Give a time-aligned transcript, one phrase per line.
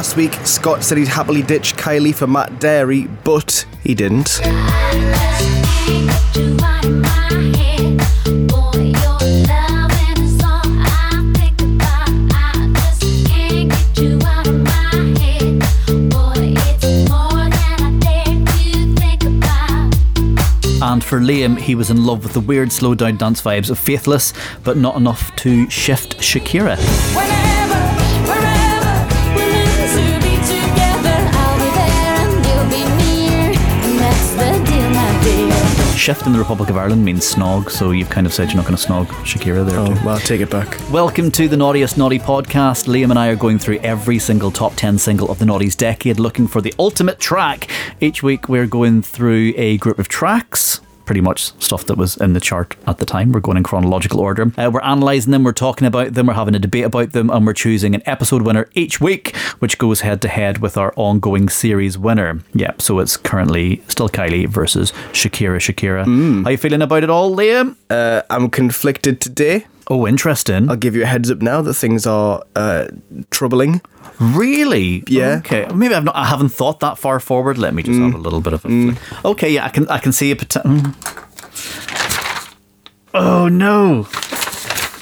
[0.00, 4.40] last week, Scott said he'd happily ditch Kylie for Matt Darey, but he didn't.
[20.82, 23.78] And for Liam, he was in love with the weird slow down dance vibes of
[23.78, 24.32] Faithless,
[24.64, 27.39] but not enough to shift Shakira.
[36.00, 38.64] Shift in the Republic of Ireland means snog, so you've kind of said you're not
[38.64, 39.78] going to snog Shakira there.
[39.78, 40.02] Oh, too.
[40.02, 40.80] well, take it back.
[40.90, 42.88] Welcome to the Naughtiest Naughty podcast.
[42.88, 46.18] Liam and I are going through every single top 10 single of the Naughties decade,
[46.18, 47.68] looking for the ultimate track.
[48.00, 50.80] Each week, we're going through a group of tracks.
[51.10, 53.32] Pretty much stuff that was in the chart at the time.
[53.32, 54.52] We're going in chronological order.
[54.56, 57.44] Uh, we're analysing them, we're talking about them, we're having a debate about them, and
[57.44, 61.48] we're choosing an episode winner each week, which goes head to head with our ongoing
[61.48, 62.44] series winner.
[62.54, 66.04] Yeah, so it's currently still Kylie versus Shakira Shakira.
[66.04, 67.74] How are you feeling about it all, Liam?
[67.90, 69.66] Uh, I'm conflicted today.
[69.88, 70.70] Oh, interesting.
[70.70, 72.86] I'll give you a heads up now that things are uh,
[73.32, 73.80] troubling.
[74.20, 75.02] Really?
[75.06, 75.38] Yeah.
[75.38, 75.66] Okay.
[75.74, 76.14] Maybe I've not.
[76.14, 77.56] I haven't thought that far forward.
[77.56, 78.04] Let me just mm.
[78.04, 78.68] have a little bit of a.
[78.68, 78.96] Mm.
[78.98, 79.24] flick.
[79.24, 79.50] Okay.
[79.50, 79.64] Yeah.
[79.64, 79.88] I can.
[79.88, 80.70] I can see a potential.
[80.70, 80.94] Mm.
[83.14, 84.06] Oh no.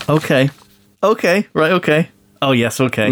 [0.09, 0.51] Okay.
[1.03, 1.47] Okay.
[1.53, 1.73] Right.
[1.73, 2.09] Okay.
[2.41, 2.81] Oh yes.
[2.81, 3.09] Okay.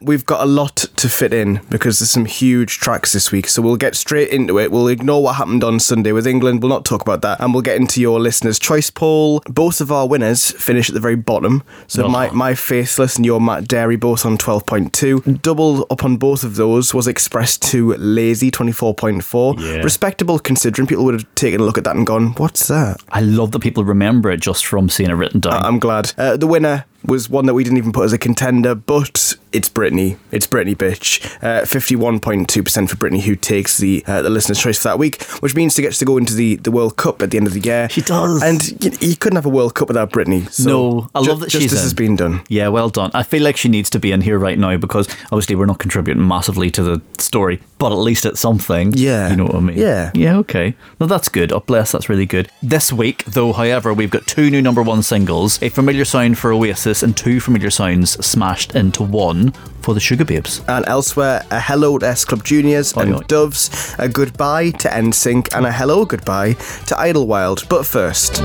[0.00, 3.48] We've got a lot to fit in because there's some huge tracks this week.
[3.48, 4.70] So we'll get straight into it.
[4.70, 6.62] We'll ignore what happened on Sunday with England.
[6.62, 7.40] We'll not talk about that.
[7.40, 9.42] And we'll get into your listeners' choice poll.
[9.46, 11.62] Both of our winners finish at the very bottom.
[11.86, 12.08] So Oh.
[12.08, 15.40] my, my Faithless and your Matt Darey both on 12.2.
[15.42, 19.58] Double up on both of those was X-Press 2 Lazy 24.4.
[19.58, 19.82] Yeah.
[19.82, 23.00] Respectable considering people would have taken a look at that and gone, what's that?
[23.10, 25.64] I love that people remember it just from seeing it written down.
[25.64, 26.12] I'm glad.
[26.18, 29.68] Uh, the winner was one that we didn't even put as a contender, but it's
[29.68, 30.18] Britney.
[30.30, 31.24] It's Britney, bitch.
[31.42, 35.54] Uh, 51.2% for Britney, who takes the uh, the listener's choice for that week, which
[35.54, 37.60] means she gets to go into the, the World Cup at the end of the
[37.60, 37.88] year.
[37.88, 38.42] She does.
[38.42, 40.50] And you, you couldn't have a World Cup without Britney.
[40.50, 41.84] So No, I love that she's Justice in.
[41.84, 42.42] has been done.
[42.48, 43.10] Yeah, well done.
[43.14, 45.78] I feel like she needs to be in here right now because obviously we're not
[45.78, 48.92] contributing massively to the story, but at least it's something.
[48.94, 49.30] Yeah.
[49.30, 49.78] You know what I mean?
[49.78, 50.10] Yeah.
[50.14, 50.74] Yeah, okay.
[51.00, 51.52] No, that's good.
[51.52, 52.50] Oh, bless, that's really good.
[52.62, 56.52] This week, though, however, we've got two new number one singles a familiar sound for
[56.52, 59.45] Oasis and two familiar sounds smashed into one
[59.82, 60.64] for the Sugababes.
[60.68, 63.20] And elsewhere, a hello to S Club Juniors and oi.
[63.28, 67.68] Doves, a goodbye to NSYNC, and a hello goodbye to Idlewild.
[67.68, 68.42] But first.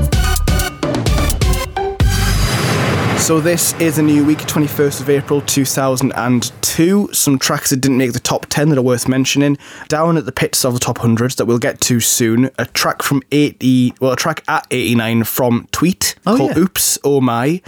[3.18, 7.08] So this is a new week, 21st of April 2002.
[7.12, 9.58] Some tracks that didn't make the top 10 that are worth mentioning.
[9.86, 12.50] Down at the pits of the top 100s that we'll get to soon.
[12.58, 16.58] A track from 80, well, a track at 89 from Tweet Oh, called yeah.
[16.58, 17.62] Oops, Oh My.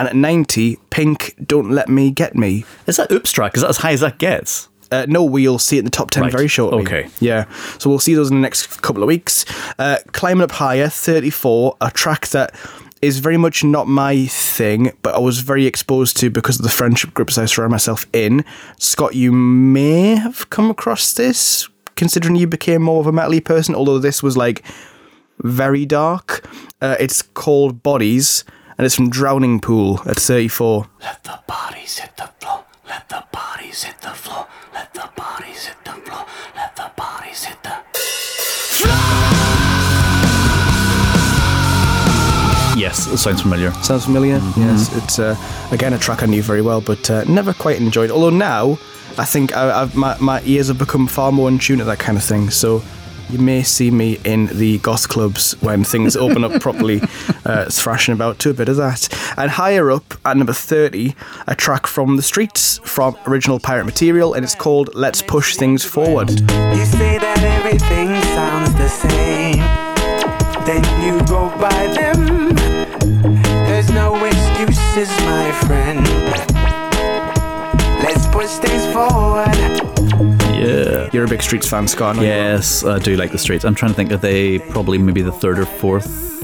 [0.00, 2.64] And at 90, Pink, Don't Let Me Get Me.
[2.86, 3.54] Is that Oops track?
[3.54, 4.68] Is that as high as that gets?
[4.90, 6.32] Uh, no, we'll see it in the top 10 Right.
[6.32, 6.80] very shortly.
[6.82, 7.08] Okay.
[7.20, 7.44] Yeah.
[7.78, 9.44] So we'll see those in the next couple of weeks.
[9.78, 12.54] Uh, Climbing Up Higher, 34, a track that
[13.02, 16.70] is very much not my thing, but I was very exposed to because of the
[16.70, 18.42] friendship groups I surround myself in.
[18.78, 23.74] Scott, you may have come across this, considering you became more of a metally person,
[23.74, 24.62] although this was like
[25.40, 26.48] very dark.
[26.80, 28.44] Uh, it's called Bodies,
[28.80, 30.86] and it's from Drowning Pool at 34.
[31.02, 32.64] Let the bodies hit the floor.
[32.88, 34.46] Let the bodies hit the floor.
[34.72, 36.24] Let the bodies hit the floor.
[36.56, 37.76] Let the bodies hit the.
[42.74, 43.70] Yes, it sounds familiar.
[43.82, 44.40] Sounds familiar?
[44.56, 45.36] Yes, it's uh,
[45.72, 48.10] again a track I knew very well, but uh, never quite enjoyed.
[48.10, 48.78] Although now,
[49.18, 51.98] I think I, I've, my my ears have become far more in tune to that
[51.98, 52.48] kind of thing.
[52.48, 52.82] So
[53.32, 57.00] you may see me in the goth clubs when things open up properly,
[57.44, 59.08] uh, thrashing about to a bit of that.
[59.36, 61.14] And higher up at number thirty,
[61.46, 65.84] a track from the streets from original Pirate Material, and it's called "Let's Push Things
[65.84, 69.58] Forward." You say that everything sounds the same.
[70.66, 72.54] Then you go by them.
[73.66, 76.09] There's no excuses, my friend.
[81.12, 82.16] You're a big Streets fan, Scott.
[82.16, 82.34] I know you are.
[82.34, 83.64] Yes, I do like the streets.
[83.64, 86.38] I'm trying to think, are they probably maybe the third or fourth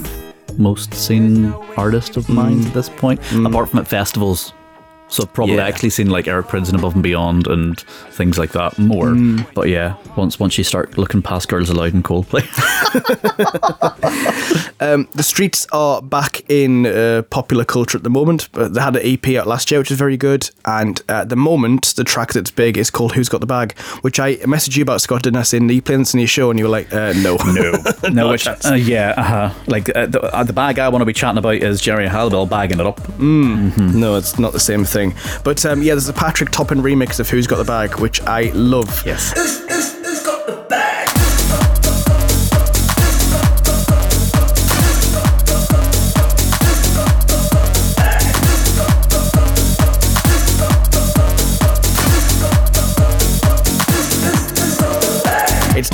[0.59, 2.67] most seen artist of mine hmm.
[2.67, 3.25] at this point?
[3.27, 3.47] Hmm.
[3.47, 4.53] Apart from at festivals.
[5.09, 5.67] So probably Yeah.
[5.67, 7.79] actually seen like Eric Prydz and Above and Beyond and
[8.11, 9.15] things like that more.
[9.55, 12.45] But yeah, once once you start looking past Girls Aloud and Coldplay.
[14.79, 18.49] The Streets are back in uh, popular culture at the moment.
[18.53, 20.51] But they had an EP out last year, which is very good.
[20.65, 24.21] And at the moment, the track that's big is called "Who's Got the Bag," which
[24.21, 25.23] I messaged you about, Scott.
[25.23, 25.43] Didn't I?
[25.43, 27.73] Saying, "Are you playing this in your show?" And you were like, uh, "No, no,
[28.11, 29.55] no, which, uh, yeah, uh-huh.
[29.67, 32.47] like uh, the, uh, the bag I want to be chatting about is Geri Halliwell
[32.47, 33.01] bagging it up.
[33.19, 35.15] no, it's not the same thing." Thing.
[35.45, 38.45] But um, yeah, there's a Patrick Topping remix of Who's Got the Bag, which I
[38.55, 39.05] love.
[39.05, 39.35] Yes.
[39.37, 39.67] It's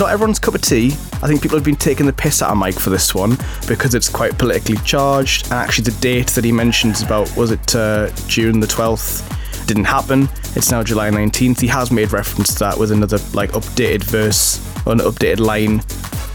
[0.02, 0.88] not everyone's cup of tea.
[1.22, 3.38] I think people have been taking the piss out of Mike for this one
[3.68, 5.44] because it's quite politically charged.
[5.46, 9.66] And actually, the date that he mentions about was it uh, June the 12th?
[9.68, 10.28] Didn't happen.
[10.56, 11.60] It's now July 19th.
[11.60, 15.78] He has made reference to that with another like updated verse or an updated line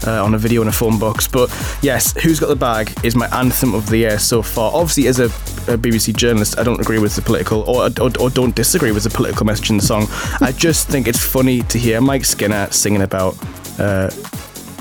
[0.06, 1.26] uh, on a video in a phone box.
[1.26, 1.48] But
[1.82, 4.72] yes, Who's Got the Bag is my anthem of the year so far.
[4.72, 8.30] Obviously, as a, a BBC journalist, I don't agree with the political or, or, or
[8.30, 10.06] don't disagree with the political message in the song.
[10.40, 13.36] I just think it's funny to hear Mike Skinner singing about.
[13.78, 14.10] Uh,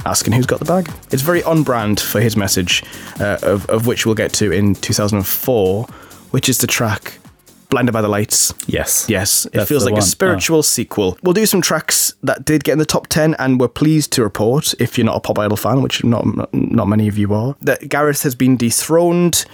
[0.06, 0.90] Asking who's got the bag.
[1.12, 2.81] It's very on brand for his message,
[3.19, 5.84] uh, of, of which we'll get to in 2004,
[6.31, 7.19] which is the track
[7.69, 8.54] Blinded by the Lights.
[8.68, 9.06] Yes.
[9.10, 10.02] Yes, it That's feels like one.
[10.02, 11.18] a spiritual sequel.
[11.22, 14.24] We'll do some tracks that did get in the top 10 and we're pleased to
[14.24, 17.34] report, if you're not a Pop Idol fan, which not, not, not many of you
[17.34, 19.46] are, that Gareth has been dethroned,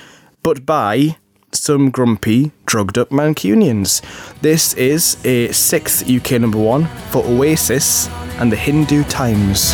[0.44, 1.18] but by
[1.52, 4.02] some grumpy, drugged up Mancunians.
[4.42, 8.08] This is a sixth UK number one for Oasis
[8.40, 9.74] and the Hindu Times.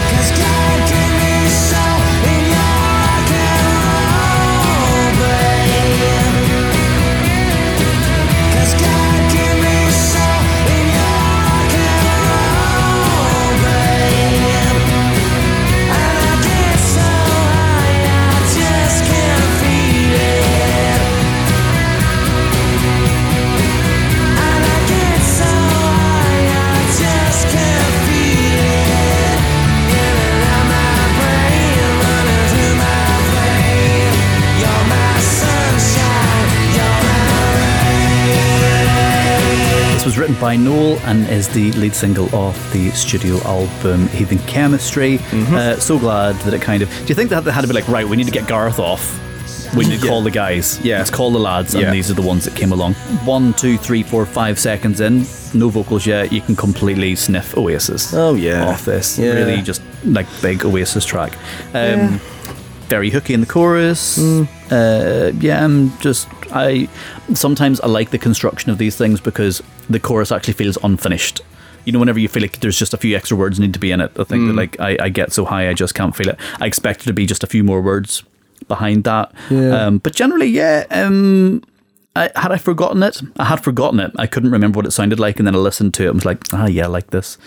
[40.40, 45.18] By Noel and is the lead single of the studio album Heathen Chemistry.
[45.18, 45.54] Mm-hmm.
[45.56, 46.90] Uh, so glad that it kind of.
[46.90, 48.80] Do you think that they had to be like, right, we need to get Gareth
[48.80, 49.18] off?
[49.76, 50.10] We need to Yeah.
[50.12, 50.80] call the guys.
[50.84, 50.98] Yeah.
[50.98, 51.92] Let's call the lads, and Yeah.
[51.92, 52.94] these are the ones that came along.
[53.26, 56.32] One, two, three, four, five seconds in, no vocals yet.
[56.32, 58.14] You can completely sniff Oasis.
[58.14, 58.66] Oh, yeah.
[58.68, 59.20] off this.
[59.20, 59.34] Yeah.
[59.34, 61.34] Really, just like big Oasis track.
[61.74, 62.20] Um,
[62.88, 64.18] Very hooky in the chorus.
[64.18, 64.48] Mm.
[64.72, 66.88] Uh, yeah, I'm just I
[67.34, 71.42] sometimes I like the construction of these things because the chorus actually feels unfinished.
[71.86, 73.92] You know, whenever you feel like there's just a few extra words need to be
[73.92, 74.48] in it, I think Mm.
[74.48, 76.38] that like I, I get so high I just can't feel it.
[76.60, 78.24] I expect there to be just a few more words
[78.68, 79.32] behind that.
[79.50, 79.86] Yeah.
[79.86, 80.86] Um, but generally, yeah.
[80.92, 81.64] Um,
[82.16, 83.22] I, had I forgotten it?
[83.38, 84.12] I had forgotten it.
[84.18, 86.26] I couldn't remember what it sounded like, and then I listened to it and was
[86.26, 87.38] like, ah, yeah, I like this.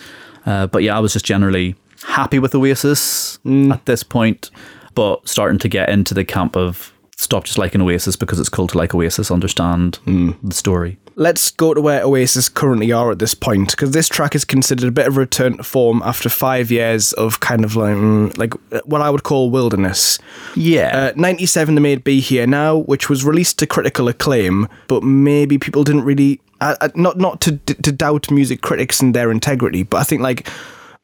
[0.47, 3.73] Uh, but yeah, I was just generally happy with Oasis Mm.
[3.73, 4.51] at this point,
[4.95, 8.67] but starting to get into the camp of stop just liking Oasis because it's cool
[8.67, 10.35] to like Oasis, understand Mm.
[10.43, 10.99] the story.
[11.15, 14.89] Let's go to where Oasis currently are at this point, because this track is considered
[14.89, 18.37] a bit of a return to form after five years of kind of like, mm,
[18.37, 18.55] like
[18.87, 20.19] what I would call wilderness.
[20.57, 21.11] Yeah.
[21.11, 25.59] Uh, 97 they made Be Here Now, which was released to critical acclaim, but maybe
[25.59, 26.41] people didn't really.
[26.61, 30.23] Uh, uh, not not to to doubt music critics and their integrity, but I think
[30.23, 30.49] like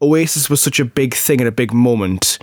[0.01, 2.39] Oasis was such a big thing and a big moment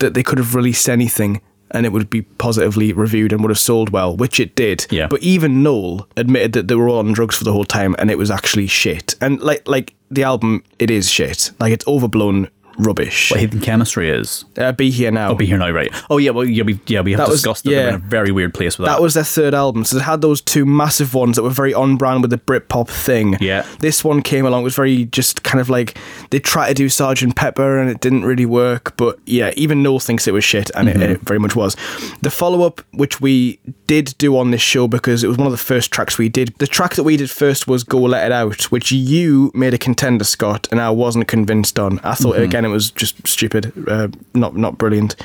[0.00, 3.58] that they could have released anything and it would be positively reviewed and would have
[3.58, 4.86] sold well, which it did.
[4.90, 5.06] Yeah.
[5.08, 8.10] But even Noel admitted that they were all on drugs for the whole time and
[8.10, 9.14] it was actually shit.
[9.20, 11.50] And like like the album, it is shit.
[11.60, 13.30] Like it's overblown rubbish.
[13.30, 14.44] what Heathen Chemistry is.
[14.56, 15.34] Uh, Be Here Now.
[15.34, 15.90] Be here now, right?
[16.10, 17.88] Oh yeah, well yeah, we yeah we have That was- discussed that they're yeah.
[17.90, 18.94] in a very weird place with that.
[18.94, 21.74] That was their third album, so they had those two massive ones that were very
[21.74, 23.36] on brand with the Britpop thing.
[23.40, 23.66] Yeah.
[23.80, 25.96] This one came along, it was very just kind of like
[26.30, 30.00] they tried to do Sergeant Pepper and it didn't really work, but yeah, even Noel
[30.00, 31.02] thinks it was shit, and Mm-hmm.
[31.02, 31.76] it, it very much was.
[32.22, 35.52] The follow up, which we did do on this show because it was one of
[35.52, 38.32] the first tracks we did, the track that we did first was Go Let It
[38.32, 41.98] Out, which you made a contender, Scott, and I wasn't convinced on.
[42.00, 42.42] I thought, Mm-hmm.
[42.44, 45.16] again, it was just stupid, uh, not, not brilliant.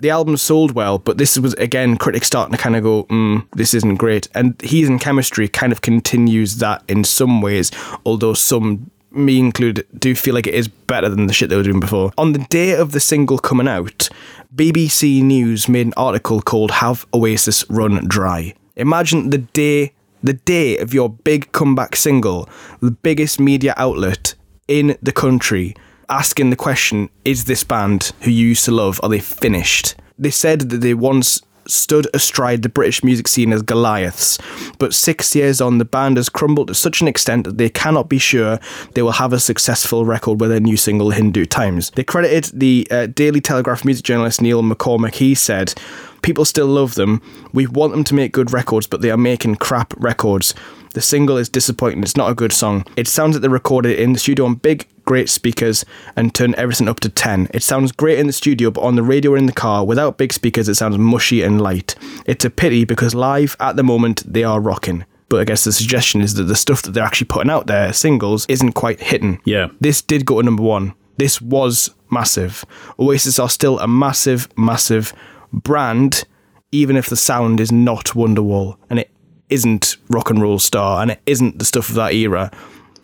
[0.00, 3.46] The album sold well, but this was, again, critics starting to kind of go, mm,
[3.52, 4.28] this isn't great.
[4.34, 7.70] And Heathen Chemistry kind of continues that in some ways,
[8.04, 11.62] although some me included, do feel like it is better than the shit they were
[11.62, 12.12] doing before.
[12.18, 14.08] On the day of the single coming out,
[14.54, 18.54] BBC News made an article called Have Oasis Run Dry.
[18.76, 22.48] Imagine the day the day of your big comeback single,
[22.80, 24.34] the biggest media outlet
[24.66, 25.74] in the country,
[26.08, 29.94] asking the question, is this band who you used to love, are they finished?
[30.18, 34.38] They said that they once stood astride the British music scene as Goliaths,
[34.78, 38.08] but six years on, the band has crumbled to such an extent that they cannot
[38.08, 38.58] be sure
[38.94, 41.90] they will have a successful record with their new single, Hindu Times.
[41.90, 45.16] They credited the uh, Daily Telegraph music journalist Neil McCormick.
[45.16, 45.74] He said,
[46.22, 47.22] People still love them.
[47.52, 50.54] We want them to make good records, but they are making crap records.
[50.94, 52.02] The single is disappointing.
[52.02, 52.84] It's not a good song.
[52.96, 55.86] It sounds like they recorded it in the studio on big, great speakers
[56.16, 57.48] and turn everything up to 10.
[57.54, 60.18] It sounds great in the studio, but on the radio or in the car, without
[60.18, 61.94] big speakers, it sounds mushy and light.
[62.26, 65.06] It's a pity because live, at the moment, they are rocking.
[65.30, 67.90] But I guess the suggestion is that the stuff that they're actually putting out there,
[67.94, 69.40] singles, isn't quite hitting.
[69.46, 69.68] Yeah.
[69.80, 70.92] This did go to number one.
[71.16, 72.66] This was massive.
[72.98, 75.14] Oasis are still a massive, massive
[75.54, 76.24] brand,
[76.70, 79.10] even if the sound is not Wonderwall and it
[79.48, 82.50] isn't Rock and Roll Star and it isn't the stuff of that era.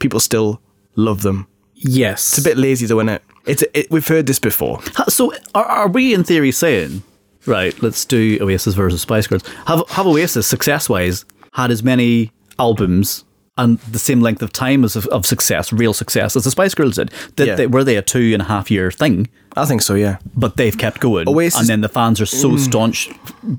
[0.00, 0.60] People still
[0.96, 1.46] love them.
[1.74, 2.36] Yes.
[2.36, 3.22] It's a bit lazy though, isn't it?
[3.46, 4.80] It's it, we've heard this before.
[5.08, 7.02] So are, are we in theory saying,
[7.46, 9.46] right, let's do Oasis versus Spice Girls.
[9.66, 13.24] Have, have Oasis, success wise, had as many albums
[13.56, 16.74] and the same length of time as of, of success, real success, as the Spice
[16.74, 17.12] Girls did?
[17.36, 17.54] Did Yeah.
[17.54, 19.28] they, were they a two and a half year thing?
[19.56, 20.18] I think so, yeah.
[20.34, 21.28] But they've kept going.
[21.28, 22.58] Oasis- and then the fans are so mm.
[22.58, 23.10] staunch,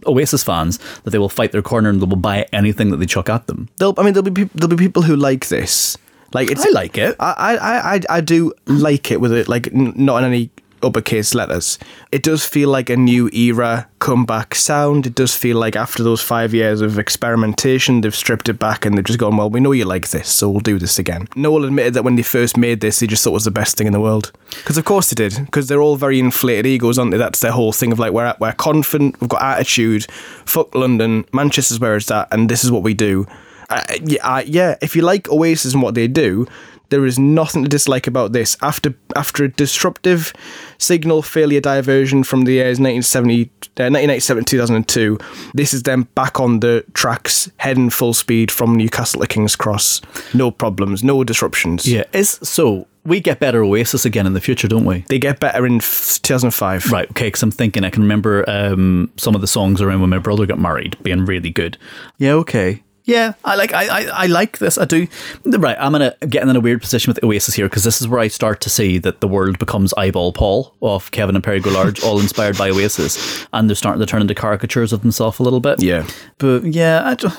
[0.05, 3.05] Oasis fans, that they will fight their corner and they will buy anything that they
[3.05, 3.69] chuck at them.
[3.77, 5.97] There'll, I mean, there'll be there'll be people who like this.
[6.35, 7.15] Like it's, I like it.
[7.19, 10.49] I, I, I, I do like it with it, like n- not in any
[10.83, 11.79] uppercase letters.
[12.11, 15.07] It does feel like a new era comeback sound.
[15.07, 18.97] It does feel like after those five years of experimentation, they've stripped it back and
[18.97, 21.27] they've just gone, well, we know you like this, so we'll do this again.
[21.35, 23.77] Noel admitted that when they first made this, they just thought it was the best
[23.77, 24.31] thing in the world.
[24.49, 25.43] Because of course they did.
[25.45, 27.17] Because they're all very inflated egos, aren't they?
[27.17, 30.05] That's their whole thing of like, we're, we're confident, we've got attitude,
[30.45, 33.25] fuck London, Manchester's where it's at, and this is what we do.
[33.69, 36.47] Uh, yeah, uh, yeah, if you like Oasis and what they do,
[36.89, 38.57] there is nothing to dislike about this.
[38.61, 40.33] After after a disruptive
[40.77, 43.43] signal failure diversion from the years 1970,
[43.77, 45.17] uh, 1997 2002,
[45.53, 50.01] this is them back on the tracks, heading full speed from Newcastle to King's Cross.
[50.33, 51.87] No problems, no disruptions.
[51.87, 52.03] Yeah.
[52.13, 55.05] Is so we get better Oasis again in the future, don't we?
[55.09, 56.91] They get better in f- 2005.
[56.91, 60.09] Right, okay, because I'm thinking I can remember um, some of the songs around when
[60.09, 61.77] my brother got married being really good.
[62.17, 62.81] Yeah, okay.
[63.05, 64.79] Yeah, I like I, I, I like this.
[64.79, 65.07] I do.
[65.45, 68.19] Right, I'm gonna get in a weird position with Oasis here because this is where
[68.19, 71.75] I start to see that the world becomes eyeball Paul of Kevin and Perry Go
[72.03, 75.59] all inspired by Oasis, and they're starting to turn into caricatures of themselves a little
[75.59, 75.83] bit.
[75.83, 76.07] Yeah.
[76.39, 77.29] but yeah, I ju-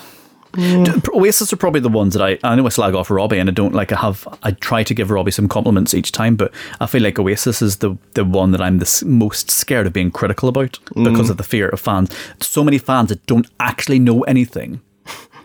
[0.53, 1.15] mm.
[1.15, 3.53] Oasis are probably the ones that I I know I slag off Robbie and I
[3.53, 6.87] don't like I have I try to give Robbie some compliments each time but I
[6.87, 10.49] feel like Oasis is the the one that I'm the most scared of being critical
[10.49, 11.31] about because mm.
[11.31, 14.81] of the fear of fans so many fans that don't actually know anything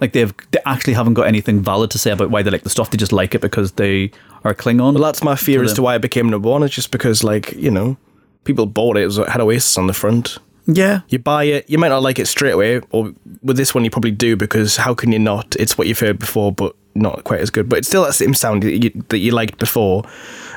[0.01, 2.69] like they've they actually haven't got anything valid to say about why they like the
[2.69, 4.11] stuff they just like it because they
[4.43, 5.75] are Klingon Well, that's my fear To as them.
[5.77, 6.63] to why it became number one.
[6.63, 7.95] It's just because, like, you know,
[8.43, 10.39] people bought it, it was, it had Oasis on the front.
[10.65, 13.83] yeah You buy it, you might not like it straight away, or with this one
[13.83, 15.55] you probably do because how can you not?
[15.59, 17.69] It's what you've heard before, but not quite as good.
[17.69, 20.03] But it's still that same sound that you, that you liked before.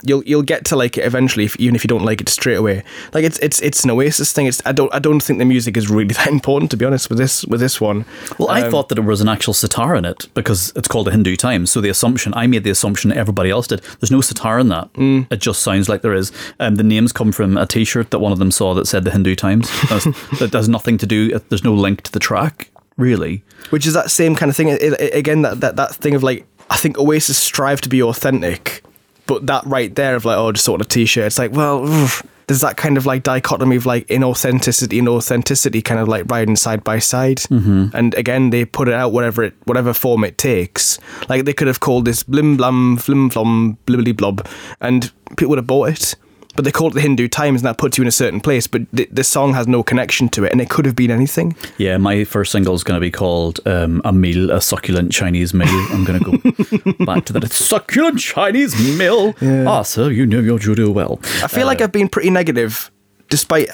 [0.06, 2.56] You'll you'll get to like it eventually, if, even if you don't like it straight
[2.56, 2.82] away.
[3.12, 4.46] Like it's it's it's an Oasis thing.
[4.46, 7.08] It's I don't I don't think the music is really that important to be honest
[7.08, 8.04] with this with this one.
[8.38, 11.10] Well, I thought that it was an actual sitar in it because it's called a
[11.10, 11.70] Hindu Times.
[11.70, 13.80] So the assumption I made the assumption everybody else did.
[14.00, 14.90] There's no sitar in that.
[15.30, 16.32] It just sounds like there is.
[16.60, 19.10] Um, the names come from a T-shirt that one of them saw that said the
[19.10, 19.70] Hindu Times.
[20.38, 21.38] That has nothing to do.
[21.48, 23.42] There's no link to the track really.
[23.70, 24.68] which is that same kind of thing.
[24.68, 28.02] It, it- again, that, that that thing of like, I think Oasis strive to be
[28.02, 28.82] authentic,
[29.26, 31.26] but that right there of like, oh, just sort of t-shirt.
[31.26, 35.80] It's like, well, oof, there's that kind of like dichotomy of like inauthenticity and authenticity,
[35.80, 37.38] kind of like riding side by side.
[37.38, 37.88] Mm-hmm.
[37.94, 40.98] And again, they put it out whatever it whatever form it takes.
[41.28, 44.46] Like they could have called this blim blam flim flom blibbly blob,
[44.80, 46.14] and people would have bought it.
[46.56, 48.66] But they call it the Hindu Times, and that puts you in a certain place.
[48.66, 51.56] But the, the song has no connection to it, and it could have been anything.
[51.78, 55.52] Yeah, my first single is going to be called um, a meal, a succulent Chinese
[55.52, 55.68] meal.
[55.90, 57.44] I'm going to go back to that.
[57.44, 59.34] It's succulent Chinese meal.
[59.66, 61.18] Ah, sir, you know your judo well.
[61.42, 62.90] I feel like I've been pretty negative,
[63.28, 63.68] despite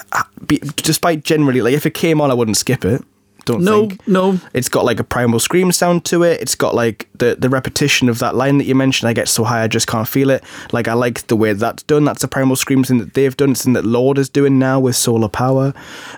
[0.47, 3.03] be, despite generally like if it came on, I wouldn't skip it.
[3.45, 4.07] Don't No, think.
[4.07, 4.39] no.
[4.53, 6.39] It's got like a primal scream sound to it.
[6.41, 9.09] It's got like the the repetition of that line that you mentioned.
[9.09, 10.43] I get so high, I just can't feel it.
[10.71, 12.05] Like I like the way that's done.
[12.05, 13.51] That's a primal scream thing that they've done.
[13.51, 15.73] It's something that Lorde is doing now with solar power.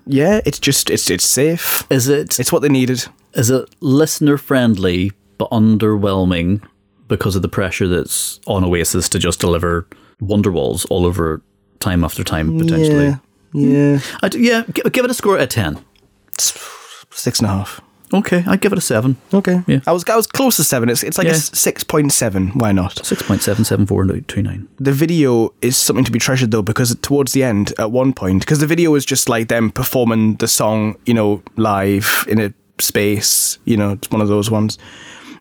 [0.06, 1.84] Yeah, it's just it's it's safe.
[1.89, 2.39] Is it?
[2.39, 3.06] It's what they needed.
[3.36, 6.62] is it listener friendly but underwhelming
[7.08, 9.88] because of the pressure that's on Oasis to just deliver
[10.22, 11.42] Wonderwalls all over
[11.80, 13.06] time after time potentially?
[13.06, 13.18] Yeah,
[13.53, 13.98] yeah.
[14.00, 14.18] Hmm.
[14.25, 15.84] I d- yeah, gi- give it a score at ten.
[17.15, 17.82] Six and a half.
[18.13, 19.15] Okay, I'd give it a seven.
[19.34, 19.63] Okay.
[19.65, 19.79] Yeah.
[19.88, 20.88] I was I was close to seven.
[20.89, 21.34] It's it's like Yeah.
[21.34, 22.50] a six point seven.
[22.50, 23.03] Why not?
[23.03, 24.67] Six point seven seven four two nine.
[24.79, 28.41] the video is something to be treasured though because towards the end at one point
[28.41, 32.53] because the video was just like them performing the song you know live in a
[32.79, 34.77] space you know it's one of those ones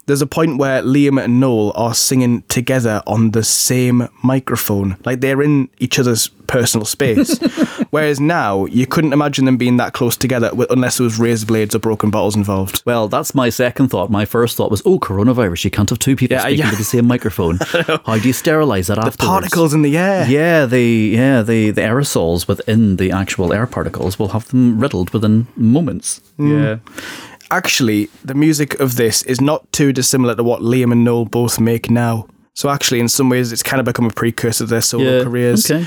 [0.05, 4.97] there's a point where Liam and Noel are singing together on the same microphone.
[5.05, 7.39] Like they're in each other's personal space.
[7.89, 11.73] Whereas now, you couldn't imagine them being that close together unless there was razor blades
[11.73, 12.83] or broken bottles involved.
[12.85, 14.11] Well, that's my second thought.
[14.11, 15.63] My first thought was, oh, coronavirus.
[15.65, 16.71] You can't have two people Yeah, speaking yeah.
[16.71, 17.59] to the same microphone.
[18.05, 19.17] How do you sterilize that afterwards?
[19.17, 20.27] The Particles in the air.
[20.27, 20.83] Yeah, the
[21.15, 26.19] yeah the, the aerosols within the actual air particles will have them riddled within moments.
[26.37, 26.81] Mm.
[26.83, 27.07] Yeah.
[27.53, 31.59] Actually, the music of this is not too dissimilar to what Liam and Noel both
[31.59, 32.27] make now.
[32.55, 35.23] So actually, in some ways, it's kind of become a precursor to their solo Yeah,
[35.23, 35.69] careers.
[35.69, 35.85] okay.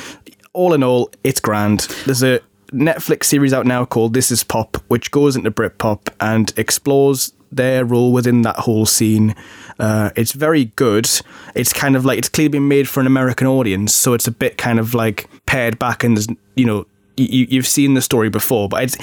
[0.52, 1.80] All in all, it's grand.
[2.04, 2.38] There's a
[2.73, 7.85] Netflix series out now called This Is Pop, which goes into Britpop and explores their
[7.85, 9.35] role within that whole scene.
[9.80, 11.08] Uh, it's very good.
[11.56, 14.32] It's kind of like it's clearly been made for an American audience, so it's a
[14.32, 18.28] bit kind of like pared back, and there's you know you, you've seen the story
[18.28, 18.96] before, but it's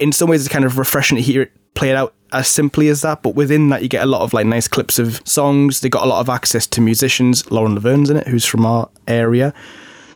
[0.00, 2.88] in some ways it's kind of refreshing to hear it play it out as simply
[2.88, 3.22] as that.
[3.22, 5.80] But within that, you get a lot of like nice clips of songs.
[5.80, 7.50] They got a lot of access to musicians.
[7.50, 9.52] Lauren Laverne's in it, who's from our area.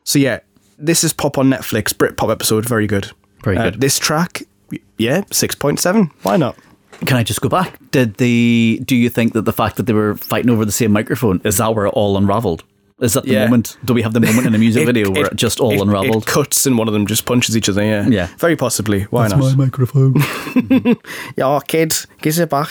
[0.04, 0.40] So yeah,
[0.78, 1.92] this is pop on Netflix.
[1.92, 3.10] Britpop episode, very good.
[3.44, 3.80] Very Uh, good.
[3.80, 4.42] this track,
[4.98, 6.10] yeah, six point seven.
[6.22, 6.56] Why not?
[7.06, 7.78] Can I just go back?
[7.90, 10.92] Did the do you think that the fact that they were fighting over the same
[10.92, 12.62] microphone is that where it all unraveled?
[13.00, 13.44] Is that the Yeah.
[13.46, 13.78] moment?
[13.84, 16.24] Do we have the moment in a music video where it, just all it- unraveled?
[16.24, 17.82] It cuts and one of them just punches each other.
[17.82, 18.28] Yeah, Yeah.
[18.38, 19.02] very possibly.
[19.04, 19.38] Why not?
[19.38, 20.14] My microphone.
[21.36, 22.68] Yeah, kid, give it back.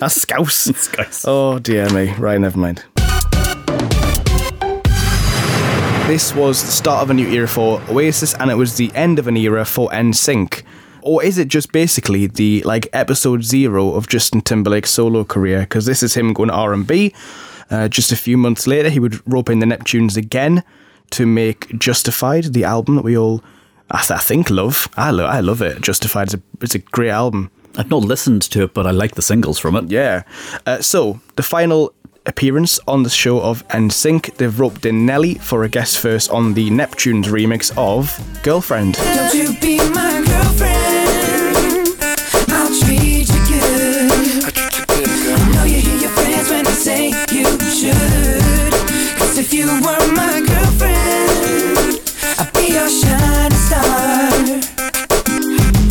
[0.00, 0.64] That's scouse.
[0.74, 1.24] Scouse.
[1.26, 2.12] Oh dear me.
[2.18, 2.84] Right, never mind.
[6.06, 9.18] This was the start of a new era for Oasis, and it was the end
[9.18, 10.62] of an era for NSYNC.
[11.02, 15.60] Or is it just basically the like episode zero of Justin Timberlake's solo career?
[15.60, 17.12] Because this is him going R and B.
[17.70, 20.62] Uh, just a few months later, he would rope in the Neptunes again
[21.10, 23.42] to make Justified, the album that we all,
[23.90, 24.88] I, th- I think, love.
[24.96, 25.80] I, lo- I love it.
[25.80, 27.50] Justified is a, it's a great album.
[27.76, 29.90] I've not listened to it, but I like the singles from it.
[29.90, 30.22] Yeah.
[30.64, 31.92] Uh, so, the final
[32.24, 36.54] appearance on the show of NSYNC, they've roped in Nelly for a guest verse on
[36.54, 38.94] the Neptunes remix of Girlfriend.
[38.94, 40.75] Don't you be my girlfriend?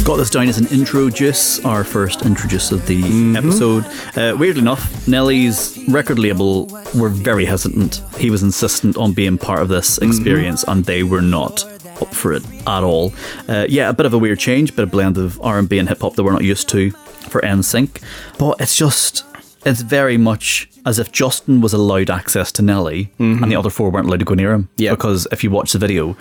[0.05, 3.85] Got this down as an intro juice, our first intro juice of the episode.
[4.15, 8.01] Uh, weirdly enough, Nelly's record label were very hesitant.
[8.17, 11.65] He was insistent on being part of this experience, and they were not
[12.01, 13.13] up for it at all.
[13.49, 15.79] Uh, yeah, a bit of a weird change, but a blend of R and B
[15.79, 18.01] and hip hop that we're not used to for NSYNC,
[18.37, 19.25] but it's just.
[19.65, 23.89] It's very much as if Justin was allowed access to Nelly and the other four
[23.89, 24.69] weren't allowed to go near him.
[24.77, 24.91] Yeah.
[24.91, 26.15] Because if you watch the video,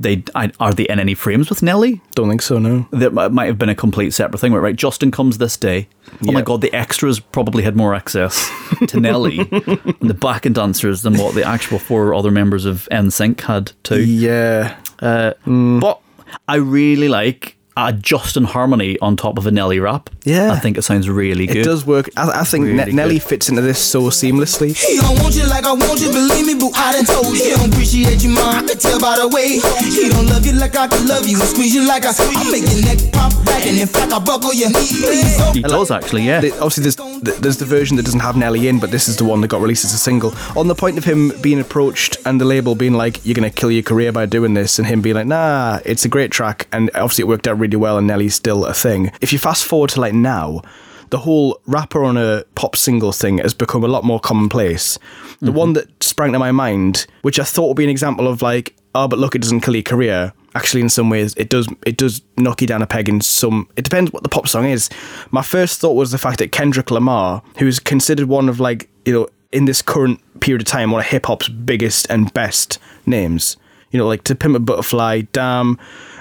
[0.00, 2.00] they I- are they in any frames with Nelly?
[2.14, 2.88] Don't think so, no.
[2.90, 4.60] that might have been a complete separate thing, right?
[4.60, 5.88] Right, Justin comes this day.
[6.26, 8.50] Oh my god, the extras probably had more access
[8.88, 13.40] to Nelly and the backing dancers than what the actual four other members of NSYNC
[13.42, 14.02] had too.
[14.02, 14.76] Yeah.
[14.98, 15.80] Uh, mm.
[15.80, 16.00] But
[16.48, 17.56] I really like
[17.88, 20.10] a Justin harmony on top of a Nelly rap.
[20.24, 20.52] Yeah.
[20.52, 21.56] I think it sounds really good.
[21.58, 22.08] It does work.
[22.16, 24.76] I, I think Ne- Nelly fits into this so seamlessly.
[24.76, 26.70] He don't want you like I want you, believe me, boo.
[26.74, 27.44] I done told you.
[27.44, 28.64] He don't appreciate you, mom.
[28.64, 29.58] I can tell by the way.
[29.80, 31.36] He don't love you like I can love you.
[31.38, 34.52] Squeeze you like I I make your neck pop back, and in fact I buckle
[34.52, 34.86] your knee.
[35.00, 35.52] Please, oh.
[35.54, 36.40] He does actually, yeah.
[36.40, 39.16] The- Obviously, there's th- there's the version that doesn't have Nelly in, but this is
[39.16, 40.32] the one that got released as a single.
[40.56, 43.70] On the point of him being approached and the label being like, "You're gonna kill
[43.70, 46.90] your career by doing this," and him being like, "Nah, it's a great track," and
[46.94, 49.12] obviously it worked out really well, and Nelly's still a thing.
[49.20, 50.62] If you fast forward to like now,
[51.10, 54.98] the whole rapper on a pop single thing has become a lot more commonplace.
[55.40, 55.56] The mm-hmm.
[55.56, 58.74] one that sprang to my mind, which I thought would be an example of like,
[58.94, 60.32] oh, but look, it doesn't kill your career.
[60.54, 61.68] Actually, in some ways, it does.
[61.86, 63.08] It does knock you down a peg.
[63.08, 64.90] In some, it depends what the pop song is.
[65.30, 69.12] My first thought was the fact that Kendrick Lamar, who's considered one of like you
[69.12, 73.56] know in this current period of time one of hip hop's biggest and best names.
[73.90, 75.78] You know, like To Pimp a Butterfly, Damn,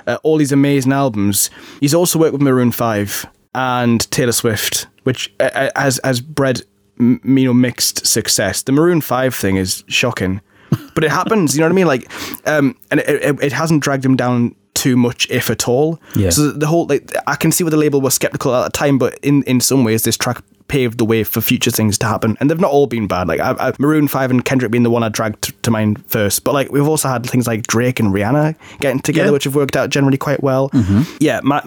[0.10, 1.50] uh, all these amazing albums.
[1.80, 6.62] He's also worked with Maroon Five and Taylor Swift, which uh, uh, has has bred
[7.00, 8.64] m- you know mixed success.
[8.64, 10.42] The Maroon Five thing is shocking,
[10.96, 11.56] but it happens.
[11.56, 11.88] You know what I mean?
[11.88, 12.12] Like,
[12.48, 16.00] um, and it, it, it hasn't dragged him down too much, if at all.
[16.16, 16.30] Yeah.
[16.30, 18.98] So the whole like I can see what the label was skeptical at the time,
[18.98, 22.38] but in in some ways this track paved the way for future things to happen,
[22.40, 23.28] and they've not all been bad.
[23.28, 26.06] Like I, I, Maroon Five and Kendrick being the one I dragged t- to mind
[26.06, 29.32] first, but like we've also had things like Drake and Rihanna getting together, Yeah.
[29.34, 30.70] which have worked out generally quite well.
[30.70, 31.18] Mm-hmm.
[31.20, 31.62] Yeah, my,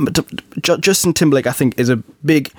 [0.63, 2.51] Justin Timberlake I think is a big.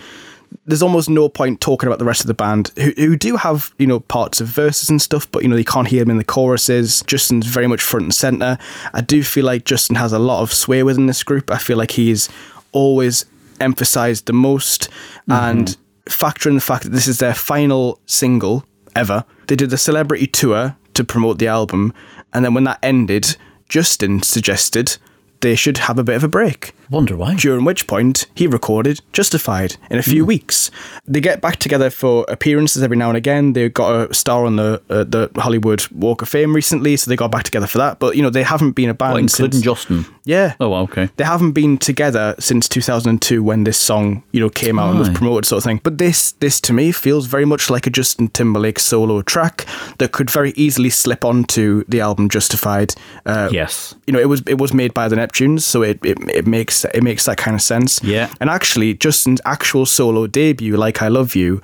[0.67, 3.73] There's almost no point talking about the rest of the band who, who do have
[3.79, 6.17] you know parts of verses and stuff, but you know you can't hear them in
[6.17, 7.01] the choruses.
[7.07, 8.57] Justin's very much front and center.
[8.93, 11.49] I do feel like Justin has a lot of sway within this group.
[11.49, 12.29] I feel like he's
[12.71, 13.25] always
[13.59, 14.89] emphasized the most
[15.27, 15.31] mm-hmm.
[15.31, 15.77] and
[16.09, 19.25] factor in the fact that this is their final single ever.
[19.47, 21.93] They did the celebrity tour to promote the album,
[22.33, 23.35] and then when that ended,
[23.69, 24.97] Justin suggested
[25.41, 26.73] they should have a bit of a break.
[26.89, 27.35] Wonder why.
[27.35, 30.71] During which point he recorded Justified in a few weeks.
[31.05, 33.51] They get back together for appearances every now and again.
[33.53, 37.17] They got a star on the uh, the Hollywood Walk of Fame recently, so they
[37.17, 37.99] got back together for that.
[37.99, 39.63] But you know they haven't been a band Well, including since.
[39.63, 40.05] Justin.
[40.25, 40.53] Yeah.
[40.59, 41.09] Oh, okay.
[41.17, 45.09] They haven't been together since 2002 when this song, you know, came out and was
[45.09, 45.79] promoted sort of thing.
[45.83, 49.65] But this this to me feels very much like a Justin Timberlake solo track
[49.97, 52.93] that could very easily slip onto the album Justified.
[53.25, 53.95] Uh, Yes.
[54.07, 56.85] you know, it was it was made by the Neptunes, so it, it it makes
[56.85, 58.01] it makes that kind of sense.
[58.03, 58.29] Yeah.
[58.39, 61.61] And actually, Justin's actual solo debut, "Like I Love You,"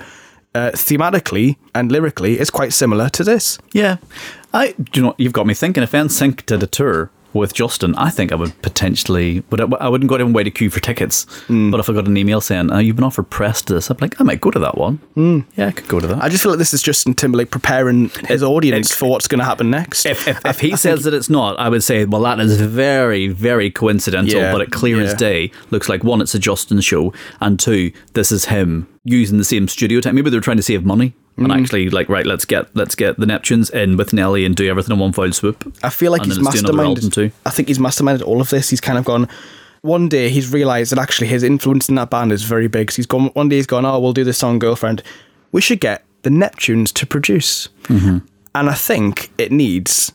[0.54, 3.58] uh, thematically and lyrically, is quite similar to this.
[3.74, 3.98] Yeah.
[4.54, 7.96] I do you know you've got me thinking if NSYNC did a tour with Justin,
[7.96, 10.70] I think I would potentially would I, I wouldn't go out and wait to queue
[10.70, 11.24] for tickets.
[11.48, 11.72] Hmm.
[11.72, 13.98] But if I got an email saying, oh, you've been offered press to this, I'd
[13.98, 15.00] be like, I might go to that one.
[15.56, 16.24] Yeah, I could go to that.
[16.24, 19.46] I just feel like this is Justin Timberlake preparing his audience for what's going to
[19.46, 20.06] happen next.
[20.06, 23.28] if, if, if he says that it's not, I would say, well, that is very,
[23.28, 27.14] very coincidental, Yeah, but it clear as day looks like one, it's a Justin show,
[27.40, 30.16] and two, this is him using the same studio time.
[30.16, 31.14] Maybe they're trying to save money.
[31.38, 31.44] Mm.
[31.44, 34.70] And actually, like, right, let's get let's get the Neptunes in with Nelly and do
[34.70, 35.74] everything in one foul swoop.
[35.84, 37.14] I feel like And he's then let's do another album masterminded.
[37.14, 37.32] too.
[37.46, 38.70] I think he's masterminded all of this.
[38.70, 39.28] He's kind of gone.
[39.82, 42.92] One day he's realised that actually his influence in that band is very big.
[42.92, 43.28] So he's gone.
[43.28, 43.86] One day he's gone.
[43.86, 45.02] Oh, we'll do this song, girlfriend.
[45.54, 47.70] We should get the Neptunes to produce.
[47.84, 48.18] Mm-hmm.
[48.56, 50.12] And I think it needs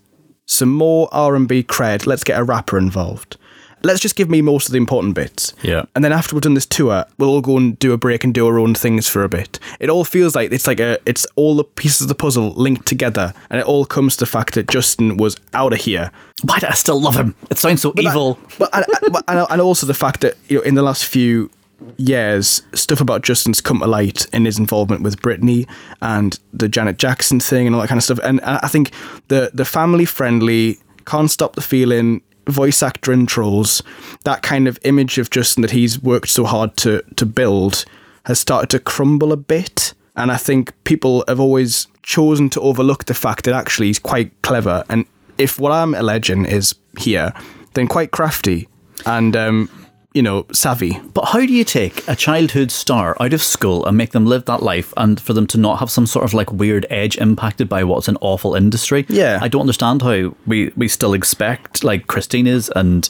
[0.47, 2.07] some more R and B cred.
[2.07, 3.39] Let's get a rapper involved.
[3.85, 5.53] Let's just give me most of the important bits.
[5.63, 5.85] Yeah.
[5.95, 8.33] And then after we've done this tour, we'll all go and do a break and
[8.35, 9.59] do our own things for a bit.
[9.79, 12.87] It all feels like it's like a it's all the pieces of the puzzle linked
[12.87, 16.11] together, and it all comes to the fact that Justin was out of here.
[16.43, 17.35] Why do I still love him?
[17.51, 18.39] It sounds so evil.
[18.59, 21.51] But and, but- and, and also the fact that you know in the last few
[21.97, 25.69] years, stuff about Justin's come to light in his involvement with Britney
[26.01, 28.21] and the Janet Jackson thing and all that kind of stuff.
[28.23, 28.91] And I think
[29.29, 33.83] the the family friendly, can't stop the feeling voice actor intros,
[34.25, 37.85] that kind of image of Justin that he's worked so hard to to build
[38.25, 39.95] has started to crumble a bit.
[40.17, 44.31] And I think people have always chosen to overlook the fact that actually he's quite
[44.43, 44.85] clever.
[44.89, 45.07] And
[45.39, 47.33] if what I'm alleging is here,
[47.75, 48.69] then quite crafty
[49.07, 49.69] and um,
[50.15, 50.99] you know savvy.
[51.13, 54.45] But how do you take a childhood star out of school and make them live
[54.47, 57.69] that life and for them to not have some sort of like weird edge impacted
[57.69, 59.05] by what's an awful industry?
[59.09, 59.41] Yeah.
[59.43, 63.09] I don't understand how we, we still expect like Christina's and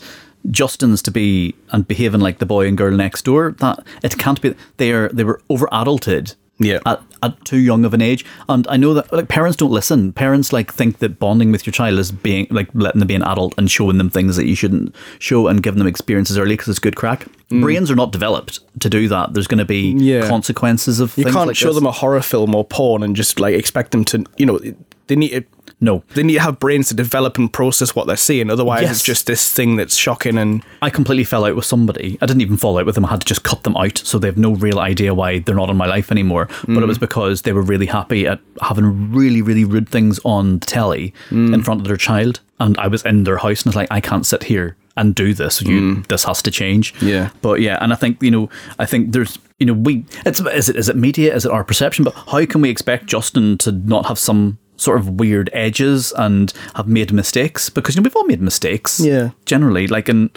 [0.51, 3.53] Justin's to be and behaving like the boy and girl next door.
[3.59, 6.35] That it can't be they are they were over adulted.
[6.59, 6.79] Yeah.
[6.87, 10.13] At, at too young of an age, and I know that like parents don't listen.
[10.13, 13.23] Parents like think that bonding with your child is being like letting them be an
[13.23, 16.69] adult and showing them things that you shouldn't show and giving them experiences early because
[16.69, 17.27] it's good crack.
[17.51, 19.33] Brains are not developed to do that.
[19.35, 20.01] There's going to be Mm.
[20.03, 20.29] Yeah.
[20.29, 21.77] consequences of You can't like show this.
[21.77, 24.59] them a horror film or porn and just like expect them to you know
[25.07, 25.45] they need
[25.85, 28.51] No, they need to have brains to develop and process what they're seeing.
[28.51, 28.91] Otherwise, Yes.
[28.93, 32.17] it's just this thing that's shocking and I completely fell out with somebody.
[32.23, 33.05] I didn't even fall out with them.
[33.05, 35.55] I had to just cut them out, so they have no real idea why they're
[35.55, 36.49] not in my life anymore.
[36.67, 37.03] But it was mm.
[37.03, 41.53] because they were really happy at having really, really rude things on the telly mm.
[41.53, 43.93] in front of their child, and I was in their house, and I was like
[43.93, 45.61] I can't sit here and do this.
[45.61, 46.07] You, mm.
[46.07, 46.95] this has to change.
[47.03, 47.31] Yeah.
[47.43, 50.69] But yeah, and I think you know, I think there's you know, we it's is
[50.69, 52.05] it is it media, is it our perception?
[52.05, 56.53] But how can we expect Justin to not have some sort of weird edges and
[56.77, 57.71] have made mistakes?
[57.71, 59.01] Because you know we've all made mistakes.
[59.01, 59.31] Yeah.
[59.47, 60.31] Generally, like in.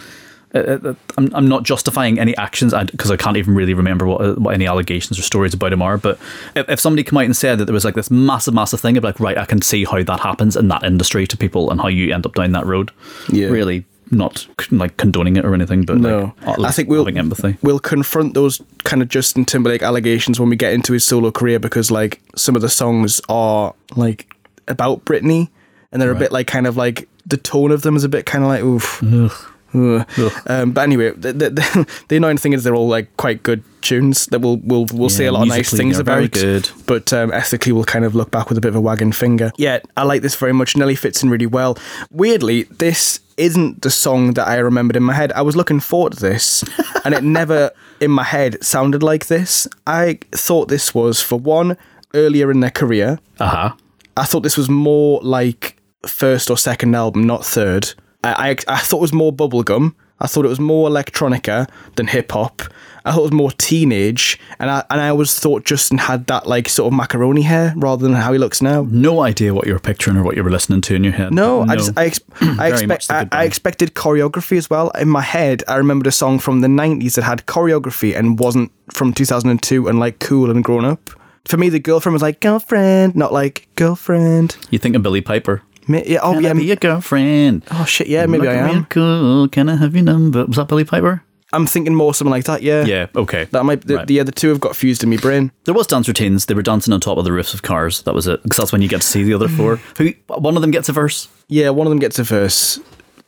[0.54, 4.22] Uh, uh, I'm, I'm not justifying any actions because I, can't even really remember what,
[4.22, 5.98] uh, what any allegations or stories about him are.
[5.98, 6.18] But
[6.56, 8.96] if, if somebody came out and said that there was like this massive, massive thing,
[8.96, 11.82] I'd like, right, I can see how that happens in that industry to people and
[11.82, 12.92] how you end up down that road.
[13.30, 13.48] Yeah.
[13.48, 16.34] Really not like condoning it or anything, but no.
[16.46, 17.56] like, I think we'll having empathy.
[17.62, 21.58] we'll confront those kind of Justin Timberlake allegations when we get into his solo career
[21.58, 24.27] because like some of the songs are like
[24.70, 25.50] about Britney
[25.92, 28.26] and they're a bit like kind of like the tone of them is a bit
[28.26, 29.02] kind of like oof.
[29.02, 29.32] Ugh.
[29.74, 34.26] Um, but anyway, the, the, the, annoying thing is they're all like quite good tunes
[34.26, 36.14] that we'll we'll we'll say a lot of nice things about.
[36.14, 36.70] very good.
[36.86, 39.52] But um, ethically, we'll kind of look back with a bit of a wagging finger.
[39.58, 40.76] Yeah, I like this very much.
[40.76, 41.76] Nelly fits in really well.
[42.10, 45.32] Weirdly, this isn't the song that I remembered in my head.
[45.32, 46.64] I was looking forward to this,
[47.04, 49.68] and it never in my head sounded like this.
[49.86, 51.76] I thought this was for one
[52.14, 53.18] earlier in their career.
[53.38, 53.72] Uh huh.
[54.18, 57.94] I thought this was more like first or second album, not third.
[58.24, 59.94] I, I, I thought it was more bubblegum.
[60.20, 62.62] I thought it was more electronica than hip hop.
[63.04, 66.46] I thought it was more teenage, and I and I always thought Justin had that
[66.46, 68.86] like sort of macaroni hair rather than how he looks now.
[68.90, 71.32] No idea what you were picturing or what you were listening to in your head.
[71.32, 74.90] No, I just I, ex- I expect I, I expected choreography as well.
[74.90, 78.72] In my head, I remembered a song from the '90s that had choreography and wasn't
[78.92, 81.10] from 2002 and like cool and grown up.
[81.48, 84.56] For me, the girlfriend was like girlfriend, not like girlfriend.
[84.70, 85.62] You think of Billie Piper?
[85.86, 86.50] Ma- Yeah, oh Can yeah.
[86.50, 87.62] I be your girlfriend?
[87.70, 88.84] Oh shit, yeah, maybe I Looking real am.
[88.86, 89.48] Cool.
[89.48, 90.44] Can I have your number?
[90.44, 91.22] Was that Billie Piper?
[91.54, 92.60] I'm thinking more something like that.
[92.62, 93.06] Yeah, Yeah.
[93.16, 93.44] Okay.
[93.52, 93.80] That might.
[93.86, 94.06] The, Right.
[94.06, 95.50] the other two have got fused in my brain.
[95.64, 96.44] There was dance routines.
[96.44, 98.02] They were dancing on top of the roofs of cars.
[98.02, 98.42] That was it.
[98.42, 99.76] Because that's when you get to see the other four.
[99.96, 100.12] Who?
[100.26, 101.28] One of them gets a verse.
[101.48, 102.78] Yeah, one of them gets a verse,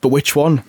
[0.02, 0.62] but which one?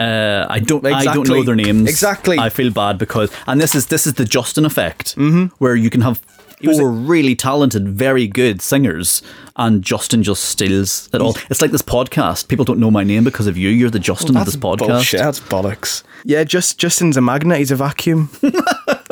[0.00, 0.84] Uh, I don't.
[0.84, 1.34] I don't Exactly.
[1.38, 1.88] know their names.
[1.88, 2.36] Exactly.
[2.40, 5.46] I feel bad because, and this is this is the Justin effect, mm-hmm.
[5.58, 6.20] where you can have
[6.64, 9.22] four really talented, very good singers,
[9.56, 11.36] and Justin just steals it all.
[11.50, 12.48] It's like this podcast.
[12.48, 13.68] People don't know my name because of you.
[13.68, 14.86] You're the Justin of this podcast.
[14.88, 15.20] Bullshit.
[15.20, 16.02] That's bollocks.
[16.24, 17.58] Yeah, just Justin's a magnet.
[17.58, 18.30] He's a vacuum.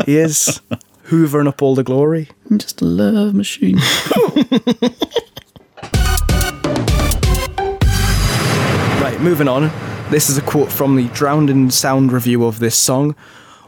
[0.04, 0.60] he is
[1.08, 2.28] hoovering up all the glory.
[2.50, 3.78] I'm just a love machine.
[9.00, 9.70] Right, moving on.
[10.10, 13.14] This is a quote from the Drowned in Sound review of this song.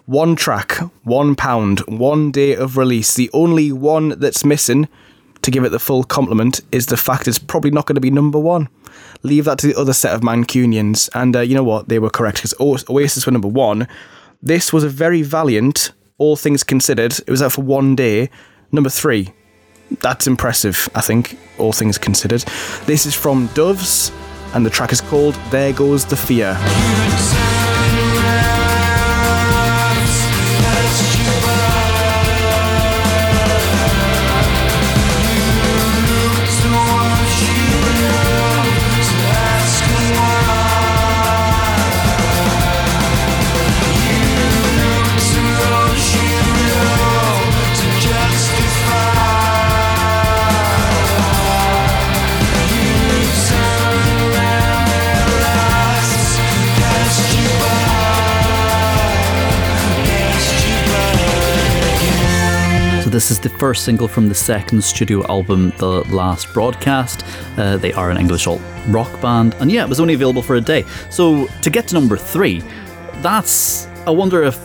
[0.08, 0.72] One track,
[1.04, 3.14] one pound, one day of release.
[3.14, 4.88] The only one that's missing,
[5.42, 8.10] to give it the full compliment, is the fact it's probably not going to be
[8.10, 8.70] number one.
[9.22, 11.10] Leave that to the other set of Mancunians.
[11.14, 11.90] And uh, you know what?
[11.90, 13.86] They were correct because Oasis were number one.
[14.42, 17.12] This was a very valiant, all things considered.
[17.18, 18.30] It was out for one day.
[18.72, 19.34] Number three.
[20.00, 22.40] That's impressive, I think, all things considered.
[22.86, 24.10] This is from Doves,
[24.54, 26.56] and the track is called There Goes the Fear.
[63.28, 67.26] This is the first single from the second studio album, The Last Broadcast.
[67.58, 70.56] Uh, they are an English alt rock band, and yeah, it was only available for
[70.56, 70.84] a day.
[71.10, 72.62] So to get to number three,
[73.20, 74.58] that's I wonder if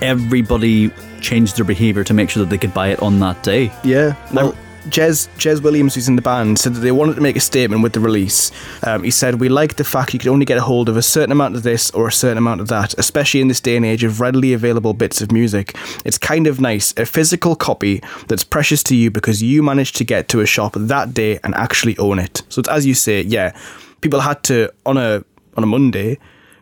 [0.00, 3.72] everybody changed their behaviour to make sure that they could buy it on that day.
[3.82, 4.14] Yeah.
[4.32, 4.56] Well,
[4.90, 7.82] Jez, Jez Williams, who's in the band, said that they wanted to make a statement
[7.82, 8.52] with the release.
[8.82, 11.02] Um, he said, We like the fact you could only get a hold of a
[11.02, 13.86] certain amount of this or a certain amount of that, especially in this day and
[13.86, 15.74] age of readily available bits of music.
[16.04, 20.04] It's kind of nice, a physical copy that's precious to you because you managed to
[20.04, 22.42] get to a shop that day and actually own it.
[22.50, 23.56] So it's as you say, yeah,
[24.02, 25.24] people had to, on a
[25.56, 26.18] on a Monday,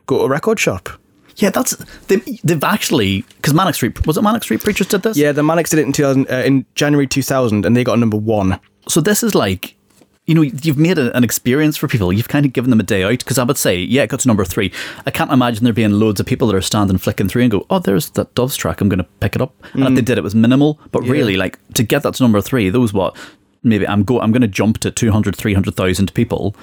[0.07, 0.89] go to a record shop.
[1.37, 1.77] Yeah, that's
[2.09, 5.16] they've, they've actually because Manic Street was it Manic Street Preachers did this.
[5.16, 8.01] Yeah, the Manics did it in 2000, uh, in January 2000 and they got a
[8.01, 8.61] number one.
[8.88, 9.77] So this is like,
[10.27, 12.12] you know, you've made a, an experience for people.
[12.12, 14.21] You've kind of given them a day out because I would say, yeah, it got
[14.21, 14.73] to number three.
[15.07, 17.66] I can't imagine there being loads of people that are standing flicking through and go,
[17.71, 18.81] oh, there's that Doves track.
[18.81, 19.55] I'm going to pick it up.
[19.75, 20.79] And if they did, it was minimal.
[20.92, 23.16] But really, like to get that to number three, those what
[23.62, 26.55] maybe I'm go I'm going to jump to 200, 300,000 people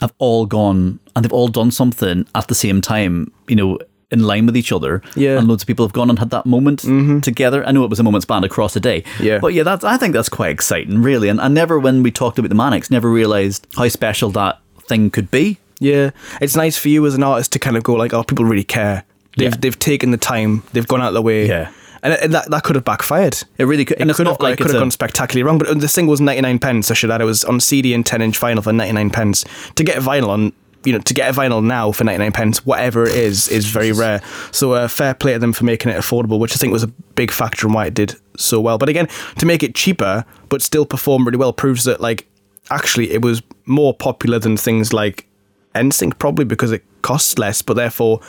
[0.00, 3.32] have all gone and they've all done something at the same time.
[3.48, 3.78] You know.
[4.14, 5.38] In line with each other, Yeah.
[5.38, 7.18] and loads of people have gone and had that moment mm-hmm.
[7.20, 7.66] together.
[7.66, 9.38] I know it was a moment spanned across a day, Yeah.
[9.40, 11.28] but yeah, that's I think that's quite exciting, really.
[11.28, 15.10] And I never, when we talked about the Manics, never realised how special that thing
[15.10, 15.58] could be.
[15.80, 18.44] Yeah, it's nice for you as an artist to kind of go like, oh, people
[18.44, 19.02] really care.
[19.36, 19.56] They've Yeah.
[19.58, 20.62] they've taken the time.
[20.72, 21.48] They've gone out of the way.
[21.48, 21.70] Yeah.
[22.04, 23.42] and, that that could have backfired.
[23.58, 25.58] It really could, It could have like it could have gone spectacularly wrong.
[25.58, 26.90] But the single was ninety nine pence.
[26.90, 29.44] I should add it was on CD and ten inch vinyl for ninety nine pence.
[29.74, 30.52] To get vinyl on.
[30.84, 33.92] You know, to get a vinyl now for 99 pence, whatever it is, is very
[33.92, 34.20] rare.
[34.50, 36.88] So, uh, fair play to them for making it affordable, which I think was a
[36.88, 38.78] big factor in why it did so well.
[38.78, 42.26] But again, to make it cheaper but still perform really well proves that, like,
[42.70, 45.26] actually it was more popular than things like
[45.74, 48.20] NSYNC, probably because it costs less, but therefore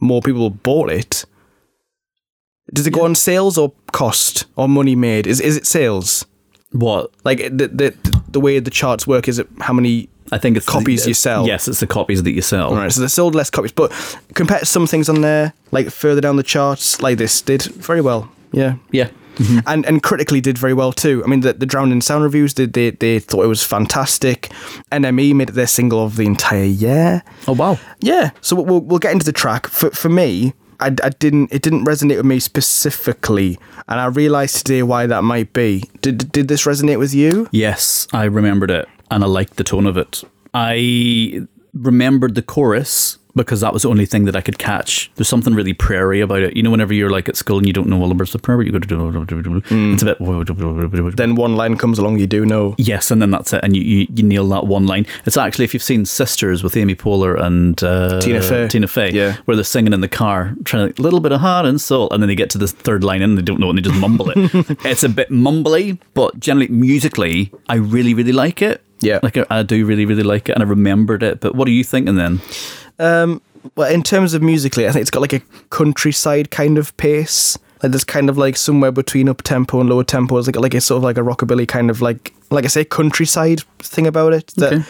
[0.00, 1.24] more people bought it.
[2.72, 5.26] Does it go on sales or cost or money made?
[5.26, 6.26] Is is it sales?
[6.72, 10.56] what Like the the the way the charts work is it how many I think
[10.56, 11.46] it's Copies you sell.
[11.46, 12.68] Yes, it's the copies that you sell.
[12.68, 13.90] All right, so they sold less copies, but
[14.34, 18.00] compared to some things on there, like further down the charts, like this did very
[18.00, 18.30] well.
[18.52, 19.60] Yeah, Yeah, mm-hmm.
[19.66, 21.22] and and critically did very well too.
[21.24, 24.50] I mean, the the Drowned in Sound reviews did they they thought it was fantastic.
[24.92, 27.22] NME made it their single of the entire year.
[27.46, 27.78] Oh wow.
[28.00, 29.66] Yeah, so we'll we'll get into the track.
[29.66, 34.58] For for me, I, I didn't it didn't resonate with me specifically, and I realised
[34.58, 35.84] today why that might be.
[36.02, 37.48] Did did this resonate with you?
[37.50, 40.22] Yes, I remembered it, and I liked the tone of it.
[40.54, 45.10] I remembered the chorus because that was the only thing that I could catch.
[45.14, 46.56] There's something really prairie about it.
[46.56, 48.42] You know, whenever you're like at school and you don't know all the words of
[48.42, 52.74] prairie, you go to it's a bit Then one line comes along, you do know.
[52.78, 55.06] Yes, and then that's it, and you, you, you nail that one line.
[55.24, 58.68] It's actually if you've seen Sisters with Amy Poehler and uh, Tina Fey.
[58.68, 59.36] Tina Fey, Yeah.
[59.44, 62.22] where they're singing in the car, trying a little bit of heart and soul, and
[62.22, 64.30] then they get to this third line and they don't know and they just mumble
[64.30, 64.36] it.
[64.84, 68.82] it's a bit mumbly, but generally musically, I really really like it.
[69.00, 69.20] Yeah.
[69.22, 71.40] like I, I do really really like it, and I remembered it.
[71.40, 72.40] But what are you thinking then?
[72.98, 77.58] Well, in terms of musically, I think it's got like a countryside kind of pace.
[77.82, 80.36] Like there's kind of like somewhere between up tempo and lower tempo.
[80.38, 82.84] It's like like a sort of like a rockabilly kind of like like I say
[82.84, 84.84] countryside thing about it that Okay.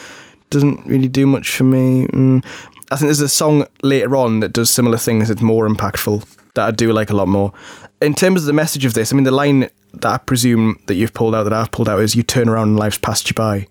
[0.51, 2.07] doesn't really do much for me.
[2.09, 2.45] Mm.
[2.91, 5.29] I think there's a song later on that does similar things.
[5.29, 7.53] It's more impactful that I do like a lot more.
[8.01, 10.95] In terms of the message of this, I mean the line that I presume that
[10.95, 13.35] you've pulled out that I've pulled out is "You turn around and life's passed you
[13.35, 13.67] by."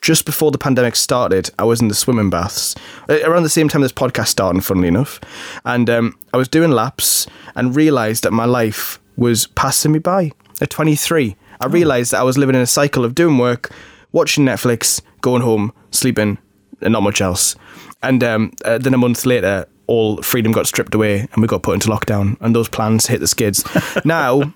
[0.00, 2.74] Just before the pandemic started, I was in the swimming baths
[3.08, 5.20] Uh, around the same time this podcast started, funnily enough,
[5.64, 10.32] and um, I was doing laps and realised that my life was passing me by.
[10.60, 13.70] At 23, I realised that I was living in a cycle of doing work,
[14.12, 16.38] watching Netflix, going home, sleeping,
[16.80, 17.56] and not much else.
[18.02, 21.62] And um, uh, then a month later, all freedom got stripped away, and we got
[21.62, 23.64] put into lockdown, and those plans hit the skids.
[24.04, 24.54] now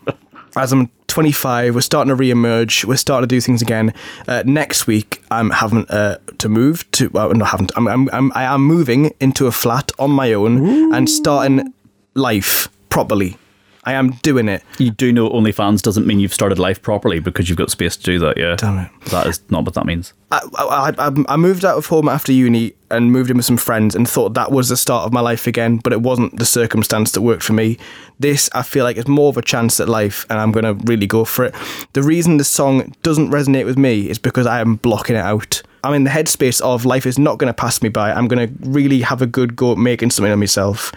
[0.56, 2.84] as I'm 25, we're starting to re-emerge.
[2.84, 3.94] We're starting to do things again.
[4.26, 7.08] Uh, next week, I'm having uh, to move to.
[7.10, 7.68] Well, not having.
[7.68, 8.32] To, I'm, I'm, I'm.
[8.34, 11.72] I am moving into a flat on my own and starting
[12.14, 13.36] life properly.
[13.84, 14.62] I am doing it.
[14.78, 18.02] You do know OnlyFans doesn't mean you've started life properly because you've got space to
[18.02, 18.36] do that.
[18.38, 18.90] Yeah, Damn it.
[19.06, 20.14] that is not what that means.
[20.30, 23.56] I, I, I, I moved out of home after uni and moved in with some
[23.56, 26.44] friends and thought that was the start of my life again, but it wasn't the
[26.46, 27.76] circumstance that worked for me.
[28.18, 30.84] This, I feel like, is more of a chance at life, and I'm going to
[30.86, 31.54] really go for it.
[31.92, 35.62] The reason the song doesn't resonate with me is because I am blocking it out.
[35.82, 38.10] I'm in the headspace of life is not going to pass me by.
[38.12, 40.90] I'm going to really have a good go at making something of myself,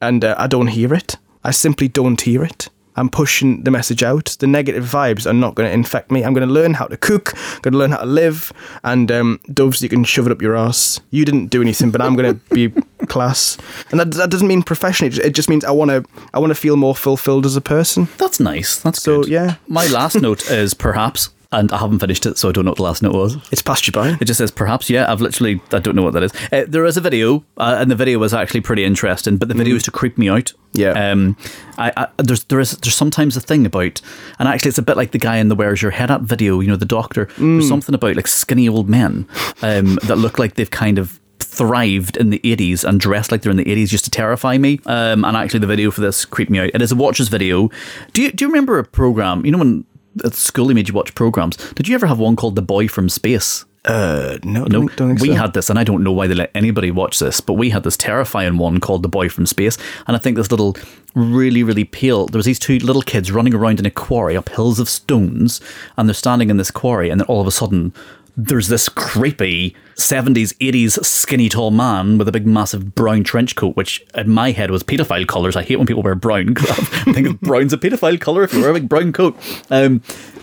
[0.00, 1.16] and uh, I don't hear it.
[1.44, 2.68] I simply don't hear it.
[2.94, 4.36] I'm pushing the message out.
[4.38, 6.22] The negative vibes are not going to infect me.
[6.24, 8.52] I'm going to learn how to cook, I'm going to learn how to live,
[8.84, 11.00] and um, doves, you can shove it up your ass.
[11.10, 12.68] You didn't do anything, but I'm going to be
[13.06, 13.56] class,
[13.90, 15.16] and that, that doesn't mean professionally.
[15.24, 18.08] It just- means I want to I want to feel more fulfilled as a person.
[18.18, 18.76] That's nice.
[18.82, 19.30] That's So, good.
[19.30, 19.54] yeah.
[19.68, 22.78] My last note is perhaps, and I haven't finished it, so I don't know what
[22.78, 23.36] the last note was.
[23.52, 24.16] It's passed you by.
[24.20, 24.90] It just says perhaps.
[24.90, 26.32] Yeah, I've literally I don't know what that is.
[26.50, 29.36] Uh, there is a video, uh, and the video was actually pretty interesting.
[29.36, 30.52] But the video is to creep me out.
[30.72, 31.10] Yeah.
[31.10, 31.36] Um,
[31.78, 34.00] I, I there's there is there's sometimes a thing about,
[34.38, 36.60] and actually it's a bit like the guy in the "Where's Your Head At" video.
[36.60, 37.28] You know, the doctor.
[37.36, 39.28] There's something about like skinny old men,
[39.62, 43.50] um, that look like they've kind of thrived in the 80s and dressed like they're
[43.50, 44.80] in the 80s just to terrify me.
[44.86, 46.70] Um, and actually, the video for this creeped me out.
[46.72, 47.70] It is a Watchers video.
[48.12, 49.44] Do you, do you remember a program?
[49.44, 49.84] You know, when
[50.32, 53.08] school they made you watch programs, did you ever have one called The Boy from
[53.08, 53.64] Space?
[53.84, 55.34] Uh, no, No, don't, don't we so.
[55.34, 57.82] had this, and I don't know why they let anybody watch this, but we had
[57.82, 59.76] this terrifying one called The Boy from Space.
[60.06, 60.76] And I think this little,
[61.14, 64.50] really, really pale, there was these two little kids running around in a quarry up
[64.50, 65.60] hills of stones,
[65.96, 67.92] and they're standing in this quarry, and then all of a sudden,
[68.36, 73.76] there's this creepy 70s, 80s skinny tall man with a big massive brown trench coat,
[73.76, 75.56] which in my head was paedophile colours.
[75.56, 76.54] I hate when people wear brown.
[76.60, 79.36] I think brown's a paedophile colour if you wear a big brown coat.
[79.70, 80.02] Um,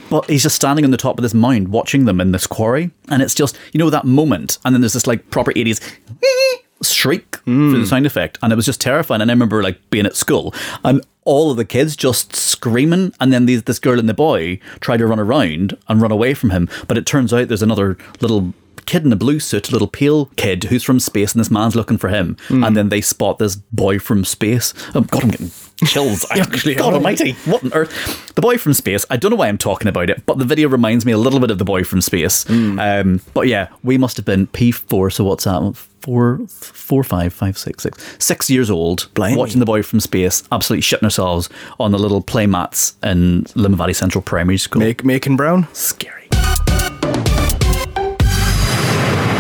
[0.10, 2.92] but he's just standing on the top of this mound watching them in this quarry.
[3.10, 4.58] And it's just, you know, that moment.
[4.66, 5.82] And then there's this like proper 80s
[6.82, 7.88] shriek for the mm.
[7.88, 8.38] sound effect.
[8.42, 9.22] And it was just terrifying.
[9.22, 13.14] And I remember like being at school and all of the kids just screaming.
[13.20, 16.34] And then these, this girl and the boy try to run around and run away
[16.34, 16.70] from him.
[16.88, 18.54] But it turns out there's another little
[18.90, 21.76] kid in a blue suit, a little pale kid who's from space, and this man's
[21.76, 22.36] looking for him.
[22.48, 22.66] Mm.
[22.66, 24.74] And then they spot this boy from space.
[24.96, 25.52] Oh, God, I'm getting
[25.86, 26.26] chills.
[26.32, 28.34] Actually, God almighty, what on earth?
[28.34, 29.06] The boy from space.
[29.12, 31.40] I don't know why I'm talking about it, but the video reminds me a little
[31.40, 32.46] bit of the boy from space.
[32.46, 33.02] Mm.
[33.02, 35.78] Um, but yeah, we must have been P4, so what's that?
[36.02, 39.36] Four, four, five, five, six, six, six years old, Blimey.
[39.38, 43.78] watching the boy from space, absolutely shitting ourselves on the little play mats in Limavady
[43.78, 44.80] Valley Central Primary School.
[44.82, 45.68] Make, Macon Brown.
[45.74, 46.28] Scary.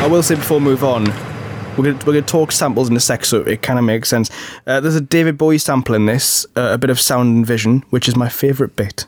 [0.01, 1.05] I will say before we move on,
[1.77, 4.29] we're going we're gonna talk samples in a sec, so it kind of makes sense.
[4.67, 7.83] Uh, there's a David Bowie sample in this, uh, a bit of sound and vision,
[7.89, 9.05] which is my favourite bit.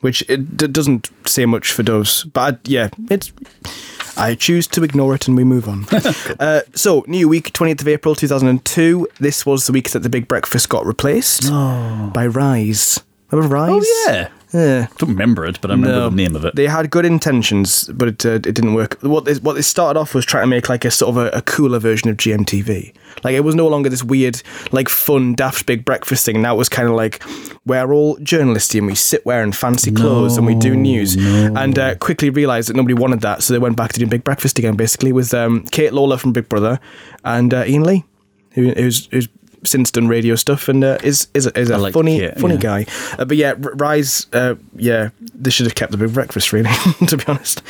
[0.00, 3.32] Which it d- doesn't say much for Doves, but I, yeah, it's.
[4.20, 5.86] I choose to ignore it and we move on.
[6.40, 9.08] uh, so, new week, 20th of April 2002.
[9.18, 13.00] This was the week that the Big Breakfast got replaced by Rise.
[13.30, 13.82] Remember Rise?
[13.84, 14.28] Oh, yeah.
[14.52, 14.88] Yeah.
[14.98, 16.56] don't remember it, but I remember the name of it.
[16.56, 18.98] They had good intentions, but it, uh, it didn't work.
[19.02, 21.30] What they, what they started off was trying to make like a sort of a,
[21.30, 22.92] a cooler version of GMTV.
[23.22, 26.42] Like it was no longer this weird, like fun, daft big breakfast thing.
[26.42, 27.22] Now it was kind of like
[27.66, 31.16] we're all journalists and we sit wearing fancy clothes and we do news.
[31.16, 34.24] And uh, quickly realised that nobody wanted that, so they went back to doing Big
[34.24, 36.80] Breakfast again, basically with um, Kate Lawler from Big Brother
[37.24, 38.04] and uh, Ian Lee,
[38.52, 39.28] who, who's, who's
[39.64, 42.60] since done radio stuff and uh, is is a, is a like funny funny yeah.
[42.60, 42.86] guy.
[43.18, 46.70] Uh, but yeah, Rise, uh, yeah, they should have kept the big breakfast, really,
[47.06, 47.62] to be honest.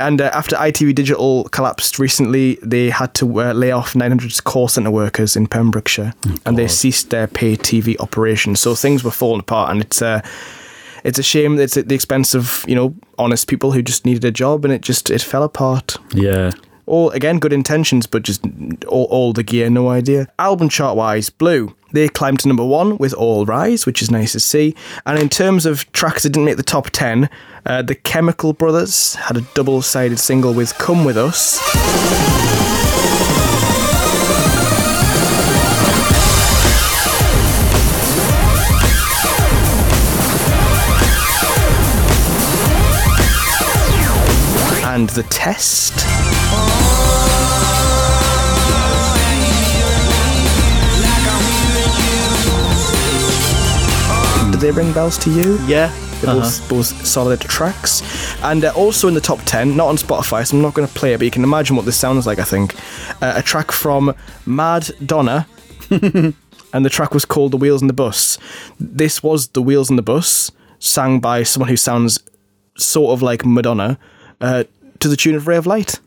[0.00, 4.68] And uh, after ITV Digital collapsed recently, they had to uh, lay off 900 call
[4.68, 6.14] centre workers in Pembrokeshire,
[6.44, 8.60] and they ceased their pay TV operations.
[8.60, 10.02] So things were falling apart, and it's.
[10.02, 10.22] Uh,
[11.04, 14.06] it's a shame that it's at the expense of you know honest people who just
[14.06, 15.96] needed a job, and it just it fell apart.
[16.14, 16.52] yeah.
[16.92, 18.44] All again, good intentions, but just
[18.86, 20.28] all, all the gear, no idea.
[20.38, 21.74] Album chart wise, Blue.
[21.92, 24.76] They climbed to number one with All Rise, which is nice to see.
[25.06, 27.30] And in terms of tracks that didn't make the top 10,
[27.64, 31.58] uh, the Chemical Brothers had a double sided single with Come With Us.
[44.84, 46.21] And The Test.
[54.62, 55.58] They ring bells to you?
[55.66, 55.92] Yeah.
[56.20, 58.00] They're both, both solid tracks.
[58.44, 60.94] And uh, also in the top 10, not on Spotify, so I'm not going to
[60.94, 62.76] play it, but you can imagine what this sounds like, I think.
[63.20, 64.14] Uh, a track from
[64.46, 65.48] Mad Donna,
[65.90, 68.38] and the track was called The Wheels on the Bus.
[68.78, 72.20] This was The Wheels on the Bus, sang by someone who sounds
[72.76, 73.98] sort of like Madonna,
[74.40, 74.62] uh,
[75.00, 75.98] to the tune of Ray of Light.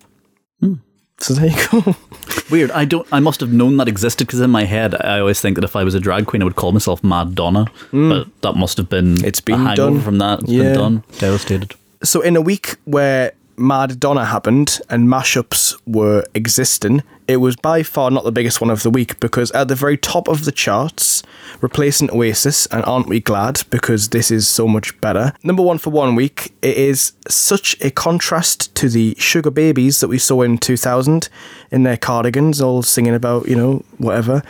[1.18, 1.96] So there you go.
[2.52, 2.72] Weird.
[2.72, 3.08] I don't.
[3.12, 5.76] I must have known that existed because in my head, I always think that if
[5.76, 7.66] I was a drag queen, I would call myself Mad Donna.
[7.92, 9.16] But that must have been.
[9.16, 9.24] Mm.
[9.24, 10.02] It's been a done.
[10.02, 10.42] from that.
[10.42, 10.64] It's Yeah.
[10.64, 11.04] been done.
[11.20, 11.74] Devastated.
[12.04, 17.84] So in a week where Mad Donna happened and mashups were existing, it was by
[17.84, 20.52] far not the biggest one of the week because at the very top of the
[20.52, 21.24] charts,
[21.62, 25.34] replacing Oasis and Aren't We Glad because this is so much better.
[25.44, 30.20] Number one for one week, it is such a contrast to the Sugababes that we
[30.20, 31.30] saw in 2000
[31.72, 34.44] in their cardigans, all singing about, you know, whatever.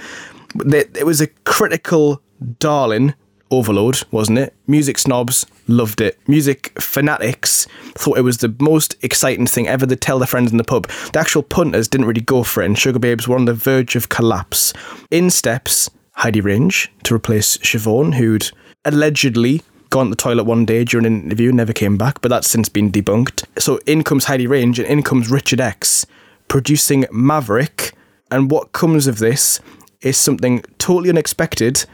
[0.56, 2.22] It was a critical
[2.60, 3.14] darling
[3.52, 4.54] overload, wasn't it?
[4.68, 6.20] Music snobs loved it.
[6.28, 10.58] Music fanatics thought it was the most exciting thing ever to tell their friends in
[10.58, 10.88] the pub.
[11.14, 14.10] The actual punters didn't really go for it, and Sugababes were on the verge of
[14.10, 14.74] collapse.
[15.12, 18.52] In steps Heidi Range to replace Siobhan, who'd
[18.84, 22.30] allegedly gone to the toilet one day during an interview and never came back, but
[22.30, 23.46] that's since been debunked.
[23.60, 26.06] So in comes Heidi Range, and in comes Richard X
[26.48, 27.94] producing Maverick.
[28.32, 29.60] And what comes of this
[30.02, 31.86] is something totally unexpected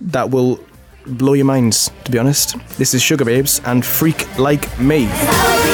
[0.00, 0.60] that will
[1.06, 2.56] blow your minds, to be honest.
[2.78, 5.73] This is Sugababes and Freak Like Me.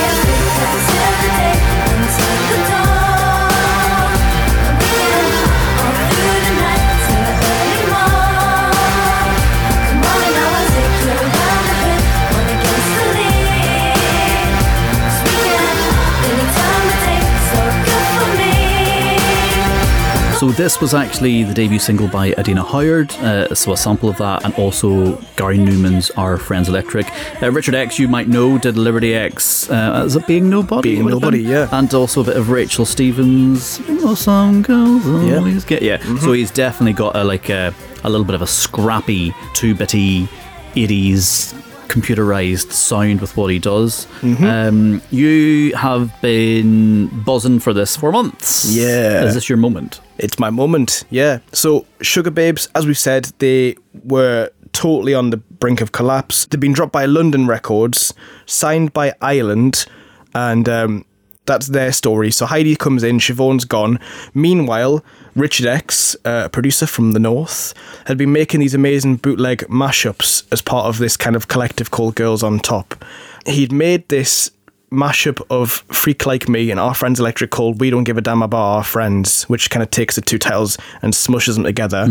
[20.40, 24.16] So this was actually the debut single by Adina Howard, uh, so a sample of
[24.16, 27.06] that, and also Gary Numan's "Our Friends Electric."
[27.42, 31.08] Uh, Richard X, you might know, did Liberty X uh, as a Being Nobody, Being
[31.08, 31.68] Nobody, yeah.
[31.72, 33.82] and also a bit of Rachel Stevens.
[33.86, 35.36] Oh, some girls Yeah.
[35.36, 35.98] always get yeah.
[36.20, 40.26] So he's definitely got a like a, a little bit of a scrappy, two bitty,
[40.74, 41.52] eighties
[41.88, 44.06] computerized sound with what he does.
[44.22, 48.64] Um, you have been buzzing for this for months.
[48.74, 49.24] Yeah.
[49.24, 50.00] is this your moment?
[50.22, 51.38] It's my moment, yeah.
[51.52, 56.44] So, Sugababes, as we said, they were totally on the brink of collapse.
[56.44, 58.12] They've been dropped by London Records,
[58.44, 59.86] signed by Island,
[60.34, 61.06] and um,
[61.46, 62.30] that's their story.
[62.30, 63.98] So, Heidi comes in, Siobhan's gone.
[64.34, 65.02] Meanwhile,
[65.34, 67.72] Richard X, uh, producer from the North,
[68.04, 72.14] had been making these amazing bootleg mashups as part of this kind of collective called
[72.14, 73.02] Girls on Top.
[73.46, 74.50] He'd made this
[74.90, 78.42] mashup of Freak Like Me and Our Friends Electric called We Don't Give a Damn
[78.42, 82.06] About Our Friends, which kind of takes the two titles and smushes them together.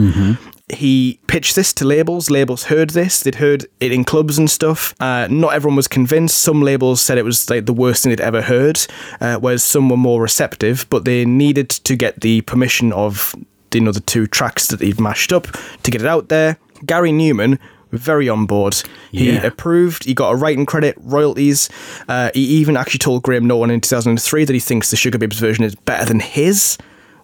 [0.72, 2.30] He pitched this to labels.
[2.30, 3.22] Labels heard this.
[3.22, 4.94] They'd heard it in clubs and stuff.
[5.00, 6.38] Uh, not everyone was convinced.
[6.38, 8.80] Some labels said it was like the worst thing they'd ever heard,
[9.20, 10.86] uh, whereas some were more receptive.
[10.92, 13.34] But they needed to get the permission of
[13.74, 15.48] you know the two tracks that he'd mashed up
[15.84, 16.58] to get it out there.
[16.86, 17.58] Gary Numan
[17.92, 18.82] very on board.
[19.12, 19.46] He Yeah.
[19.46, 20.06] approved.
[20.06, 21.70] He got a writing credit, royalties.
[22.08, 25.64] Uh, he even actually told Graham Norton in 2003 that he thinks the Sugababes version
[25.64, 26.78] is better than his,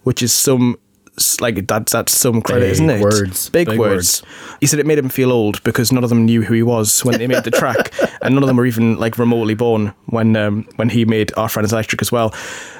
[0.03, 0.77] which is some
[1.39, 3.01] like that's that's some credit, Big isn't it?
[3.01, 3.49] words.
[3.49, 4.21] Big, Big words.
[4.59, 7.05] He said it made him feel old because none of them knew who he was
[7.05, 10.35] when they made the track, and none of them were even like remotely born when
[10.35, 12.33] um, when he made Our Friends Electric as well.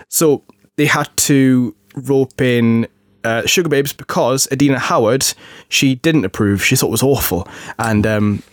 [0.09, 0.43] So
[0.75, 2.87] they had to rope in.
[3.25, 5.33] Uh, Sugababes because Adina Howard
[5.67, 7.47] she didn't approve she thought it was awful
[7.79, 8.43] and um,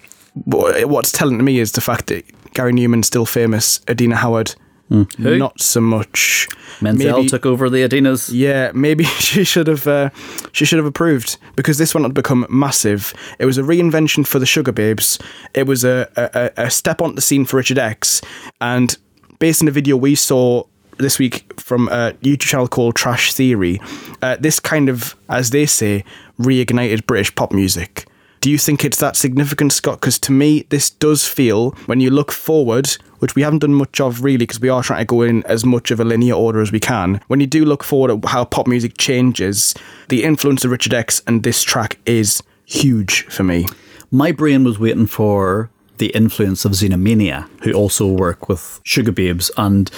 [0.45, 4.55] what's telling to me is the fact that Gary Numan's still famous Adina Howard
[4.89, 5.39] Who?
[5.39, 6.49] not so much
[6.81, 8.31] Menzel Maybe- took over the Adinas.
[8.33, 10.11] yeah, maybe she should have uh,
[10.53, 13.15] she should have approved because this one had become massive.
[13.39, 15.21] It was a reinvention for the Sugababes.
[15.55, 18.21] It was a, a, a step onto the scene for Richard X,
[18.61, 18.97] and
[19.39, 20.65] based on the video we saw
[20.99, 23.81] this week from a YouTube channel called Trash Theory,
[24.21, 26.05] uh, this kind of, as they say,
[26.39, 28.07] reignited British pop music.
[28.41, 30.01] Do you think it's that significant, Scott?
[30.01, 32.89] Because to me, this does feel, when you look forward,
[33.21, 35.65] which we haven't done much of really, because we are trying to go in as
[35.65, 37.21] much of a linear order as we can.
[37.29, 39.75] When you do look forward at how pop music changes,
[40.09, 43.67] the influence of Richard X and this track is huge for me.
[44.11, 49.89] My brain was waiting for the influence of Xenomania, who also work with Sugababes and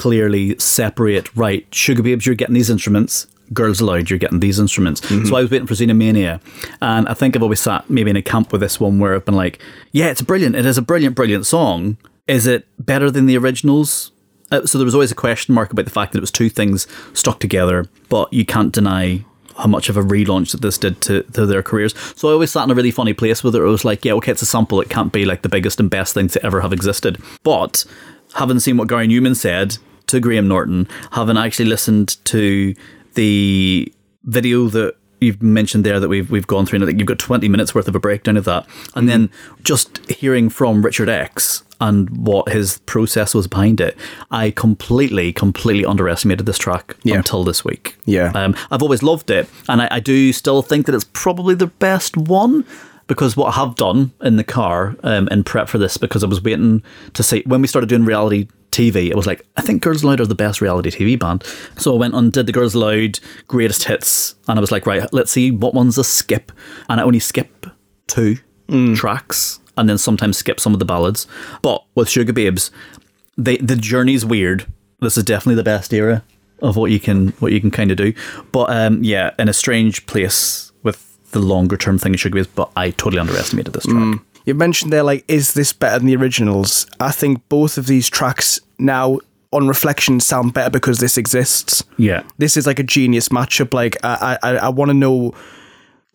[0.00, 3.26] clearly separate, right, Sugababes, you're getting these instruments.
[3.52, 5.06] Girls Aloud, you're getting these instruments.
[5.28, 6.40] So I was waiting for Xenomania.
[6.80, 9.26] And I think I've always sat maybe in a camp with this one where I've
[9.26, 9.60] been like,
[9.92, 10.56] yeah, it's brilliant.
[10.56, 11.98] It is a brilliant, brilliant song.
[12.26, 14.12] Is it better than the originals?
[14.50, 16.48] Uh, so there was always a question mark about the fact that it was two
[16.48, 19.22] things stuck together, but you can't deny
[19.58, 21.94] how much of a relaunch that this did to, to their careers.
[22.16, 23.60] So I always sat in a really funny place with it.
[23.60, 24.80] It was like, yeah, okay, it's a sample.
[24.80, 27.20] It can't be like the biggest and best thing to ever have existed.
[27.42, 27.84] But
[28.34, 29.76] having seen what Gary Numan said
[30.10, 32.74] to Graham Norton, having actually listened to
[33.14, 33.92] the
[34.24, 37.18] video that you've mentioned there that we've we've gone through, and I think you've got
[37.18, 39.30] 20 minutes worth of a breakdown of that, and then
[39.62, 43.96] just hearing from Richard X and what his process was behind it,
[44.30, 47.16] I completely, completely underestimated this track Yeah.
[47.16, 47.96] until this week.
[48.04, 48.32] Yeah.
[48.34, 51.68] Um, I've always loved it, and I, I do still think that it's probably the
[51.68, 52.64] best one.
[53.06, 56.28] Because what I have done in the car um, in prep for this, because I
[56.28, 56.80] was waiting
[57.14, 60.20] to see when we started doing reality TV, it was like, I think Girls Aloud
[60.20, 61.44] are the best reality TV band.
[61.76, 63.18] So I went and did the Girls Aloud
[63.48, 66.52] greatest hits, and I was like, right, let's see what one's a skip.
[66.88, 67.66] And I only skip
[68.06, 68.38] two
[68.94, 71.26] tracks, and then sometimes skip some of the ballads.
[71.62, 72.70] But with Sugababes,
[73.36, 74.66] they, the journey's weird.
[75.00, 76.22] This is definitely the best era
[76.62, 78.12] of what you can what you can kind of do.
[78.52, 82.48] But um, yeah, in a strange place with the longer term thing of Sugababes.
[82.54, 83.96] But I totally underestimated this track.
[84.44, 86.86] You mentioned there, like, is this better than the originals?
[86.98, 89.20] I think both of these tracks now,
[89.52, 91.84] on reflection, sound better because this exists.
[91.96, 92.22] Yeah.
[92.38, 93.74] This is like a genius matchup.
[93.74, 95.34] Like, I, I, I want to know.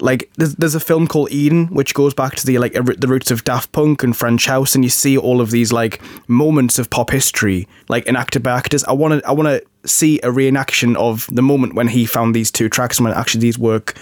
[0.01, 3.07] Like, there's, there's a film called Eden, which goes back to the like er- the
[3.07, 6.77] roots of Daft Punk and French House, and you see all of these like moments
[6.77, 8.83] of pop history, like enacted by actors.
[8.83, 12.35] I want to I want to see a reenaction of the moment when he found
[12.35, 13.95] these two tracks and when actually these work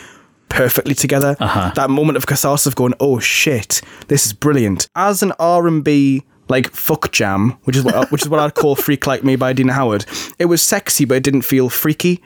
[0.53, 1.35] perfectly together.
[1.39, 1.71] Uh-huh.
[1.75, 4.87] That moment of catharsis of going, oh shit, this is brilliant.
[4.95, 8.53] As an R and B like fuck jam, which is what which is what I'd
[8.53, 10.05] call "Freak Like Me" by Dina Howard.
[10.39, 12.21] It was sexy, but it didn't feel freaky.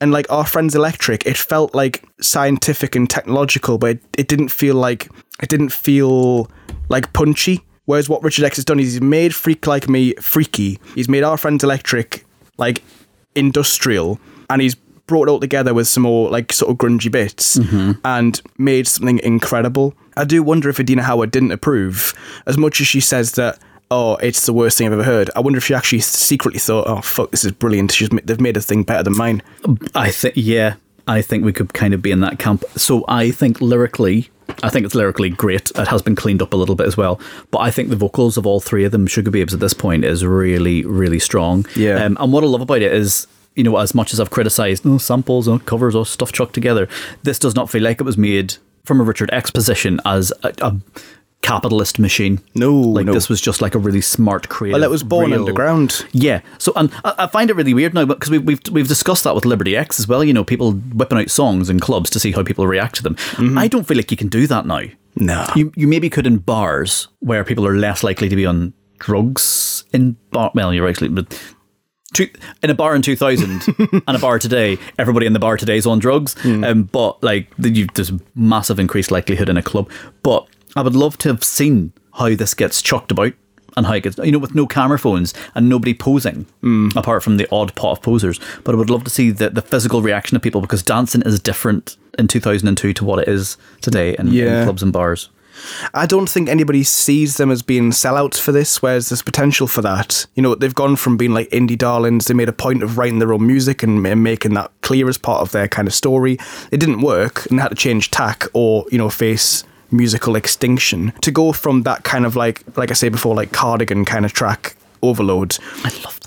[0.00, 4.48] And like our friends Electric, it felt like scientific and technological, but it, it didn't
[4.48, 5.08] feel like
[5.42, 6.50] it didn't feel
[6.88, 7.60] like punchy.
[7.84, 10.80] Whereas what Richard X has done is he's made "Freak Like Me" freaky.
[10.94, 12.24] He's made our friends Electric
[12.56, 12.82] like
[13.34, 14.18] industrial,
[14.50, 14.76] and he's
[15.08, 17.58] brought it all together with some more like sort of grungy bits
[18.04, 19.94] and made something incredible.
[20.16, 22.14] I do wonder if Adina Howard didn't approve
[22.46, 23.58] as much as she says that.
[23.90, 25.30] Oh, it's the worst thing I've ever heard.
[25.34, 27.90] I wonder if she actually secretly thought, "Oh, fuck, this is brilliant.
[27.90, 29.42] She's they've made a thing better than mine."
[29.94, 30.74] I think yeah,
[31.06, 32.64] I think we could kind of be in that camp.
[32.76, 34.28] So I think lyrically,
[34.62, 35.70] I think it's lyrically great.
[35.74, 37.18] It has been cleaned up a little bit as well,
[37.50, 40.22] but I think the vocals of all three of them, Sugababes, at this point is
[40.22, 41.64] really, really strong.
[41.74, 42.04] Yeah.
[42.04, 43.26] Um, and what I love about it is.
[43.58, 46.88] You know, as much as I've criticised oh, samples, oh, covers, or stuff chucked together,
[47.24, 50.54] this does not feel like it was made from a Richard X position as a,
[50.62, 50.76] a
[51.42, 52.40] capitalist machine.
[52.54, 53.12] No, like no.
[53.12, 54.80] this was just like a really smart, creative.
[54.80, 56.06] Well, it was born real- underground.
[56.12, 56.40] yeah.
[56.58, 59.34] So, and I I find it really weird now because we've, we've we've discussed that
[59.34, 60.24] with Liberty X as well.
[60.24, 63.14] You know, people whipping out songs in clubs to see how people react to them.
[63.14, 63.58] Mm-hmm.
[63.58, 64.82] I don't feel like you can do that now.
[65.16, 65.46] No.
[65.56, 69.84] You you maybe could in bars where people are less likely to be on drugs
[69.92, 70.50] in bar.
[70.54, 71.08] Well, you're actually.
[71.08, 71.40] But
[72.26, 72.30] two,
[72.62, 73.62] in a bar in 2000
[74.06, 76.34] and a bar today, everybody in the bar today is on drugs.
[76.44, 79.90] Um, but like, the- you, there's a massive increased likelihood in a club.
[80.22, 80.46] But
[80.76, 83.32] I would love to have seen how this gets chucked about
[83.76, 86.46] and how it gets, you know, with no camera phones and nobody posing,
[86.96, 88.40] apart from the odd pot of posers.
[88.64, 91.38] But I would love to see the, the physical reaction of people because dancing is
[91.38, 95.28] different in 2002 to what it is today in, in clubs and bars.
[95.94, 99.82] I don't think anybody sees them as being sellouts for this, whereas there's potential for
[99.82, 100.26] that.
[100.34, 103.18] You know, they've gone from being like indie darlings, they made a point of writing
[103.18, 106.38] their own music and, and making that clear as part of their kind of story.
[106.70, 111.12] It didn't work and they had to change tack or, you know, face musical extinction.
[111.22, 114.32] To go from that kind of like, like I say before, like cardigan kind of
[114.32, 115.58] track overload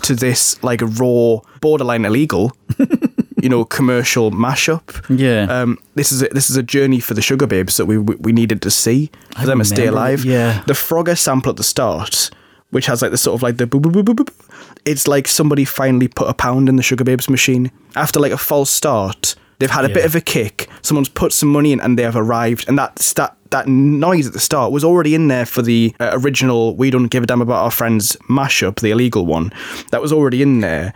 [0.02, 2.56] to this like raw, borderline illegal.
[3.42, 5.04] you know, commercial mashup.
[5.08, 5.42] Yeah.
[5.52, 8.32] Um, this is a, this is a journey for the Sugababes that we we, we
[8.32, 10.24] needed to see for them to stay alive.
[10.24, 10.62] yeah.
[10.66, 12.30] The Frogger sample at the start,
[12.70, 14.30] which has like the sort of like the boop, boop, boop, boop, boop,
[14.84, 18.70] it's like somebody finally put a pound in the Sugababes machine after like a false
[18.70, 19.34] start.
[19.58, 20.68] They've had a bit of a kick.
[20.82, 22.66] Someone's put some money in, and they have arrived.
[22.68, 26.10] And that that that noise at the start was already in there for the uh,
[26.14, 29.52] original "We Don't Give a Damn About Our Friends" mashup, the illegal one.
[29.92, 30.92] That was already in there.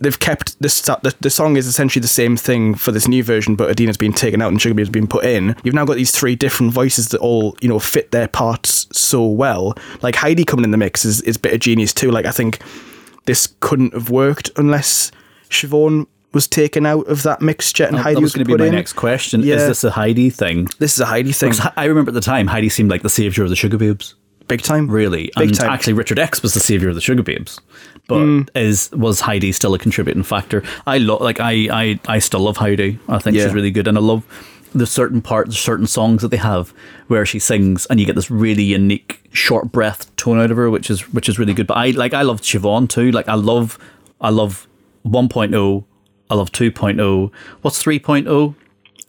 [0.00, 3.22] They've kept the, sta- the the song is essentially the same thing for this new
[3.22, 5.54] version, but Adina's been taken out and Sugababes been put in.
[5.62, 9.24] You've now got these three different voices that all you know fit their parts so
[9.26, 9.74] well.
[10.02, 12.10] Like Heidi coming in the mix is is a bit of genius too.
[12.10, 12.60] Like I think
[13.26, 15.10] this couldn't have worked unless
[15.50, 18.58] Siobhan was taken out of that mixture and Heidi that was was, going to be
[18.62, 18.74] my in.
[18.74, 19.40] next question.
[19.42, 20.66] Is this a Heidi thing?
[20.78, 23.08] This is a Heidi thing, Because I remember at the time, Heidi seemed like the
[23.08, 24.14] savior of the Sugababes.
[24.46, 24.88] big time.
[24.90, 25.70] Really, Big and time.
[25.70, 27.58] actually, Richard X was the savior of the Sugababes.
[28.08, 28.48] But Mm.
[28.54, 30.62] is was Heidi still a contributing factor?
[30.86, 32.98] I love, like, I, I, I still love Heidi.
[33.08, 33.44] I think Yeah.
[33.44, 34.22] she's really good, and I love
[34.74, 36.72] the certain parts, certain songs that they have
[37.08, 40.70] where she sings, and you get this really unique short breath tone out of her,
[40.70, 41.66] which is which is really good.
[41.66, 43.10] But I like, I love Siobhan too.
[43.10, 43.78] Like, I love,
[44.20, 44.68] I love
[45.04, 45.84] 1.0.
[46.30, 47.30] I love 2.0.
[47.62, 48.54] What's 3.0?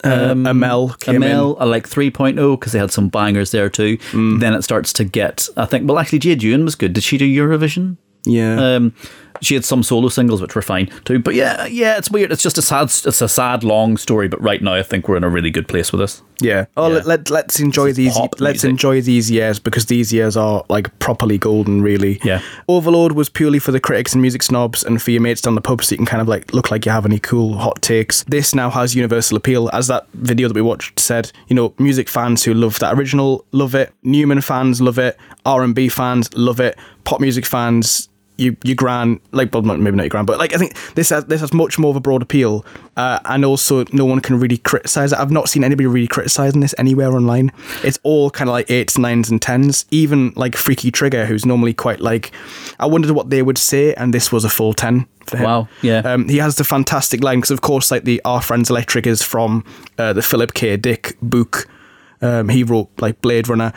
[0.04, 3.98] Um, Amelle came Amelle, I like 3.0 because they had some bangers there too.
[4.12, 4.40] Mm.
[4.40, 6.94] Then it starts to get, I think, well, actually, Jade Ewen was good.
[6.94, 7.98] Did she do Eurovision?
[8.28, 8.76] Yeah.
[8.76, 8.94] Um,
[9.42, 11.20] she had some solo singles which were fine too.
[11.20, 12.32] But yeah, yeah, it's weird.
[12.32, 14.28] It's just a sad, it's a sad, long story.
[14.28, 16.24] But right now, I think we're in a really good place with this.
[16.40, 16.66] Yeah.
[16.76, 16.96] Oh, Yeah.
[16.96, 18.18] Let, let, let's enjoy these.
[18.18, 18.70] Let's music.
[18.70, 22.20] enjoy these years because these years are like properly golden, really.
[22.24, 22.42] Yeah.
[22.68, 25.62] Overload was purely for the critics and music snobs and for your mates down the
[25.62, 28.24] pub, so you can kind of like look like you have any cool hot takes.
[28.24, 31.32] This now has universal appeal, as that video that we watched said.
[31.48, 33.94] You know, music fans who love that original love it.
[34.04, 35.18] Numan fans love it.
[35.46, 36.78] R and B fans love it.
[37.04, 38.10] Pop music fans.
[38.38, 41.26] You, you gran like well maybe not your gran but like I think this has
[41.26, 42.66] this has much more of a broad appeal
[42.96, 46.62] uh, and also no one can really criticize it I've not seen anybody really criticizing
[46.62, 47.52] this anywhere online
[47.84, 51.74] it's all kind of like eights nines and tens even like Freaky Trigger who's normally
[51.74, 52.32] quite like
[52.80, 55.68] I wondered what they would say and this was a full 10 for him Wow,
[55.82, 56.00] yeah.
[56.00, 59.24] um, he has the fantastic line because of course like the Our Friends Electric is
[59.24, 59.66] from
[59.98, 61.68] uh, the Philip K Dick book
[62.22, 63.74] um, he wrote like Blade Runner.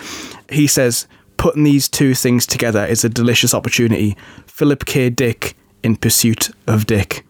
[0.50, 1.06] He says,
[1.36, 4.16] putting these two things together is a delicious opportunity.
[4.50, 5.10] Philip K.
[5.10, 7.24] Dick in pursuit of Dick.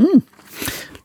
[0.00, 0.18] Hmm.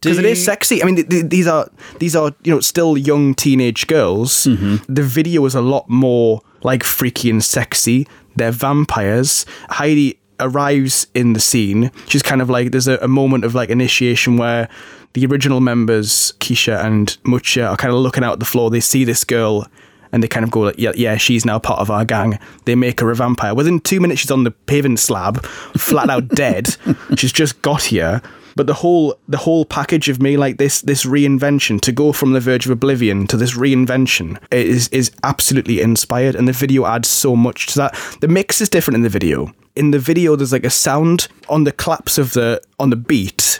[0.01, 0.81] Because it is sexy.
[0.81, 4.45] I mean, th- th- these are these are you know still young teenage girls.
[4.45, 4.93] Mm-hmm.
[4.93, 8.07] The video is a lot more like freaky and sexy.
[8.35, 9.45] They're vampires.
[9.69, 11.91] Heidi arrives in the scene.
[12.07, 14.69] She's kind of like there's a, a moment of like initiation where
[15.13, 18.69] the original members Keisha and Mutya are kind of looking out at the floor.
[18.69, 19.67] They see this girl
[20.11, 22.39] and they kind of go like, yeah, yeah, she's now part of our gang.
[22.65, 23.53] They make her a vampire.
[23.53, 26.75] Within two minutes, she's on the paving slab, flat out dead.
[27.15, 28.21] She's just got here.
[28.55, 32.33] But the whole the whole package of me like this this reinvention to go from
[32.33, 37.07] the verge of oblivion to this reinvention is is absolutely inspired, and the video adds
[37.07, 38.17] so much to that.
[38.19, 39.53] The mix is different in the video.
[39.75, 43.59] In the video, there's like a sound on the claps of the on the beat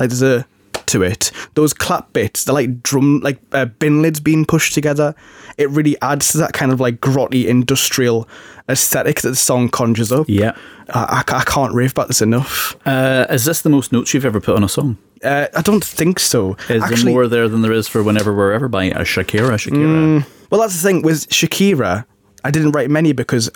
[0.00, 0.46] like there's a
[0.90, 1.32] to it.
[1.54, 5.14] Those clap bits, they're like drum, like uh, bin lids being pushed together.
[5.58, 8.28] It really adds to that kind of like grotty industrial
[8.68, 10.26] aesthetic that the song conjures up.
[10.28, 10.56] Yeah.
[10.88, 12.76] I, I, I can't rave about this enough.
[12.86, 14.96] Uh, is this the most notes you've ever put on a song?
[15.22, 16.56] Uh, I don't think so.
[16.68, 19.50] Is Actually, there more there than there is for whenever, wherever by a Shakira?
[19.50, 20.24] Shakira.
[20.50, 22.06] Well, that's the thing with Shakira.
[22.42, 23.50] I didn't write many because,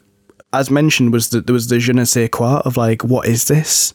[0.52, 3.48] as mentioned, was that there was the je ne sais quoi of like, what is
[3.48, 3.94] this?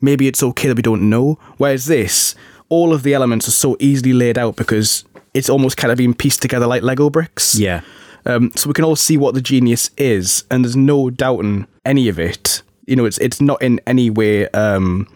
[0.00, 1.38] Maybe it's okay that we don't know.
[1.56, 2.34] Whereas this,
[2.68, 5.04] all of the elements are so easily laid out because
[5.34, 7.58] it's almost kind of being pieced together like Lego bricks.
[7.58, 7.82] Yeah.
[8.24, 12.08] Um, so we can all see what the genius is, and there's no doubting any
[12.08, 12.62] of it.
[12.86, 15.06] You know, it's it's not in any way um,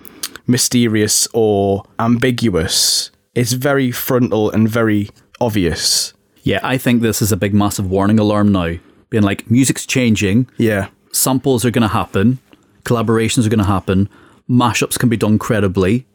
[0.47, 3.11] mysterious or ambiguous.
[3.35, 6.13] It's very frontal and very obvious.
[6.43, 8.75] Yeah, I think this is a big, massive warning alarm now.
[9.11, 10.89] Being like, music's changing, Yeah.
[11.13, 12.39] samples are going to happen,
[12.85, 14.09] collaborations are going to happen,
[14.49, 16.07] mashups can be done credibly,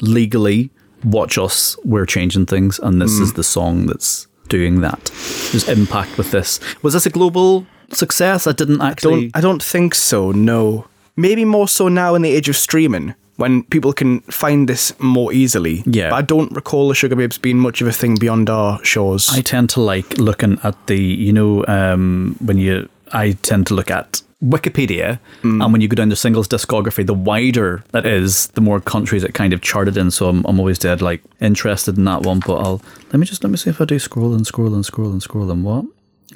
[0.00, 0.70] legally.
[1.04, 5.04] Watch us, we're changing things, and this is the song that's doing that.
[5.52, 6.60] There's impact with this.
[6.82, 8.46] Was this a global success?
[8.46, 9.28] I didn't actually.
[9.28, 10.32] Don't I don't think so.
[10.32, 10.86] No,
[11.16, 13.14] maybe more so now in the age of streaming.
[13.36, 15.82] when people can find this more easily.
[15.86, 16.10] Yeah.
[16.10, 19.28] But I don't recall the Sugababes being much of a thing beyond our shores.
[19.32, 23.74] I tend to like looking at the, you know, um, when you, I tend to
[23.74, 28.48] look at Wikipedia, and when you go down the singles discography, the wider that is,
[28.48, 30.10] the more countries it kind of charted in.
[30.10, 32.40] So I'm, I'm always dead like interested in that one.
[32.40, 34.84] But I'll let me just let me see if I do scroll and scroll and
[34.84, 35.86] scroll and scroll and what.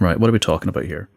[0.00, 1.08] Right, what are we talking about here?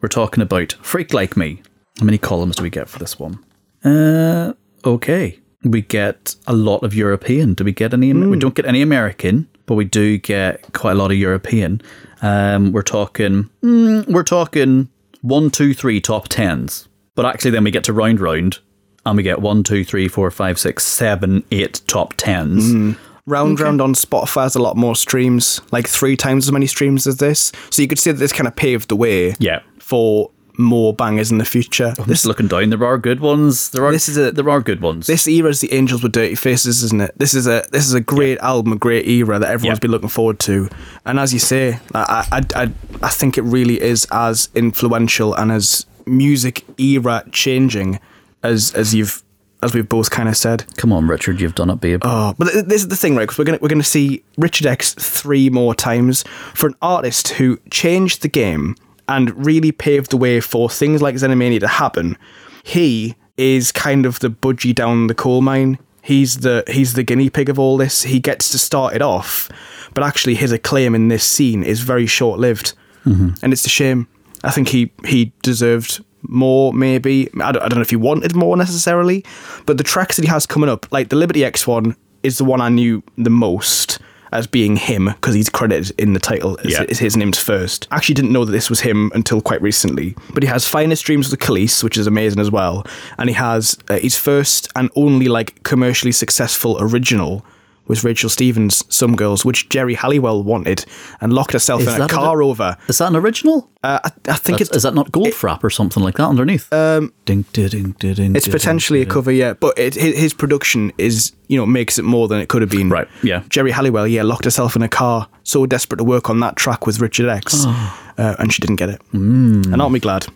[0.00, 1.62] We're talking about "Freak Like Me."
[1.98, 3.38] How many columns do we get for this one?
[3.84, 4.54] Uh,
[4.84, 5.38] okay.
[5.62, 7.54] We get a lot of European.
[7.54, 8.12] Do we get any?
[8.12, 11.82] We don't get any American, but we do get quite a lot of European.
[12.22, 13.50] Um, we're talking.
[13.62, 14.88] mm, we're talking
[15.22, 16.88] one, two, three top tens.
[17.14, 18.58] But actually, then we get to round round,
[19.04, 22.70] and we get one, two, three, four, five, six, seven, eight top tens.
[22.72, 22.92] Hmm.
[23.26, 27.06] Round Round on Spotify has a lot more streams, like three times as many streams
[27.06, 27.52] as this.
[27.70, 29.60] So you could say that this kind of paved the way Yeah.
[29.78, 31.94] for more bangers in the future.
[31.98, 32.70] I'm just looking down.
[32.70, 33.70] There are good ones.
[33.70, 33.92] There are.
[33.92, 35.06] This is a- There are good ones.
[35.06, 37.12] This era is the Angels with Dirty Faces, isn't it?
[37.18, 39.80] This is a this is a great album, a great era that everyone's Yeah.
[39.80, 40.68] been looking forward to.
[41.06, 42.70] And as you say, I I, I
[43.02, 48.00] I think it really is as influential and as music era changing
[48.42, 49.22] as as you've
[49.62, 50.64] as we've both kind of said.
[50.76, 52.00] Come on, Richard, you've done it, babe.
[52.02, 53.24] Oh, but th- this is the thing, right?
[53.24, 56.24] Because we're gonna we're gonna see Richard X three more times
[56.54, 58.76] for an artist who changed the game
[59.08, 62.16] and really paved the way for things like Xenomania to happen.
[62.62, 65.78] He is kind of the budgie down the coal mine.
[66.02, 68.04] He's the he's the guinea pig of all this.
[68.04, 69.48] He gets to start it off,
[69.94, 72.72] but actually his acclaim in this scene is very short lived,
[73.04, 74.06] and it's a shame.
[74.44, 77.28] I think he he deserved more, maybe.
[77.40, 79.24] I don't, I don't know if he wanted more necessarily,
[79.66, 82.44] but the tracks that he has coming up, like the Liberty X one, is the
[82.44, 83.98] one I knew the most
[84.32, 86.84] as being him because he's credited in the title as, Yeah.
[86.88, 87.88] his name's first.
[87.90, 90.14] I actually didn't know that this was him until quite recently.
[90.32, 92.86] But he has Finest Dreams with the Kelis, which is amazing as well,
[93.18, 97.44] and he has uh, his first and only like commercially successful original.
[97.90, 100.84] Was Rachel Stevens' Some Girls, which Geri Halliwell wanted
[101.20, 102.76] and locked herself Is in a that a- car over.
[102.86, 103.68] Is that an original?
[103.82, 106.72] Uh, I, I think That's- it's is that not Goldfrapp or something like that underneath?
[106.72, 110.32] Um, ding, ding, ding, ding, ding, It's ding, potentially a cover, yeah, but it, his,
[110.32, 112.90] production is, you know, makes it more than it could have been.
[112.90, 113.42] Right, yeah.
[113.48, 116.86] Geri Halliwell, yeah, locked herself in a car, so desperate to work on that track
[116.86, 119.02] with Richard X, uh, and she didn't get it.
[119.12, 119.72] Mm.
[119.72, 120.26] And aren't we glad?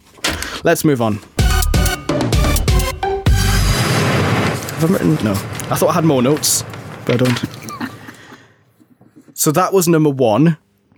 [0.65, 1.21] Let's move on.
[4.81, 5.15] Have I written?
[5.25, 5.33] No.
[5.71, 6.65] I thought I had more notes,
[7.07, 7.91] but I don't.
[9.35, 10.57] So that was number one.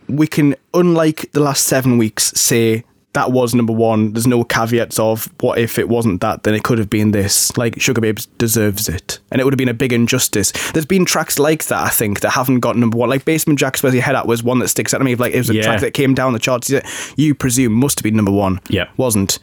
[0.08, 2.84] We can, unlike the last seven weeks, say
[3.14, 4.12] that was number one.
[4.12, 7.56] There's no caveats of what if it wasn't that, then it could have been this.
[7.56, 10.52] Like Sugababes deserves it, and it would have been a big injustice.
[10.72, 13.08] There's been tracks like that, I think, that haven't got number one.
[13.08, 15.14] Like Basement Jaxx Where's Your Head At was one that sticks out to me.
[15.14, 15.62] Like it was a Yeah.
[15.62, 16.70] track that came down the charts.
[17.16, 18.60] You presume must have been number one.
[18.68, 18.88] Yeah.
[18.98, 19.38] wasn't.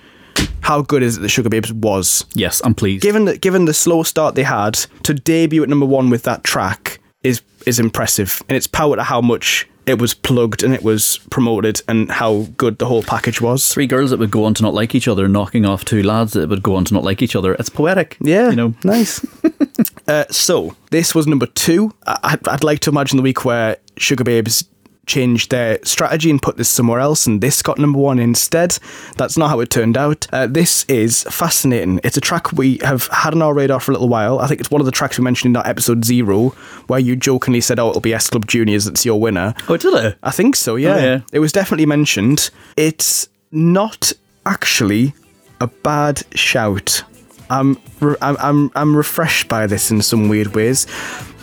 [0.62, 2.26] How good is it that Sugababes was?
[2.34, 3.04] Yes, I'm pleased.
[3.04, 6.44] given that given the slow start they had to debut at number one with that
[6.44, 10.82] track is is impressive and it's power to how much it was plugged and it
[10.82, 14.54] was promoted and how good the whole package was Three girls that would go on
[14.54, 17.04] to not like each other, knocking off two lads that would go on to not
[17.04, 17.54] like each other.
[17.56, 18.16] It's poetic.
[18.22, 19.26] yeah You know, nice
[20.08, 23.76] uh, so this was number two I, I'd- I'd like to imagine the week where
[23.98, 24.64] sugababes
[25.06, 28.78] changed their strategy and put this somewhere else and this got number one instead
[29.18, 33.08] that's not how it turned out uh, this is fascinating it's a track we have
[33.08, 35.18] had on our radar for a little while i think it's one of the tracks
[35.18, 36.50] we mentioned in that episode zero
[36.88, 39.94] where you jokingly said oh it'll be s club juniors that's your winner Oh, did
[39.94, 40.18] it?
[40.24, 40.96] I think so, yeah.
[40.96, 41.20] Oh, yeah.
[41.32, 42.50] It was definitely mentioned.
[42.78, 44.12] It's not
[44.46, 45.14] actually
[45.62, 47.04] a bad shout.
[47.50, 50.86] I'm, re- I'm, I'm, I'm refreshed by this in some weird ways.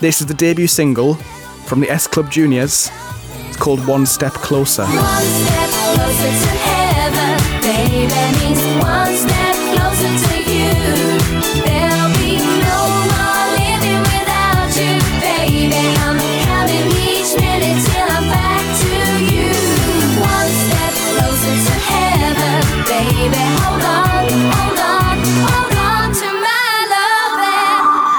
[0.01, 1.15] This is the debut single
[1.67, 2.91] from the S Club Juniors.
[3.61, 4.85] Called One Step Closer.
[4.85, 6.60] One step closer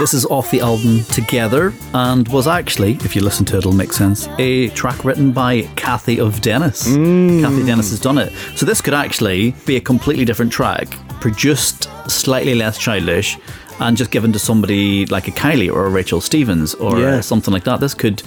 [0.02, 3.72] This is off the album Together and was actually, if you listen to it, it'll
[3.72, 6.88] make sense, a track written by Cathy of Dennis.
[6.88, 7.42] Mm.
[7.44, 8.34] Cathy Dennis has done it.
[8.56, 10.88] So this could actually be a completely different track,
[11.20, 13.38] produced slightly less childish,
[13.80, 17.22] and just given to somebody like a Kylie or a Rachel Stevens or Yeah.
[17.22, 17.80] something like that.
[17.80, 18.24] This could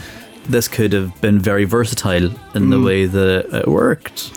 [0.49, 2.85] this could have been very versatile in the mm.
[2.85, 4.31] way that it worked.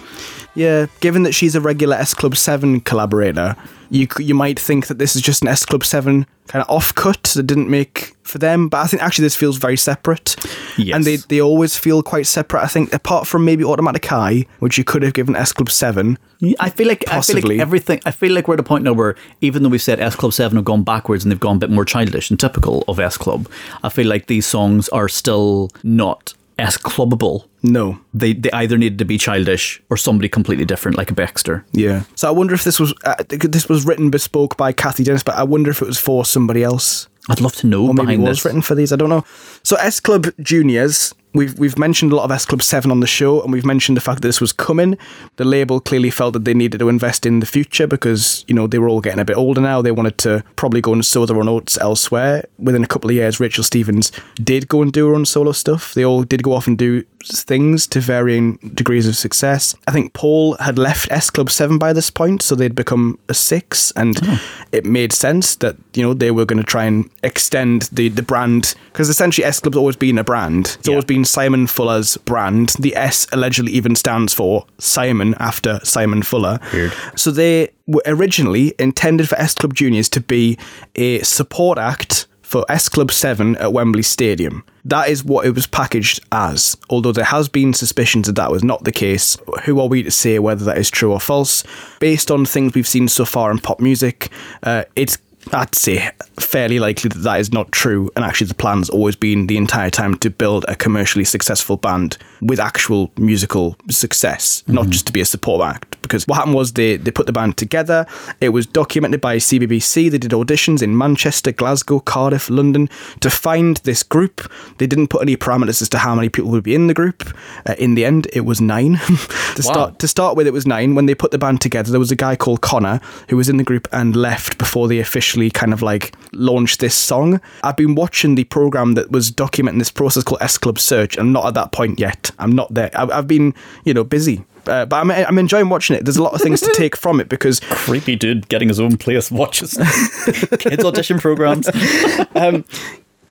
[0.58, 3.56] Yeah, given that she's a regular S Club 7 collaborator,
[3.92, 7.34] you you might think that this is just an S Club 7 kind of offcut
[7.36, 8.68] that didn't make for them.
[8.68, 10.36] But I think actually this feels very separate.
[10.78, 10.96] Yes.
[10.96, 12.64] And they, they always feel quite separate.
[12.64, 16.18] I think apart from maybe Automatic High, which you could have given S Club 7.
[16.60, 17.58] I feel like I feel Possibly.
[17.58, 18.02] like everything.
[18.06, 20.34] I feel like we're at a point now where even though we've said S Club
[20.34, 23.16] Seven have gone backwards and they've gone a bit more childish and typical of S
[23.16, 23.48] Club,
[23.84, 27.46] I feel like these songs are still not S Clubbable.
[27.68, 28.00] No.
[28.14, 31.66] They they either needed to be childish or somebody completely different, like a Baxter.
[31.74, 32.04] Yeah.
[32.16, 35.36] So I wonder if this was uh, this was written bespoke by Cathy Dennis, but
[35.36, 37.08] I wonder if it was for somebody else.
[37.30, 38.46] I'd love to know Or maybe it was this.
[38.46, 38.94] written for these.
[38.94, 39.26] I don't know.
[39.62, 43.08] So S Club Juniors, we've we've mentioned a lot of S Club Seven on the
[43.08, 44.98] show, and we've mentioned the fact that this was coming.
[45.36, 48.66] The label clearly felt that they needed to invest in the future because you know
[48.66, 49.82] they were all getting a bit older now.
[49.82, 52.46] They wanted to probably go and sow their own oats elsewhere.
[52.60, 55.94] Within a couple of years, Rachel Stevens did go and do her own solo stuff.
[55.96, 59.76] They all did go off and do things to varying degrees of success.
[59.88, 63.34] I think Paul had left S Club 7 by this point, so they'd become a
[63.34, 64.66] 6 and oh.
[64.72, 68.22] it made sense that, you know, they were going to try and extend the the
[68.22, 70.76] brand because essentially S Club's always been a brand.
[70.80, 70.94] It's Yeah.
[70.94, 72.70] always been Simon Fuller's brand.
[72.80, 76.60] The S allegedly even stands for Simon after Simon Fuller.
[76.74, 76.94] Weird.
[77.16, 80.58] So they were originally intended for S Club Juniors to be
[80.96, 84.64] a support act for S Club 7 at Wembley Stadium.
[84.86, 88.64] That is what it was packaged as, although there has been suspicions that that was
[88.64, 89.38] not the case.
[89.66, 91.66] Who are we to say whether that is true or false?
[92.00, 94.30] Based on things we've seen so far in pop music,
[94.64, 95.18] uh, it's
[95.54, 99.48] I'd say fairly likely that that is not true, and actually the plan's always been
[99.48, 105.08] the entire time to build a commercially successful band with actual musical success, not just
[105.08, 105.97] to be a support act.
[106.08, 108.06] Because what happened was they, they put the band together,
[108.42, 112.90] it was documented by CBBC, they did auditions in Manchester, Glasgow, Cardiff, London
[113.20, 114.52] to find this group.
[114.78, 117.34] They didn't put any parameters as to how many people would be in the group.
[117.66, 118.98] Uh, in the end, it was nine.
[119.56, 120.96] to start to start with, it was nine.
[120.96, 123.00] When they put the band together, there was a guy called Connor
[123.30, 126.96] who was in the group and left before they officially kind of like launched this
[126.96, 127.42] song.
[127.64, 131.18] I've been watching the program that was documenting this process called S Club Search.
[131.18, 132.32] I'm not at that point yet.
[132.40, 132.92] I'm not there.
[132.94, 133.54] I've, I've been,
[133.84, 134.46] you know, busy.
[134.68, 136.06] Uh, but I'm, I'm enjoying watching it.
[136.06, 138.98] There's a lot of things to take from it because Creepy dude getting his own
[138.98, 139.74] place watches
[140.60, 141.68] kids audition programs.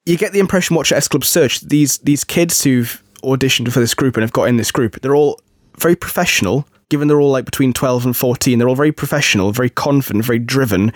[0.04, 3.94] you get the impression watching S Club Search, these these kids who've auditioned for this
[3.94, 5.40] group and have got in this group, they're all
[5.78, 6.66] very professional.
[6.88, 10.38] Given they're all like between twelve and fourteen, they're all very professional, very confident, very
[10.38, 10.92] driven.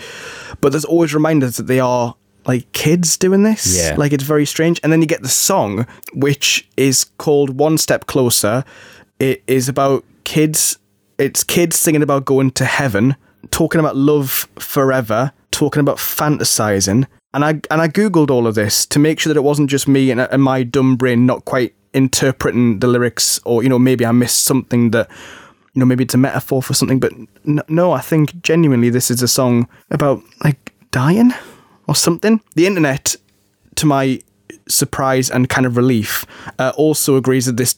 [0.61, 2.15] But there's always reminders that they are
[2.47, 3.77] like kids doing this.
[3.77, 3.97] Yeah.
[3.97, 4.81] Like it's very strange.
[4.83, 8.65] And then you get the song, which is called One Step Closer.
[9.21, 10.79] It is about kids.
[11.19, 13.17] It's kids singing about going to heaven,
[13.51, 17.07] talking about love forever, talking about fantasizing.
[17.35, 19.87] And I and I googled all of this to make sure that it wasn't just
[19.87, 24.07] me and, and my dumb brain not quite interpreting the lyrics, or you know maybe
[24.07, 25.09] I missed something that
[25.75, 26.99] you know maybe it's a metaphor for something.
[26.99, 27.13] But
[27.47, 31.35] n- no, I think genuinely this is a song about like dying
[31.87, 32.41] or something.
[32.55, 33.17] The internet,
[33.75, 34.21] to my
[34.67, 36.25] surprise and kind of relief,
[36.59, 37.77] uh, also agrees that this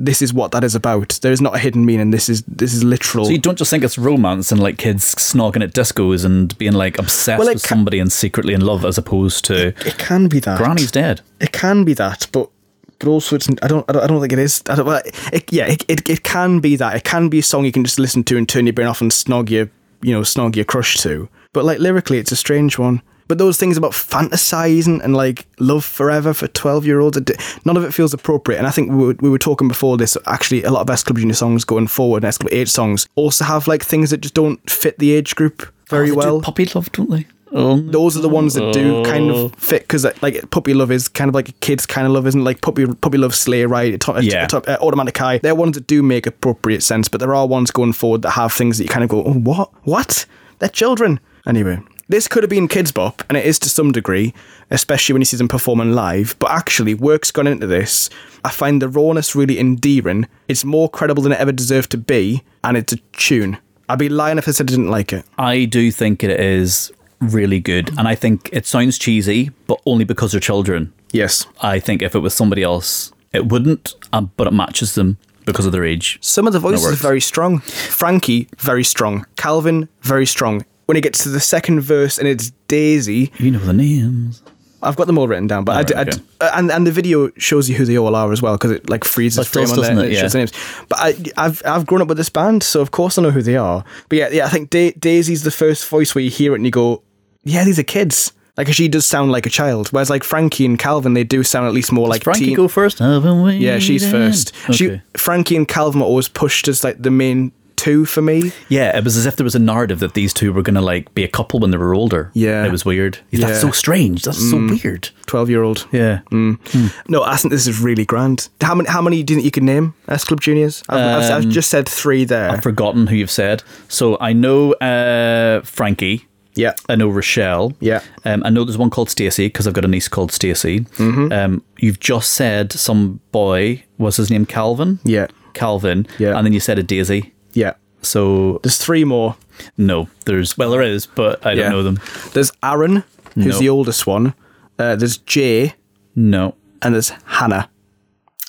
[0.00, 1.18] this is what that is about.
[1.22, 2.10] There is not a hidden meaning.
[2.10, 3.26] This is this is literal.
[3.26, 6.72] So you don't just think it's romance and like kids snogging at discos and being
[6.72, 10.40] like obsessed Well, with somebody and secretly in love as opposed to it can be
[10.40, 10.58] that.
[10.58, 11.20] Granny's dead.
[11.40, 12.50] It can be that, but
[12.98, 14.62] but also it's I don't I don't, I don't think it is.
[14.68, 16.96] I don't, it, yeah, it, it it can be that.
[16.96, 19.00] It can be a song you can just listen to and turn your brain off
[19.00, 19.70] and snog your
[20.02, 21.28] you know snog your crush to.
[21.52, 23.02] But like lyrically, it's a strange one.
[23.30, 27.16] But those things about fantasizing and like love forever for twelve year olds,
[27.64, 28.58] none of it feels appropriate.
[28.58, 30.16] And I think we were, we were talking before this.
[30.26, 33.06] Actually, a lot of S Club Junior songs going forward, and S Club Eight songs
[33.14, 36.26] also have like things that just don't fit the age group very Oh, they do
[36.26, 37.26] well puppy love, don't they?
[37.52, 41.08] Oh, those are the ones that do kind of fit because like puppy love is
[41.08, 42.44] kind of like a kid's kind of love isn't it?
[42.44, 44.46] like puppy puppy love sleigh ride top, Yeah.
[44.46, 47.72] top, uh, automatic high they're ones that do make appropriate sense but there are ones
[47.72, 50.26] going forward that have things that you kind of go oh what what
[50.60, 51.80] they're children anyway
[52.10, 54.34] this could have been Kidz Bop and it is to some degree
[54.70, 58.10] especially when you see them performing live but actually work's gone into this
[58.44, 62.42] i find the rawness really endearing it's more credible than it ever deserved to be
[62.64, 63.58] and it's a tune
[63.88, 66.92] i'd be lying if i said i didn't like it I do think it is
[67.20, 70.92] really good, and I think it sounds cheesy, but only because they're children.
[71.12, 75.18] yes I think if it was somebody else, it wouldn't, um, but it matches them
[75.44, 76.18] because of their age.
[76.20, 77.58] Some of the voices are very strong.
[77.60, 79.26] Frankie, very strong.
[79.36, 80.64] Calvin, very strong.
[80.90, 84.42] When it gets to the second verse and it's Daisy, You know the names.
[84.82, 86.24] I've got them all written down, but I d Alright, I d- okay.
[86.40, 88.90] uh, and and the video shows you who they all are as well because it
[88.90, 90.14] like freezes It frame does, on there and it it?
[90.16, 90.28] shows Yeah.
[90.28, 90.52] the names.
[90.88, 91.14] But I,
[91.46, 93.84] I've I've grown up with this band, so of course I know who they are.
[94.08, 96.64] But yeah, yeah, I think da- Daisy's the first voice where you hear it and
[96.64, 97.02] you go,
[97.44, 98.32] yeah, these are kids.
[98.56, 101.66] Like she does sound like a child, whereas like Frankie and Calvin, they do sound
[101.68, 103.00] at least more like Frankie teen- go first.
[103.00, 104.52] Yeah, she's first.
[104.72, 108.52] She, Frankie and Calvin were always pushed as like the main two for me.
[108.68, 110.80] Yeah, it was as if there was a narrative that these two were going to
[110.80, 112.30] like be a couple when they were older.
[112.34, 112.64] Yeah.
[112.66, 113.18] it was weird.
[113.30, 113.46] Yeah.
[113.46, 114.22] That's so strange.
[114.24, 115.08] That's so weird.
[115.26, 115.86] Twelve year old.
[115.92, 116.20] Yeah.
[116.30, 118.48] No, I think this is really grand.
[118.60, 118.88] How many?
[118.88, 119.94] How many do you think you can name?
[120.08, 120.82] S Club Juniors.
[120.88, 122.50] I've, I've, I've just said three there.
[122.50, 123.62] I've forgotten who you've said.
[123.88, 126.26] So I know uh, Frankie.
[126.54, 126.74] yeah.
[126.88, 127.72] I know Rochelle.
[127.80, 128.02] Yeah.
[128.24, 130.80] Um, I know there's one called Stacey because I've got a niece called Stacey.
[130.80, 131.32] Mm-hmm.
[131.32, 133.82] Um, you've just said some boy.
[133.98, 134.98] Was his name Calvin?
[135.04, 135.28] Yeah.
[135.54, 136.06] Calvin.
[136.18, 136.36] Yeah.
[136.36, 137.32] And then you said a Daisy.
[137.52, 137.74] Yeah.
[138.02, 139.36] So There's three more.
[139.76, 142.00] no, there's well there is, but I don't know them.
[142.32, 143.58] There's Aaron, who's No.
[143.58, 144.32] the oldest one.
[144.78, 145.74] Uh, there's Jay,
[146.16, 147.68] No, and there's Hannah,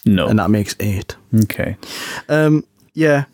[0.06, 0.28] no.
[0.28, 1.16] and that makes eight.
[1.44, 1.76] okay.
[2.30, 3.26] Um, yeah,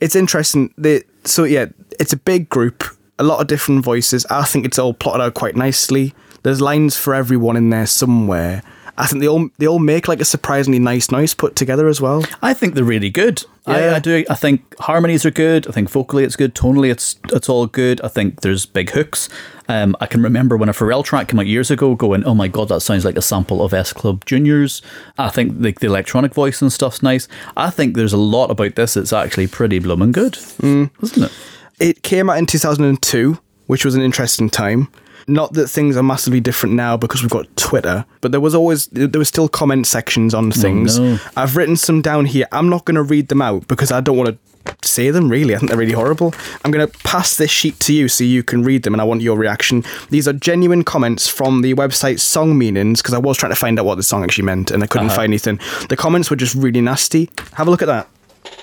[0.00, 0.72] it's interesting.
[0.78, 1.66] The so yeah,
[2.00, 2.82] it's a big group,
[3.18, 4.24] a lot of different voices.
[4.30, 6.14] I think it's all plotted out quite nicely.
[6.44, 8.62] There's lines for everyone in there somewhere.
[9.02, 12.00] I think they all they all make like a surprisingly nice noise put together as
[12.00, 12.24] well.
[12.40, 13.42] I think they're really good.
[13.66, 13.74] Yeah.
[13.74, 14.24] I, I do.
[14.30, 15.66] I think harmonies are good.
[15.66, 16.54] I think vocally it's good.
[16.54, 18.00] Tonally it's it's all good.
[18.02, 19.28] I think there's big hooks.
[19.68, 22.46] Um, I can remember when a Pharrell track came out years ago, going, "Oh my
[22.46, 24.82] god, that sounds like a sample of S Club Juniors."
[25.18, 27.26] I think like the electronic voice and stuff's nice.
[27.56, 30.90] I think there's a lot about this that's actually pretty blooming good, Mm.
[31.02, 31.32] isn't it?
[31.80, 34.86] It came out in 2002, which was an interesting time.
[35.26, 38.86] Not that things are massively different now because we've got Twitter, but there was always
[38.88, 40.98] there was still comment sections on oh, things.
[40.98, 41.18] no.
[41.36, 42.46] I've written some down here.
[42.52, 44.38] I'm not going to read them out because I don't want to
[44.82, 45.28] say them.
[45.28, 46.34] Really, I think they're really horrible.
[46.64, 49.04] I'm going to pass this sheet to you so you can read them, and I
[49.04, 49.84] want your reaction.
[50.10, 53.78] These are genuine comments from the website Song Meanings because I was trying to find
[53.78, 55.16] out what the song actually meant and I couldn't uh-huh.
[55.16, 55.60] find anything.
[55.88, 57.30] The comments were just really nasty.
[57.54, 58.08] Have a look at that.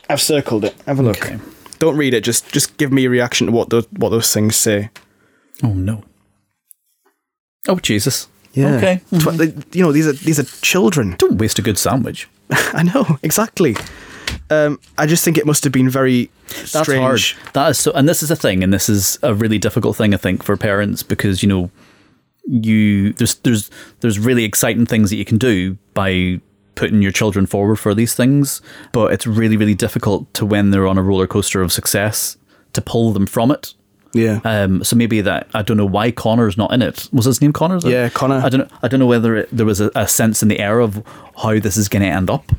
[0.09, 0.75] I've circled it.
[0.85, 1.23] Have a look.
[1.25, 1.39] Okay.
[1.79, 2.23] Don't read it.
[2.23, 4.89] Just just give me a reaction to what those what those things say.
[5.63, 6.03] Oh no.
[7.67, 8.27] Oh Jesus.
[8.53, 8.75] Yeah.
[8.75, 9.01] Okay.
[9.11, 11.15] They- you know, these are these are children.
[11.17, 12.27] Don't waste a good sandwich.
[12.51, 13.75] I know exactly.
[14.51, 17.35] Um, I just think it must have been very That's strange.
[17.35, 17.53] hard.
[17.53, 20.13] That is so, and this is a thing, and this is a really difficult thing,
[20.13, 21.69] I think, for parents because you know,
[22.47, 26.41] you there's there's there's really exciting things that you can do by
[26.73, 30.87] putting your children forward for these things, but it's really really difficult to when they're
[30.87, 32.37] on a roller coaster of success
[32.73, 33.73] to pull them from it.
[34.13, 34.39] Yeah.
[34.43, 37.07] Um, so maybe that I don't know why Connor's not in it.
[37.13, 37.79] Was his name Connor?
[37.83, 38.41] Yeah, Connor.
[38.43, 38.77] I don't know.
[38.81, 41.03] I don't know whether it, there was a, a sense in the air of
[41.41, 42.51] how this is going to end up,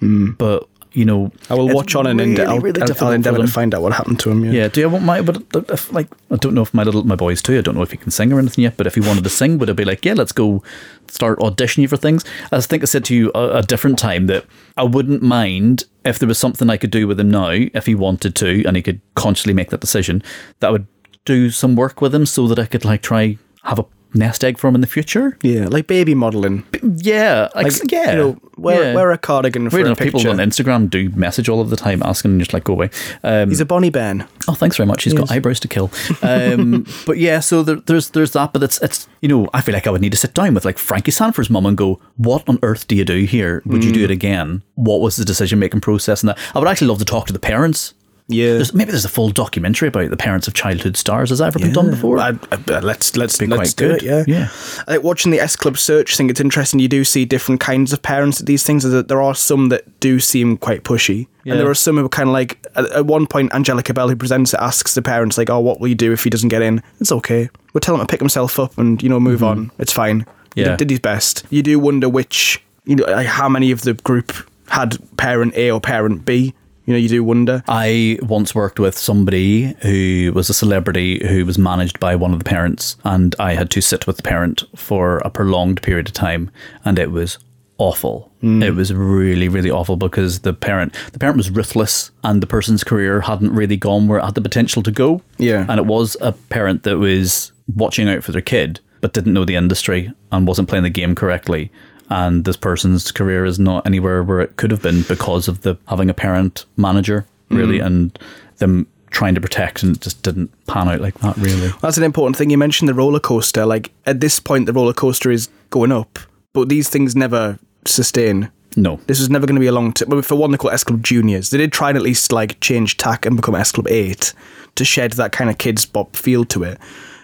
[0.00, 1.32] but you know.
[1.50, 3.82] I will watch on and really, ende- I'll, really I'll, I'll endeavour to find out
[3.82, 4.44] what happened to him.
[4.44, 4.52] Yeah.
[4.52, 5.20] Yeah, do you want my?
[5.20, 7.58] But if, like, I don't know if my little my boys too.
[7.58, 8.76] I don't know if he can sing or anything yet.
[8.76, 10.62] But if he wanted to sing, would it be like, yeah, let's go
[11.08, 12.24] start auditioning for things?
[12.52, 14.46] I think I said to you a, a different time that
[14.76, 17.94] I wouldn't mind if there was something I could do with him now, if he
[17.94, 20.22] wanted to, and he could consciously make that decision.
[20.60, 20.86] That would
[21.24, 23.84] do some work with him so that I could like try have a
[24.16, 25.36] nest egg for him in the future.
[25.42, 26.64] Yeah, like baby modelling.
[26.82, 28.94] Yeah, like, Like, yeah, you know, wear, yeah.
[28.94, 30.18] wear a cardigan for Weird a enough, picture.
[30.18, 32.90] people on Instagram do message all of the time asking and just like go away.
[33.24, 34.24] Um, He's a Bonnie Ben.
[34.46, 35.02] Oh, thanks very much.
[35.02, 35.90] He's got eyebrows to kill.
[36.22, 38.52] Um, but yeah, so there, there's there's that.
[38.52, 40.64] But it's it's you know I feel like I would need to sit down with
[40.64, 43.62] like Frankie Sandford's mum and go, what on earth do you do here?
[43.66, 43.94] Would you Mm.
[43.94, 44.62] do it again?
[44.76, 46.22] What was the decision making process?
[46.22, 47.94] And that I would actually love to talk to the parents.
[48.26, 48.54] Yeah.
[48.54, 51.28] There's, maybe there's a full documentary about the parents of childhood stars.
[51.28, 52.18] Has that ever been done before?
[52.18, 54.02] I, I, let's let's Be let's quite do good.
[54.02, 54.06] it.
[54.06, 54.44] Yeah, Yeah.
[54.88, 56.80] I think watching the S Club search thing, it's interesting.
[56.80, 58.82] You do see different kinds of parents at these things.
[58.84, 61.52] That there are some that do seem quite pushy, Yeah.
[61.52, 62.64] and there are some who are kind of like.
[62.76, 65.78] At, at one point, Angelica Bell, who presents it, asks the parents like, "Oh, what
[65.80, 67.50] will you do if he doesn't get in?" It's okay.
[67.74, 69.70] We'll tell him to pick himself up and you know move on.
[69.78, 70.20] It's fine.
[70.20, 70.60] He Mm-hmm.
[70.60, 70.64] Yeah.
[70.76, 71.44] did, did his best.
[71.50, 74.32] You do wonder which you know like how many of the group
[74.68, 76.54] had parent A or parent B.
[76.86, 77.62] You know, you do wonder.
[77.66, 82.38] I once worked with somebody who was a celebrity who was managed by one of
[82.38, 86.12] the parents, and I had to sit with the parent for a prolonged period of
[86.14, 86.50] time,
[86.84, 87.38] and it was
[87.78, 88.30] awful.
[88.40, 88.62] Hmm.
[88.62, 92.84] It was really, really awful because the parent, the parent was ruthless, and the person's
[92.84, 95.22] career hadn't really gone where it had the potential to go.
[95.38, 95.66] Yeah.
[95.68, 99.44] and it was a parent that was watching out for their kid, but didn't know
[99.44, 101.70] the industry and wasn't playing the game correctly.
[102.10, 105.78] And this person's career is not anywhere where it could have been because of the
[105.88, 107.86] having a parent manager, really, mm.
[107.86, 108.18] and
[108.58, 111.72] them trying to protect, and it just didn't pan out like that, really.
[111.80, 112.50] That's an important thing.
[112.50, 113.64] You mentioned the roller coaster.
[113.64, 116.18] Like at this point, the roller coaster is going up,
[116.52, 118.50] but these things never sustain.
[118.76, 118.98] No.
[119.06, 120.20] This was never going to be a long term.
[120.22, 121.50] For one, they call S Club Juniors.
[121.50, 124.34] They did try and at least like change tack and become S Club Eight
[124.74, 126.78] to shed that kind of Kidz Bop feel to it.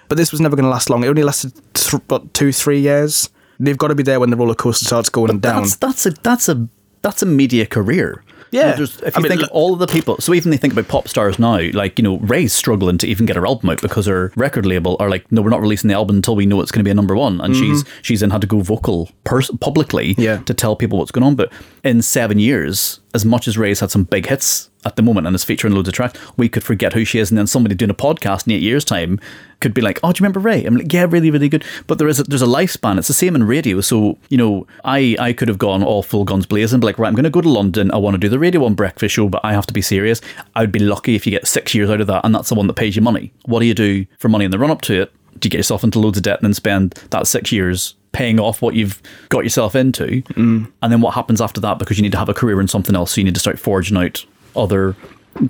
[0.09, 1.05] But this was never going to last long.
[1.05, 3.31] It only lasted th- about two, three years.
[3.61, 5.62] They've got to be there when the roller coaster starts going down.
[5.62, 6.68] That's that's a that's a
[7.02, 8.24] that's a media career.
[8.52, 8.72] Yeah.
[8.76, 10.50] You know, if I you mean, think look- of all of the people, so even
[10.50, 13.46] they think about pop stars now, like you know, Raye's struggling to even get her
[13.46, 16.34] album out because her record label are like, no, we're not releasing the album until
[16.34, 18.46] we know it's going to be a number one, and she's she's then had to
[18.48, 20.20] go vocal pers- publicly Mm-hmm.
[20.22, 20.38] Yeah.
[20.38, 21.36] to tell people what's going on.
[21.36, 21.52] But
[21.84, 25.35] in seven years, as much as Raye's had some big hits at the moment and
[25.35, 27.91] is featuring loads of tracks, we could forget who she is, and then somebody doing
[27.91, 29.20] a podcast in eight years' time
[29.61, 31.99] could be like, "Oh, do you remember Raye?" I'm like, "Yeah, really, really good." But
[31.99, 32.99] there is a, there's a lifespan.
[32.99, 33.81] It's the same in radio.
[33.81, 37.09] So you know, I I could have gone all full guns blazing, be like, "Right,
[37.09, 37.91] I'm going to go to London.
[37.93, 40.20] I want to do the Radio One breakfast show, but I have to be serious."
[40.57, 42.66] I'd be lucky if you get six years out of that, and that's the one
[42.66, 43.33] that pays you money.
[43.45, 45.12] What do you do for money in the run up to it?
[45.39, 48.41] Do you get yourself into loads of debt and then spend that six years paying
[48.41, 50.22] off what you've got yourself into?
[50.35, 50.70] Mm.
[50.83, 51.78] And then what happens after that?
[51.78, 53.59] Because you need to have a career in something else, so you need to start
[53.59, 54.24] forging out
[54.61, 54.96] other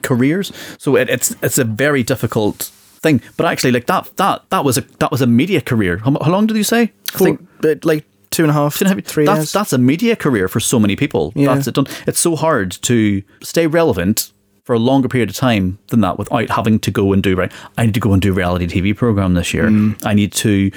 [0.02, 0.52] careers.
[0.78, 2.70] So it, it's it's a very difficult
[3.02, 3.20] thing.
[3.36, 5.98] But actually, like that that that was a that was a media career.
[5.98, 6.92] How, how long did you say?
[7.14, 7.40] I think
[7.84, 9.52] like two and a half, two and a half- three that's, years.
[9.52, 11.32] That's a media career for so many people.
[11.34, 11.54] Yeah.
[11.54, 11.86] That's it done.
[12.06, 14.32] It's so hard to stay relevant
[14.64, 17.50] for a longer period of time than that without having to go and do right.
[17.76, 19.64] I need to go and do a reality TV program this year.
[19.64, 20.00] Mm.
[20.06, 20.70] I need to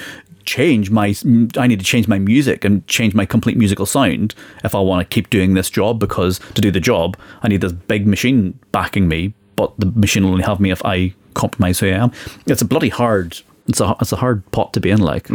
[0.44, 1.14] change my
[1.56, 4.34] I need to change my music and change my complete musical sound
[4.64, 7.60] if I want to keep doing this job because to do the job I need
[7.60, 11.78] this big machine backing me but the machine will only have me if I compromise
[11.78, 12.12] who I am.
[12.46, 15.28] It's a bloody hard it's a it's a hard pot to be in like.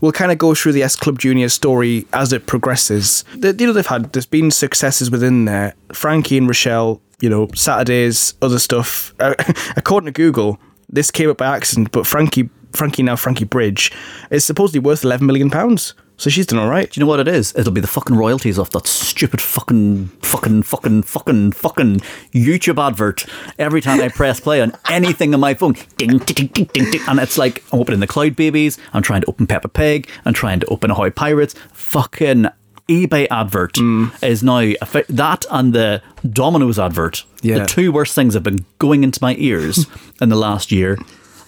[0.00, 3.24] we'll kind of go through the S Club Juniors story as it progresses.
[3.36, 5.74] The, you know, they've had there's been successes within there.
[5.92, 9.14] Frankie and Rochelle, you know, Saturdays, other stuff.
[9.18, 9.34] Uh,
[9.76, 13.92] according to Google, this came up by accident, but Frankie, Frankie now Frankie Bridge,
[14.30, 15.94] is supposedly worth eleven million pounds.
[16.20, 16.90] So she's done all right.
[16.90, 17.54] Do you know what it is?
[17.56, 22.00] It'll be the fucking royalties off that stupid fucking fucking fucking fucking fucking
[22.34, 23.24] YouTube advert
[23.58, 25.76] every time I press play on anything on my phone.
[25.96, 27.00] Ding ding ding ding ding, ding.
[27.08, 28.76] and it's like I'm opening the Cloud Babies.
[28.92, 30.10] I'm trying to open Peppa Pig.
[30.26, 31.54] I'm trying to open Ahoy Pirates.
[31.72, 32.48] Fucking
[32.90, 34.12] eBay advert mm.
[34.22, 34.74] is now
[35.08, 37.24] that and the Domino's advert.
[37.40, 37.60] Yeah.
[37.60, 39.86] The two worst things have been going into my ears
[40.20, 40.98] in the last year,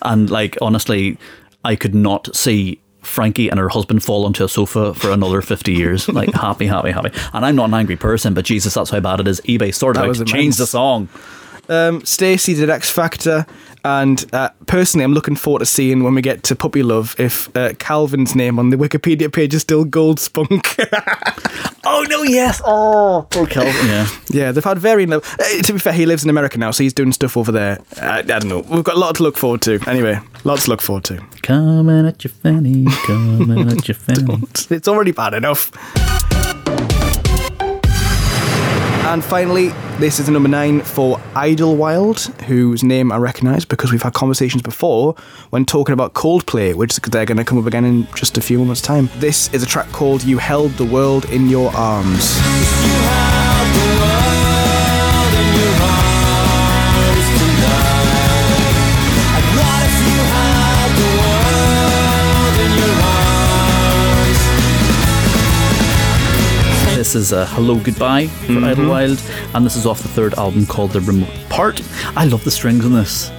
[0.05, 1.18] and like honestly,
[1.64, 5.72] I could not see Frankie and her husband fall onto a sofa for another 50
[5.72, 6.09] years.
[6.09, 7.11] Like, happy, happy, happy.
[7.32, 9.40] And I'm not an angry person, but Jesus, that's how bad it is.
[9.42, 10.32] eBay sorted That out was to immense.
[10.32, 11.09] change the song.
[11.68, 13.46] Um, Stacey did X Factor,
[13.85, 17.55] and uh, personally, I'm looking forward to seeing when we get to Puppy Love if
[17.57, 20.76] uh, Calvin's name on the Wikipedia page is still Gold Spunk.
[21.85, 22.62] Oh, no, yes.
[22.64, 23.72] Oh, poor Kelvin.
[23.89, 24.07] Yeah.
[24.30, 25.09] yeah, they've had varying.
[25.09, 27.51] level- Uh, to be fair, he lives in America now, so he's doing stuff over
[27.51, 27.80] there.
[28.01, 28.61] Uh, I don't know.
[28.61, 29.80] We've got a lot to look forward to.
[29.89, 31.20] Anyway, lots to look forward to.
[31.43, 34.45] Coming at your fanny, coming at your fanny.
[34.70, 35.72] It's already bad enough.
[39.12, 44.00] And finally, this is the number nine for Idlewild, whose name I recognise because we've
[44.00, 45.14] had conversations before
[45.50, 48.58] when talking about Coldplay, which they're going to come up again in just a few
[48.58, 49.10] moments' time.
[49.16, 52.38] This is a track called You Held the World in Your Arms.
[67.12, 69.22] This is a Hello Goodbye for Idlewild,
[69.54, 71.82] and this is off the third album called The Remote Part.
[72.16, 73.30] I love the strings on this.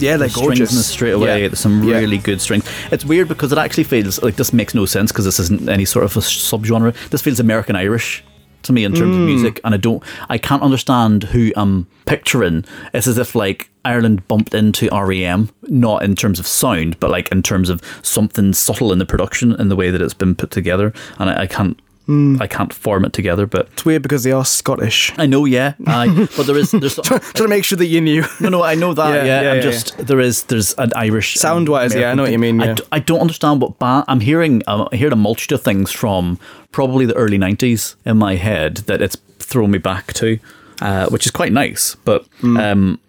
[0.00, 0.70] Yeah, they're the strings gorgeous.
[0.72, 1.42] in this straight away.
[1.42, 1.46] Yeah.
[1.46, 1.98] There's some Yeah.
[1.98, 2.64] really good strings.
[2.90, 5.84] It's weird because it actually feels like this makes no sense because this isn't any
[5.84, 6.92] sort of a subgenre.
[7.10, 8.24] This feels American Irish
[8.64, 9.20] to me in terms Mm.
[9.20, 12.64] of music, and I don't, I can't understand who I'm picturing.
[12.92, 17.28] It's as if like Ireland bumped into REM, not in terms of sound, but like
[17.30, 20.50] in terms of something subtle in the production and the way that it's been put
[20.50, 21.78] together, and I, I can't.
[22.08, 22.40] Mm.
[22.40, 25.12] I can't form it together, but It's weird because they are Scottish.
[25.16, 25.74] I know, yeah.
[25.86, 28.24] I, but there is, there's, Trying to make sure that you knew.
[28.40, 29.14] no, no, I know that.
[29.14, 32.14] Yeah, Yeah, yeah, I'm yeah, just there is there's an Irish um, Sound-wise, yeah, I
[32.14, 32.70] know what you mean, yeah.
[32.70, 34.06] I, d- I don't understand what band.
[34.08, 34.62] I'm hearing.
[34.66, 36.38] um, I heard a multitude of things from
[36.72, 40.38] probably the early '90s in my head that it's thrown me back to,
[40.80, 41.94] uh, which is quite nice.
[42.04, 42.58] But Mm.
[42.72, 43.00] um,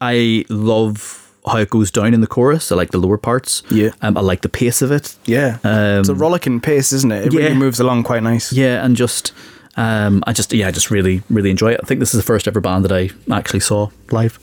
[0.00, 2.72] I love how it goes down in the chorus.
[2.72, 3.62] I like the lower parts.
[3.70, 3.90] Yeah.
[4.02, 5.16] um, I like the pace of it.
[5.26, 5.58] Yeah.
[5.62, 7.26] Um, it's a rollicking pace, isn't it?
[7.26, 7.40] It yeah.
[7.40, 8.52] really moves along quite nice.
[8.52, 9.32] Yeah, and just.
[9.78, 11.80] Um, I just yeah, I just really really enjoy it.
[11.82, 14.38] I think this is the first ever band that I actually saw live.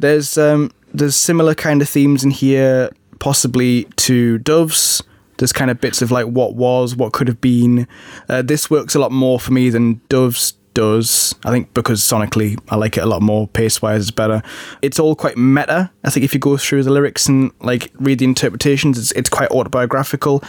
[0.00, 2.90] There's um there's similar kind of themes in here,
[3.20, 5.02] possibly to Doves.
[5.38, 7.86] There's kind of bits of like what was, what could have been.
[8.28, 11.34] Uh, this works a lot more for me than Doves does.
[11.44, 14.42] I think because sonically I like it a lot more, pace wise it's better.
[14.82, 15.90] It's all quite meta.
[16.04, 19.30] I think if you go through the lyrics and like read the interpretations, it's it's
[19.30, 20.42] quite autobiographical.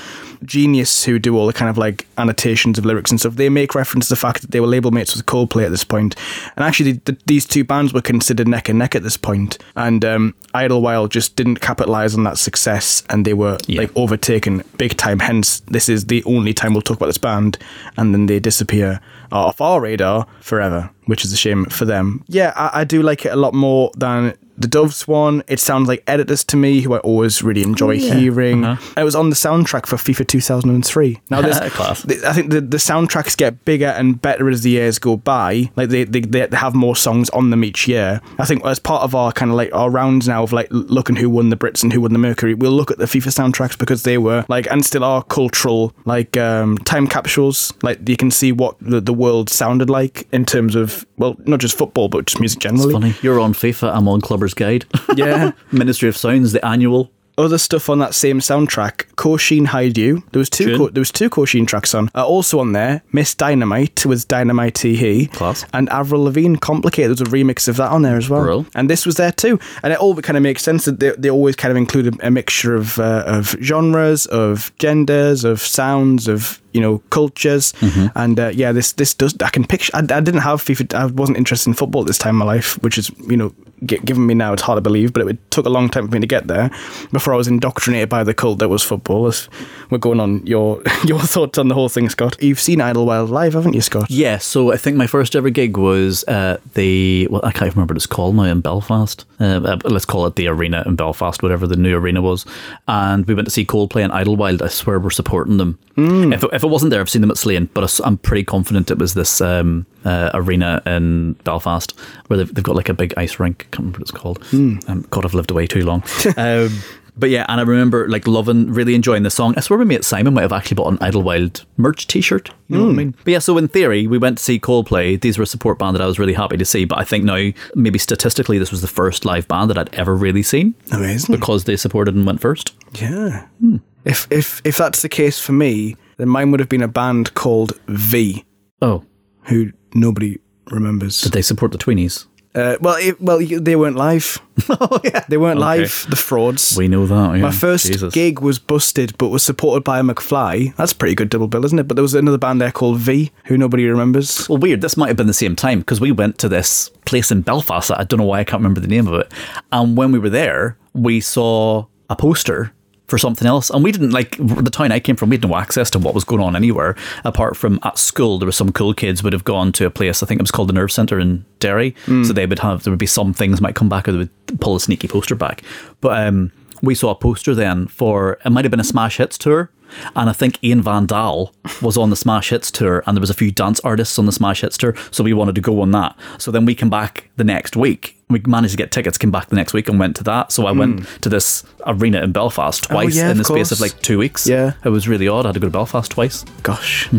[0.43, 3.73] Genius who do all the kind of like annotations of lyrics and stuff, they make
[3.76, 6.15] reference to the fact that they were label mates with Coldplay at this point.
[6.55, 9.57] And actually the, these two bands were considered neck and neck at this point.
[9.76, 13.82] And um, Idlewild just didn't capitalize on that success and they were Yeah.
[13.82, 15.19] like overtaken big time.
[15.19, 17.57] Hence, this is the only time we'll talk about this band.
[17.97, 18.99] And then they disappear
[19.39, 22.23] off our radar forever, which is a shame for them.
[22.27, 25.43] Yeah, I, I do like it a lot more than the Doves one.
[25.47, 28.64] It sounds like Editors to me, who I always really enjoy hearing.
[28.66, 31.22] And it was on the soundtrack for FIFA 2003.
[31.30, 31.58] Now, there's,
[32.24, 35.70] I think the, the soundtracks get bigger and better as the years go by.
[35.76, 38.22] Like they, they, they have more songs on them each year.
[38.39, 41.16] I think as part of our kind of like our rounds now of like looking
[41.16, 43.78] who won the Brits and who won the Mercury, we'll look at the FIFA soundtracks
[43.78, 47.74] because they were like and still are cultural like um, time capsules.
[47.82, 51.59] Like you can see what the, the world sounded like in terms of well, not
[51.59, 52.93] just football but just music generally.
[52.93, 53.15] Funny.
[53.21, 54.85] You're on FIFA, I'm on Clubber's Guide.
[55.15, 55.51] Yeah.
[55.71, 57.09] Ministry of Sounds, the annual.
[57.37, 60.23] other stuff on that same soundtrack, Kosheen Hide You.
[60.31, 60.77] There was two.
[60.77, 62.09] Ko- there was two Kosheen tracks on.
[62.15, 65.27] Uh, also on there, Miss Dynamite with Dynamite He.
[65.27, 65.65] Class.
[65.73, 67.09] And Avril Lavigne, Complicated.
[67.17, 68.43] There's a remix of that on there as well.
[68.43, 68.65] Brill.
[68.75, 69.59] And this was there too.
[69.83, 72.27] And it all kind of makes sense that they, they always kind of include a,
[72.27, 77.72] a mixture of uh, of genres, of genders, of sounds, of you know cultures.
[77.80, 78.07] Mm-hmm.
[78.15, 79.35] And uh, yeah, this this does.
[79.41, 79.91] I can picture.
[79.95, 80.93] I, I didn't have FIFA.
[80.93, 83.53] I wasn't interested in football at this time in my life, which is you know
[83.85, 85.14] gi- given me now, it's hard to believe.
[85.14, 86.69] But it took a long time for me to get there
[87.11, 89.27] before I was indoctrinated by the cult that was football.
[89.27, 89.47] As
[89.90, 92.41] we're going on your your thoughts on the whole thing, Scott.
[92.41, 94.10] You've seen Idlewild live, haven't you, Scott?
[94.10, 97.94] Yeah, so I think my first ever gig was uh, the well, I can't remember
[97.94, 99.26] what it's called now in Belfast.
[99.40, 102.45] Uh, uh, let's call it the Arena in Belfast, whatever the new arena was.
[102.88, 104.62] And we went to see Coldplay and Idlewild.
[104.62, 105.78] I swear we're supporting them.
[105.98, 108.91] If, it, if it wasn't there, I've seen them at Slane, but I'm pretty confident
[108.91, 111.98] it was this um, uh, arena in Belfast
[112.28, 113.60] where they've, they've got like a big ice rink.
[113.72, 114.44] Can't remember what it's called.
[114.53, 116.03] Um, God, I've lived away too long.
[116.38, 116.70] um,
[117.17, 119.53] but yeah, and I remember like loving, really enjoying the song.
[119.57, 122.51] I swear my mate Simon might have actually bought an Idlewild merch T-shirt.
[122.67, 122.97] You know what I hmm.
[122.97, 123.15] mean?
[123.23, 125.19] But yeah, so in theory, we went to see Coldplay.
[125.19, 126.85] These were a support band that I was really happy to see.
[126.85, 130.15] But I think now, maybe statistically, this was the first live band that I'd ever
[130.15, 131.35] really seen Amazing.
[131.35, 132.73] because they supported and went first.
[132.93, 133.47] Yeah.
[133.59, 133.77] Hmm.
[134.03, 137.33] If if if that's the case for me, then mine would have been a band
[137.33, 138.45] called V,
[138.81, 139.03] Oh,
[139.43, 140.39] who nobody
[140.71, 141.21] remembers.
[141.21, 142.27] did they support the Tweenies?
[142.56, 144.40] Uh, well, it, well, they weren't live.
[144.69, 146.06] oh yeah, They weren't live.
[146.10, 146.77] The frauds.
[146.77, 147.36] We know that.
[147.36, 147.41] Yeah.
[147.41, 148.14] My first Jesus.
[148.14, 150.73] gig was Busted, but was supported by a McFly.
[150.77, 151.88] That's a pretty good double bill, isn't it?
[151.88, 154.48] But there was another band there called V, who nobody remembers.
[154.48, 154.80] Well, weird.
[154.80, 157.91] This might have been the same time because we went to this place in Belfast.
[157.91, 159.32] I don't know why I can't remember the name of it.
[159.73, 162.72] And when we were there, we saw a poster
[163.07, 163.69] for something else.
[163.69, 165.30] And we didn't like the town I came from.
[165.30, 168.40] We had no access to what was going on anywhere apart from at school.
[168.40, 170.23] There were some cool kids would have gone to a place.
[170.23, 171.95] I think it was called the Nerve Centre in Derry.
[172.26, 174.60] So they would have there would be some things might come back or they would
[174.60, 175.61] pull a sneaky poster back.
[176.02, 176.52] But um,
[176.86, 179.70] we saw a poster then for it might have been a Smash Hits tour.
[180.16, 183.30] And I think Ian Van Dahl was on the Smash Hits tour, and there was
[183.30, 185.91] a few dance artists on the Smash Hits tour, so we wanted to go on
[185.91, 186.18] that.
[186.40, 188.18] So then we came back the next week.
[188.28, 190.52] We managed to get tickets, came back the next week, and went to that.
[190.52, 193.20] So I went to this arena in Belfast twice Hmm.
[193.20, 194.48] Oh, yeah, in of the space of like two weeks.
[194.48, 194.74] Yeah.
[194.84, 195.45] it was really odd.
[195.45, 196.44] I had to go to Belfast twice.
[196.64, 197.10] Gosh,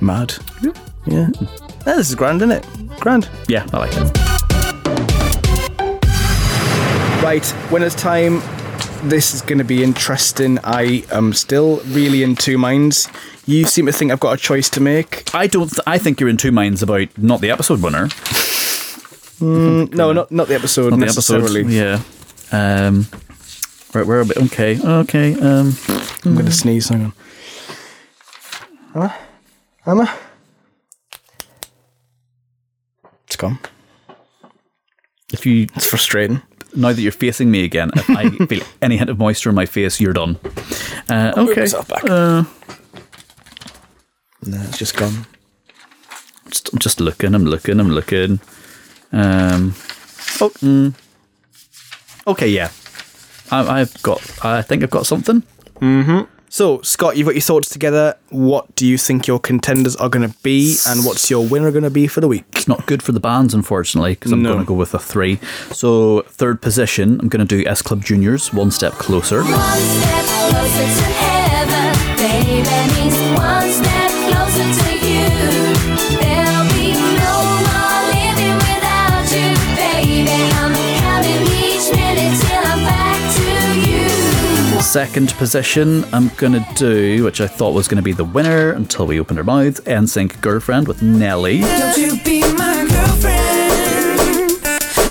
[0.00, 0.34] mad.
[0.62, 0.72] Yeah.
[1.06, 1.28] yeah.
[1.84, 2.66] this is grand, isn't it?
[3.00, 3.28] Grand.
[3.48, 4.10] Yeah, I like it.
[7.22, 8.42] Right, when it's time.
[9.08, 10.58] This is going to be interesting.
[10.64, 13.08] I am still really in two minds.
[13.46, 15.32] You seem to think I've got a choice to make.
[15.34, 15.68] I don't.
[15.68, 18.08] Th- I think you're in two minds about not the episode winner,
[19.40, 21.38] No, not not the episode not the episode.
[21.40, 21.74] necessarily.
[21.76, 22.02] Yeah.
[22.50, 23.06] Um.
[23.94, 24.04] Right.
[24.06, 24.34] Where are we?
[24.46, 24.80] Okay.
[24.82, 25.34] Okay.
[25.34, 25.72] Um.
[26.24, 26.88] I'm going to sneeze.
[26.88, 27.12] Hang on.
[28.94, 29.14] Emma?
[29.86, 30.18] Emma?
[33.26, 33.58] It's gone.
[35.32, 36.42] If you It's frustrating.
[36.76, 39.66] Now that you're facing me again, if I feel any hint of moisture in my
[39.66, 40.36] face, you're done.
[41.08, 41.66] Uh, okay.
[42.08, 42.44] Uh,
[44.44, 45.26] No, it's just gone.
[46.50, 47.34] just, I'm just looking.
[47.34, 47.80] I'm looking.
[47.80, 48.40] I'm looking.
[49.12, 49.74] Um.
[50.40, 50.50] Oh.
[50.60, 50.94] mm.
[52.26, 52.48] Okay.
[52.48, 52.70] Yeah.
[53.50, 54.20] I, I've got.
[54.44, 55.42] I think I've got something.
[56.56, 58.16] So, Scott, you've got your thoughts together.
[58.30, 61.84] What do you think your contenders are going to be, and what's your winner going
[61.84, 62.44] to be for the week?
[62.52, 64.54] It's not good for the bands, unfortunately, because I'm No.
[64.54, 65.38] going to go with a three.
[65.72, 69.42] So third position, I'm going to do S Club Juniors, one step closer.
[69.42, 73.95] One step closer to heaven, baby means one step closer
[84.96, 88.72] Second position, I'm going to do, which I thought was going to be the winner
[88.72, 91.60] until we opened our mouths, NSYNC Girlfriend with Nelly.
[91.60, 94.58] Don't you be my girlfriend?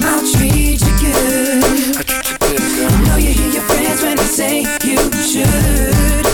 [0.01, 1.97] I'll treat you good.
[2.41, 6.25] I know you hear your friends when they say you should.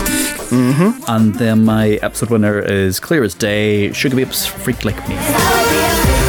[1.09, 6.20] And then my episode winner is Clear as Day, Sugababes Freak Like Me.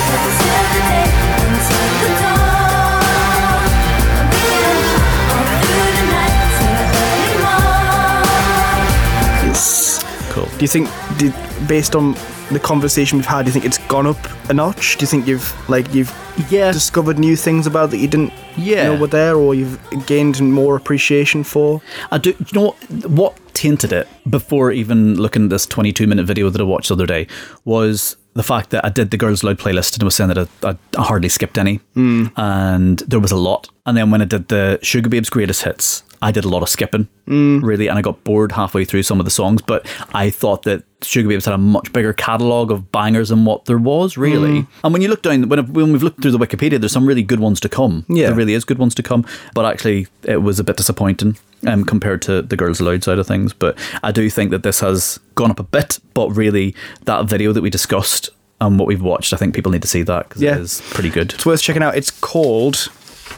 [10.63, 11.35] Do you think, did,
[11.67, 12.15] based on
[12.53, 14.17] the conversation we've had, do you think it's gone up
[14.49, 14.97] a notch?
[14.97, 16.15] Do you think you've like you've
[16.51, 16.71] Yeah.
[16.71, 18.85] discovered new things about that you didn't Yeah.
[18.85, 19.77] know were there, or you've
[20.07, 21.83] gained more appreciation for?
[22.13, 22.31] I do.
[22.39, 22.77] You know what?
[23.11, 26.95] What tainted it before even looking at this 22 minute video that I watched the
[26.95, 27.27] other day
[27.65, 30.49] was the fact that I did the Girls Aloud playlist and I was saying that
[30.63, 32.27] I, I hardly skipped any, hmm.
[32.37, 33.69] and there was a lot.
[33.85, 37.09] And then when I did the Sugababes Greatest Hits, I did a lot of skipping,
[37.27, 39.61] really, and I got bored halfway through some of the songs.
[39.61, 39.85] But
[40.15, 44.17] I thought that Sugababes had a much bigger catalogue of bangers than what there was,
[44.17, 44.67] really.
[44.85, 47.25] And when you look down, when, when we've looked through the Wikipedia, there's some really
[47.25, 48.07] good ones to come.
[48.09, 48.29] Yeah.
[48.29, 49.27] There really is good ones to come.
[49.53, 51.37] But actually, it was a bit disappointing
[51.67, 53.53] um, compared to the Girls Aloud side of things.
[53.53, 55.99] But I do think that this has gone up a bit.
[56.15, 56.75] But really,
[57.05, 58.31] that video that we discussed
[58.61, 60.55] and what we've watched, I think people need to see that because Yeah.
[60.55, 61.33] it is pretty good.
[61.35, 61.97] It's worth checking out.
[61.97, 62.91] It's called.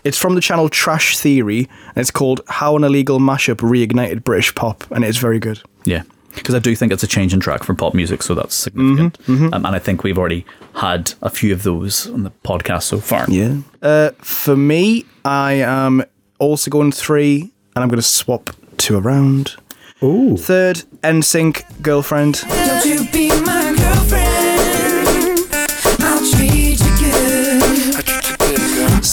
[0.04, 4.54] It's from the channel Trash Theory, and it's called "How an Illegal Mashup Reignited British
[4.54, 5.60] Pop," and it's very good.
[5.84, 6.02] Yeah.
[6.34, 9.18] Because I do think it's a change in track for pop music, so that's significant.
[9.28, 10.44] Um, and I think we've already
[10.74, 13.24] had a few of those on the podcast so far.
[13.30, 13.58] Yeah.
[13.80, 16.02] Uh, for me, I am
[16.40, 19.54] also going three, and I'm going to swap two around.
[20.02, 20.36] Ooh.
[20.36, 22.42] Third, NSYNC girlfriend.
[22.48, 23.33] Don't you be girlfriend?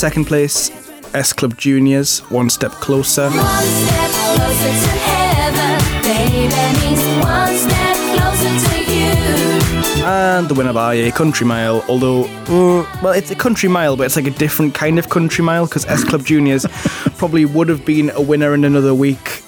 [0.01, 0.71] Second place,
[1.13, 2.21] S Club Juniors.
[2.31, 3.29] One step closer.
[3.29, 6.51] One step closer to heaven, baby
[7.21, 10.03] one step closer to you.
[10.03, 11.85] And the winner by a country mile.
[11.87, 15.45] Although, uh, well, it's a country mile, but it's like a different kind of country
[15.45, 16.65] mile because S Club Juniors
[17.19, 19.43] probably would have been a winner in another week.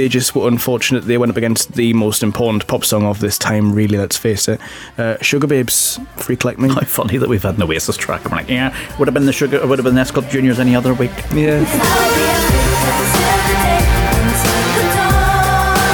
[0.00, 1.04] They just were unfortunate.
[1.04, 4.48] They went up against the most important pop song of this time, really, let's face
[4.48, 4.58] it.
[4.96, 6.70] Uh, Sugababes, Freak Like Me.
[6.70, 8.24] How funny that we've had an Oasis track.
[8.24, 10.58] I'm like, yeah, would have been the Sugar, would have been the S Club Juniors
[10.58, 11.10] any other week.
[11.34, 11.66] Yeah.
[11.68, 12.32] I'll be a
[12.80, 13.76] big celebrity
[14.16, 15.84] until the dawn.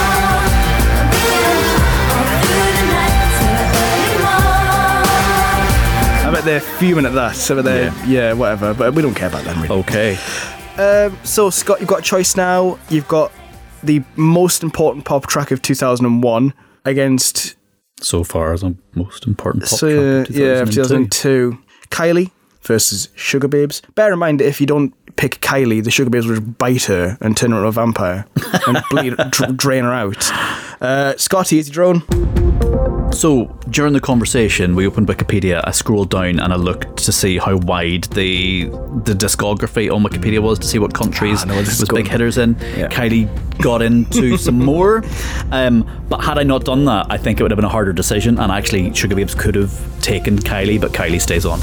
[0.94, 1.26] I'll be
[2.14, 4.22] all through the night till early
[6.22, 6.28] morn.
[6.28, 7.50] I bet they're fuming at that.
[7.50, 8.34] I bet they're, yeah.
[8.34, 8.72] whatever.
[8.72, 9.80] But we don't care about them, really.
[9.80, 10.16] Okay.
[10.78, 12.78] Um, so, Scott, you've got a choice now.
[12.88, 13.32] You've got
[13.82, 16.52] the most important pop track of 2001
[16.84, 17.54] against
[18.00, 21.52] So far as a most important pop So, track of yeah, 2002.
[21.52, 21.58] 2002.
[21.90, 22.30] Kylie
[22.62, 23.80] versus Sugababes.
[23.94, 27.36] Bear in mind that if you don't pick Kylie, the Sugababes would bite her and
[27.36, 28.26] turn her into a vampire
[28.66, 30.30] and bleed, dr- drain her out.
[30.82, 32.45] Uh, Scotty, is your drone?
[33.12, 35.62] So during the conversation, we opened Wikipedia.
[35.64, 38.64] I scrolled down and I looked to see how wide the
[39.04, 42.36] the discography on Wikipedia was to see what countries Ah, no, was going- big hitters
[42.36, 42.56] in.
[42.76, 42.88] Yeah.
[42.88, 43.26] Kylie
[43.62, 45.02] got into some more,
[45.50, 47.92] um, but had I not done that, I think it would have been a harder
[47.94, 48.38] decision.
[48.38, 49.72] And actually, Sugababes could have
[50.02, 51.58] taken Kylie, but Kylie stays on.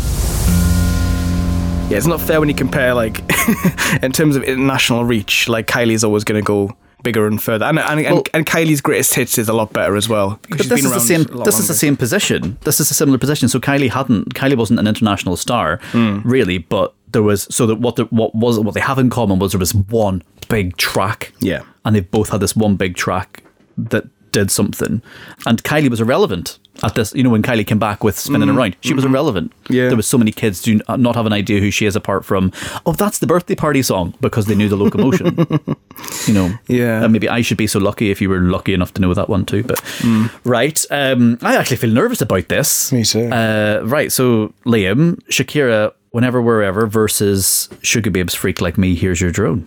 [1.90, 3.20] Yeah, it's not fair when you compare, like,
[4.02, 7.65] in terms of international reach, like, Kylie's always going to go bigger and further.
[7.65, 10.39] And, and, and, Well- and Kylie's greatest hits is a lot better as well.
[10.49, 11.23] But this is the same.
[11.43, 12.57] This is the same position.
[12.61, 13.49] This is a similar position.
[13.49, 14.34] So Kylie hadn't.
[14.34, 16.21] Kylie wasn't an international star, Hmm.
[16.23, 16.57] really.
[16.57, 17.43] But there was.
[17.53, 20.23] So that what the, what was what they have in common was there was one
[20.49, 21.34] big track.
[21.39, 21.61] Yeah.
[21.85, 23.43] and they both had this one big track
[23.77, 25.01] that did something.
[25.45, 27.13] And Kylie was irrelevant at this.
[27.13, 29.51] You know, when Kylie came back with spinning around, she was irrelevant.
[29.65, 29.73] Mm-hmm.
[29.73, 29.87] Yeah.
[29.87, 32.51] there was so many kids do not have an idea who she is apart from.
[32.85, 35.35] Oh, that's the birthday party song because they knew the locomotion.
[36.27, 36.53] you know.
[36.67, 37.03] Yeah.
[37.03, 39.29] And maybe I should be so lucky if you were lucky enough to know that
[39.29, 39.63] one too.
[39.63, 40.31] But Mm.
[40.43, 42.91] right, um, I actually feel nervous about this.
[42.91, 43.29] Me too.
[43.29, 48.95] Uh, right, so Liam, Shakira, whenever, wherever versus Sugababes, Freak Like Me.
[48.95, 49.65] Here's your drone.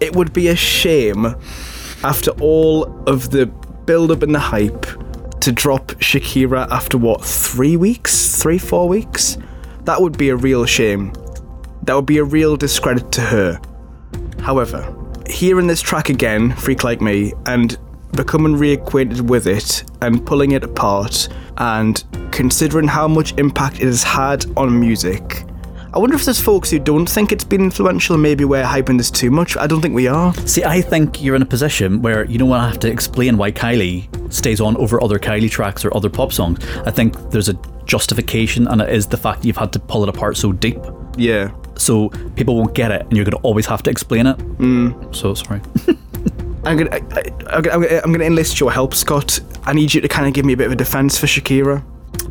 [0.00, 1.34] it would be a shame
[2.04, 3.46] after all of the
[3.86, 4.86] build up and the hype
[5.40, 8.40] to drop Shakira after what, three weeks?
[8.40, 9.38] Three, four weeks?
[9.84, 11.12] That would be a real shame.
[11.82, 13.60] That would be a real discredit to her.
[14.40, 14.92] However,
[15.28, 17.78] hearing this track again, Freak Like Me, and
[18.12, 21.28] becoming reacquainted with it and pulling it apart
[21.58, 22.02] and
[22.32, 25.45] considering how much impact it has had on music.
[25.96, 29.10] I wonder if there's folks who don't think it's been influential, maybe we're hyping this
[29.10, 29.56] too much.
[29.56, 30.34] I don't think we are.
[30.46, 33.38] See, I think you're in a position where you don't want to have to explain
[33.38, 36.62] why Kylie stays on over other Kylie tracks or other pop songs.
[36.84, 37.54] I think there's a
[37.86, 40.76] justification, and it is the fact that you've had to pull it apart so deep.
[41.16, 41.50] Yeah.
[41.76, 44.36] So people won't get it, and you're going to always have to explain it.
[44.36, 45.16] Mm.
[45.16, 45.62] So sorry.
[46.66, 49.40] I'm gonna, I, I, I'm gonna, I'm gonna enlist your help, Scott.
[49.64, 51.82] I need you to kind of give me a bit of a defense for Shakira.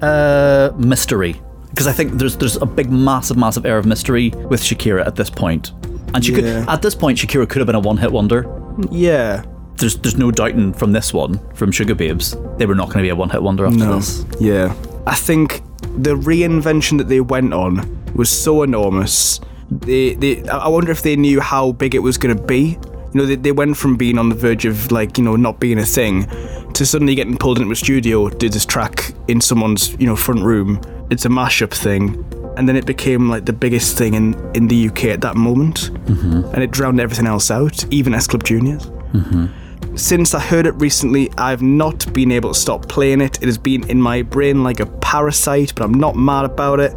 [0.03, 1.41] Uh, mystery,
[1.75, 5.15] because I think there's there's a big, massive, massive air of mystery with Shakira at
[5.17, 5.71] this point,
[6.13, 6.37] and she Yeah.
[6.37, 8.45] could at this point Shakira could have been a one-hit wonder.
[8.91, 9.43] Yeah.
[9.77, 13.09] There's there's no doubting from this one from Sugababes they were not going to be
[13.09, 13.95] a one-hit wonder after No.
[13.97, 14.25] this.
[14.39, 14.73] Yeah.
[15.05, 15.61] I think
[15.97, 17.73] the reinvention that they went on
[18.15, 19.41] was so enormous.
[19.69, 22.77] They, they, I wonder if they knew how big it was going to be.
[23.13, 25.59] You know, they, they went from being on the verge of like you know not
[25.59, 26.25] being a thing
[26.73, 30.41] to suddenly getting pulled into a studio, did this track in someone's you know front
[30.43, 30.79] room.
[31.09, 32.25] It's a mashup thing,
[32.57, 35.91] and then it became like the biggest thing in in the UK at that moment,
[36.05, 36.43] mm-hmm.
[36.53, 38.85] and it drowned everything else out, even S Club Juniors.
[39.13, 39.95] Mm-hmm.
[39.95, 43.41] Since I heard it recently, I've not been able to stop playing it.
[43.41, 46.93] It has been in my brain like a parasite, but I'm not mad about it.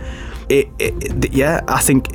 [0.49, 2.09] It, it, it- yeah, I think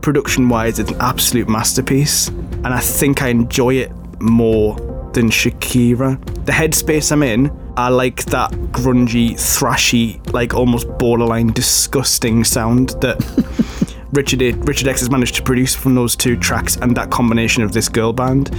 [0.00, 4.76] production wise, it's an absolute masterpiece, and I think I enjoy it more
[5.12, 6.18] than Shakira.
[6.44, 13.18] The headspace I'm in, I like that grungy, thrashy, like almost borderline disgusting sound that
[14.12, 17.72] Richard Richard X has managed to produce from those two tracks and that combination of
[17.72, 18.50] this girl band.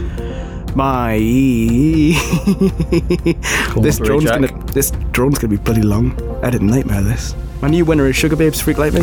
[0.76, 1.18] My
[3.82, 6.16] this drone's gonna this drone's gonna be bloody long.
[6.42, 7.36] I had a nightmare this.
[7.62, 9.02] My new winner is Sugababes Freak Like Me.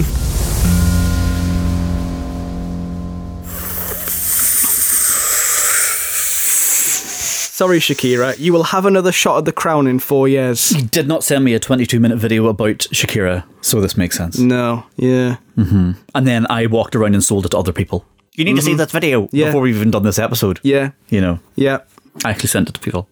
[7.58, 8.38] Sorry, Shakira.
[8.38, 10.70] You will have another shot at the crown in four years.
[10.76, 14.38] You did not send me a 22 minute video about Shakira, so this makes sense.
[14.38, 15.38] No, yeah.
[15.56, 15.96] And
[16.28, 18.04] then I walked around and sold it to other people.
[18.36, 19.36] You need to see this video Mm-hmm.
[19.36, 19.46] Yeah.
[19.46, 20.60] before we've even done this episode.
[20.62, 21.78] Yeah, You know, yeah.
[22.24, 23.08] I actually sent it to people.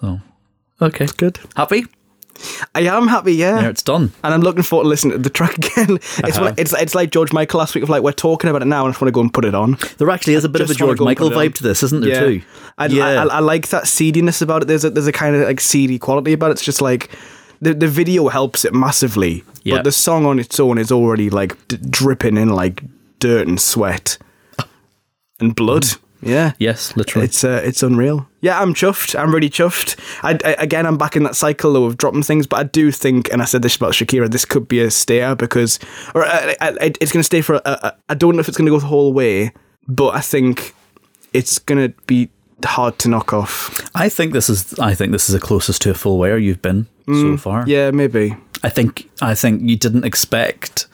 [0.00, 0.20] So,
[0.82, 1.06] okay.
[1.16, 1.38] Good.
[1.54, 1.86] Happy?
[2.74, 3.60] I am happy, yeah.
[3.60, 4.12] Yeah, it's done.
[4.24, 5.96] and I'm looking forward to listening to the track again.
[6.18, 6.44] It's Uh-huh.
[6.46, 8.80] one, it's it's like George Michael last week of like we're talking about it now,
[8.84, 9.76] and I just want to go and put it on.
[9.98, 11.38] There actually is a bit of a Just wanna George go and Michael put it
[11.38, 11.46] on.
[11.50, 12.42] vibe to this, isn't there, too?
[12.78, 14.68] I, I, I, I like that seediness about it.
[14.68, 16.52] There's a there's a kind of like seedy quality about it.
[16.52, 17.10] It's just like
[17.60, 19.76] the the video helps it massively, Yeah.
[19.76, 22.82] but the song on its own is already like d- dripping in like
[23.18, 24.16] dirt and sweat
[25.40, 25.84] and blood.
[26.22, 26.52] Yeah.
[26.58, 27.26] yes, literally.
[27.26, 28.28] It's uh, it's unreal.
[28.40, 29.18] Yeah, I'm chuffed.
[29.18, 29.98] I'm really chuffed.
[30.22, 32.90] I, I, again, I'm back in that cycle though of dropping things, but I do
[32.92, 35.78] think, and I said this about Shakira, this could be a stayer because,
[36.14, 37.56] or uh, it- it's going to stay for.
[37.56, 39.52] A, a, I don't know if it's going to go the whole way,
[39.88, 40.74] but I think
[41.32, 42.28] it's going to be
[42.64, 43.70] hard to knock off.
[43.94, 44.78] I think this is.
[44.78, 47.64] I think this is the closest to a full wear you've been so far.
[47.64, 48.36] Mm, Yeah, maybe.
[48.62, 49.08] I think.
[49.22, 50.86] I think you didn't expect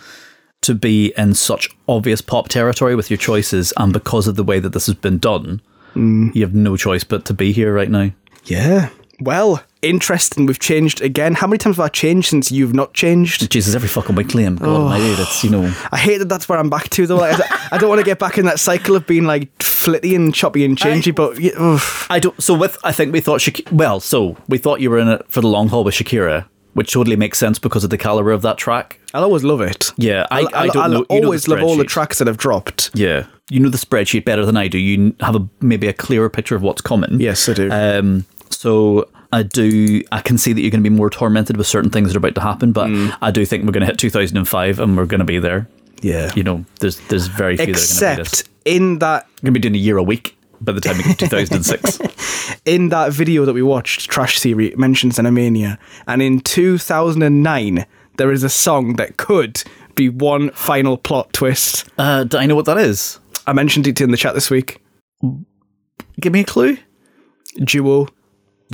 [0.66, 4.60] to be in such obvious pop territory with your choices, and because of the way
[4.60, 5.60] that this has been done,
[5.94, 6.34] Mm.
[6.34, 8.10] you have no choice but to be here right now.
[8.44, 8.90] Yeah.
[9.18, 10.44] Well, interesting.
[10.44, 11.32] We've changed again.
[11.34, 13.50] How many times have I changed since you've not changed?
[13.50, 14.58] Jesus, every fucking week, Liam.
[14.58, 14.76] God Oh.
[14.82, 15.72] almighty, that's you know.
[15.90, 17.16] I hate that that's where I'm back to though.
[17.16, 17.40] Like,
[17.72, 20.66] I don't- want to get back in that cycle of being like flitty and choppy
[20.66, 21.78] and changey, but yeah.
[22.10, 22.40] I don't.
[22.42, 25.24] So with, I think we thought Shak- Well, so we thought you were in it
[25.28, 26.44] for the long haul with Shakira,
[26.76, 28.98] which totally makes sense because of the caliber of that track.
[29.14, 29.92] I'll always love it.
[29.96, 30.98] Yeah, I, I'll, I don't I'll know.
[30.98, 32.90] know the always love all the tracks that have dropped.
[32.94, 34.78] Yeah, you know the spreadsheet better than I do.
[34.78, 37.18] You have a maybe a clearer picture of what's coming.
[37.20, 37.70] Yes, I do.
[37.70, 40.02] Um, so I do.
[40.12, 42.18] I can see that you're going to be more tormented with certain things that are
[42.18, 43.16] about to happen, but Mm.
[43.22, 45.66] I do think we're going to hit 2005 and we're going to be there.
[46.02, 46.30] yeah.
[46.36, 48.40] You know, there's there's very few that are going to us.
[48.40, 50.98] Except in that We're going to be doing a year a week by the time
[50.98, 52.60] we get to 2006.
[52.64, 58.42] in that video that we watched, Trash Theory mentions Xenomania, and in 2009 there is
[58.42, 59.62] a song that could
[59.94, 61.84] be one final plot twist.
[61.98, 63.20] uh, do I know what that is?
[63.46, 64.82] I mentioned it in the chat this week.
[66.20, 66.78] Give me a clue.
[67.62, 68.08] Duo,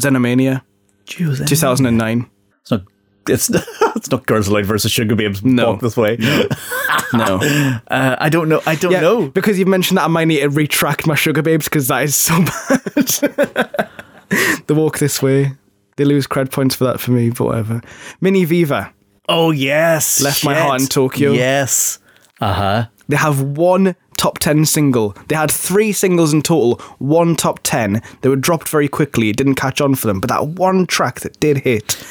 [0.01, 0.63] Xenomania,
[1.07, 2.31] 2009.
[2.63, 2.83] It's not.
[3.29, 3.51] It's
[3.97, 5.45] it's not Girls Aloud versus Sugababes.
[5.45, 5.73] No.
[5.73, 6.17] Walk this way.
[6.19, 6.45] No.
[7.14, 7.39] No,
[7.89, 8.60] uh, I don't know.
[8.66, 9.28] I don't Yeah, know.
[9.28, 12.36] because you've mentioned that I might need to retract my Sugababes because that is so
[12.44, 13.89] bad.
[14.66, 15.52] the walk this way.
[15.97, 17.82] They lose cred points for that for me, but whatever.
[18.20, 18.93] Mini Viva.
[19.28, 20.20] Oh yes.
[20.23, 21.32] Left my heart in Tokyo.
[21.32, 21.98] Yes.
[22.40, 22.86] Uh huh.
[23.09, 25.14] They have one top 10 single.
[25.28, 28.01] They had three singles in total, one top 10.
[28.23, 29.28] They were dropped very quickly.
[29.31, 30.20] It didn't catch on for them.
[30.20, 32.02] But that one track that did hit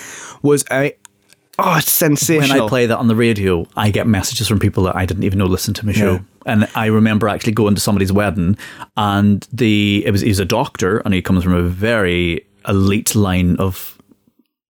[0.44, 0.94] was a.
[1.64, 2.58] Oh, it's sensational.
[2.58, 2.66] When.
[2.66, 5.40] I play that on the radio, I get messages from people that I didn't even
[5.40, 6.14] know listened to my show.
[6.14, 6.20] Yeah.
[6.46, 8.58] And I remember actually going to somebody's wedding,
[8.98, 13.58] and the it was he's a doctor, and he comes from a very elite line
[13.58, 13.98] of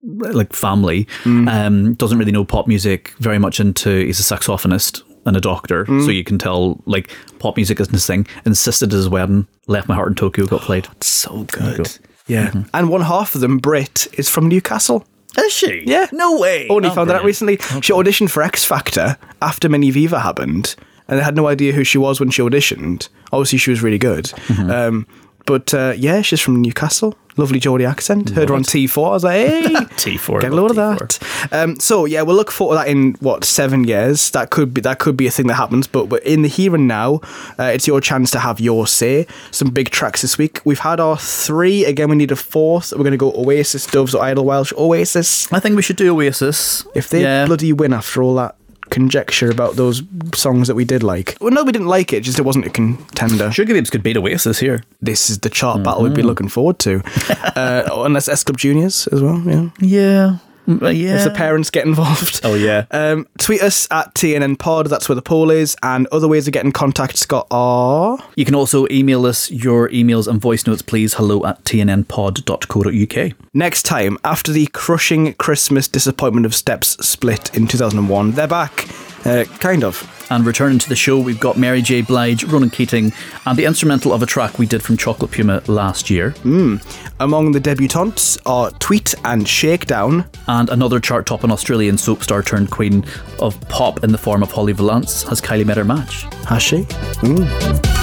[0.04, 1.06] like family.
[1.24, 1.50] Mm.
[1.50, 3.14] Um, doesn't really know pop music.
[3.20, 4.06] Very much into.
[4.06, 6.04] He's a saxophonist and a doctor, mm.
[6.04, 7.10] so you can tell like
[7.40, 8.28] pop music isn't his thing.
[8.46, 9.48] Insisted at his wedding.
[9.68, 10.88] Left my heart in Tokyo got played.
[11.02, 11.98] so good.
[12.28, 12.48] Yeah.
[12.48, 12.70] Mm-hmm.
[12.74, 15.06] And one half of them, Britt, is from Newcastle.
[15.38, 15.84] Is she?
[15.86, 16.08] Yeah.
[16.12, 16.68] No way.
[16.70, 17.58] Only Oh, found that out recently.
[17.82, 20.76] She auditioned for X Factor after Mini Viva happened,
[21.08, 23.08] and they had no idea who she was when she auditioned.
[23.32, 24.26] Obviously, she was really good.
[24.26, 24.70] Mm-hmm.
[24.70, 25.08] Um,
[25.46, 27.16] but uh, yeah, she's from Newcastle.
[27.38, 28.32] Lovely Geordie accent.
[28.32, 29.08] Heard her on T4.
[29.08, 30.42] I was like, hey, T4.
[30.42, 31.20] Get a load of that.
[31.52, 34.32] Um, so yeah, we'll look forward to that in what seven years.
[34.32, 35.88] That could be that could be a thing that happens.
[35.88, 37.22] But but in the here and now,
[37.58, 39.28] uh, it's your chance to have your say.
[39.52, 40.62] Some big tracks this week.
[40.66, 41.86] We've had our three.
[41.86, 42.92] Again, we need a fourth.
[42.92, 44.74] We're going to go Oasis, Doves, or Idlewild.
[44.78, 45.52] Oasis.
[45.54, 46.86] I think we should do Oasis.
[46.96, 47.46] If they yeah.
[47.46, 48.56] bloody win after all that
[48.92, 50.04] conjecture about those
[50.36, 51.36] songs that we did like.
[51.42, 52.22] Well, no, we didn't like it.
[52.22, 53.50] Just it wasn't a contender.
[53.50, 54.84] Sugababes could beat Oasis here.
[55.02, 57.02] This is the chart battle we'd be looking forward to.
[57.56, 59.42] uh, unless S Club Juniors as well.
[59.46, 59.70] Yeah.
[59.80, 60.38] Yeah.
[60.68, 61.18] Yeah.
[61.18, 62.42] If the parents get involved.
[62.44, 62.86] Oh, yeah.
[62.92, 64.88] Um, tweet us at TNN Pod.
[64.88, 65.76] That's where the poll is.
[65.84, 68.18] And other ways of getting contact, Scott, are.
[68.36, 71.16] You can also email us your emails and voice notes, please.
[71.16, 73.34] Hello at tnnpod.co.uk.
[73.54, 78.88] Next time, after the crushing Christmas disappointment of Steps split in 2001, they're back.
[79.26, 80.21] Uh, kind of.
[80.32, 82.02] And returning to the show, we've got Mary J.
[82.02, 83.12] Blige, Ronan Keating,
[83.46, 86.30] and the instrumental of a track we did from Chocolate Puma last year.
[86.30, 86.78] Hmm.
[87.20, 90.24] Among the debutantes are Tweet and Shakedown.
[90.48, 93.04] And another chart topping Australian soap star turned queen
[93.40, 96.24] of pop in the form of Holly Valance has Kylie met her match.
[96.46, 96.88] Has she?
[97.26, 98.01] Ooh.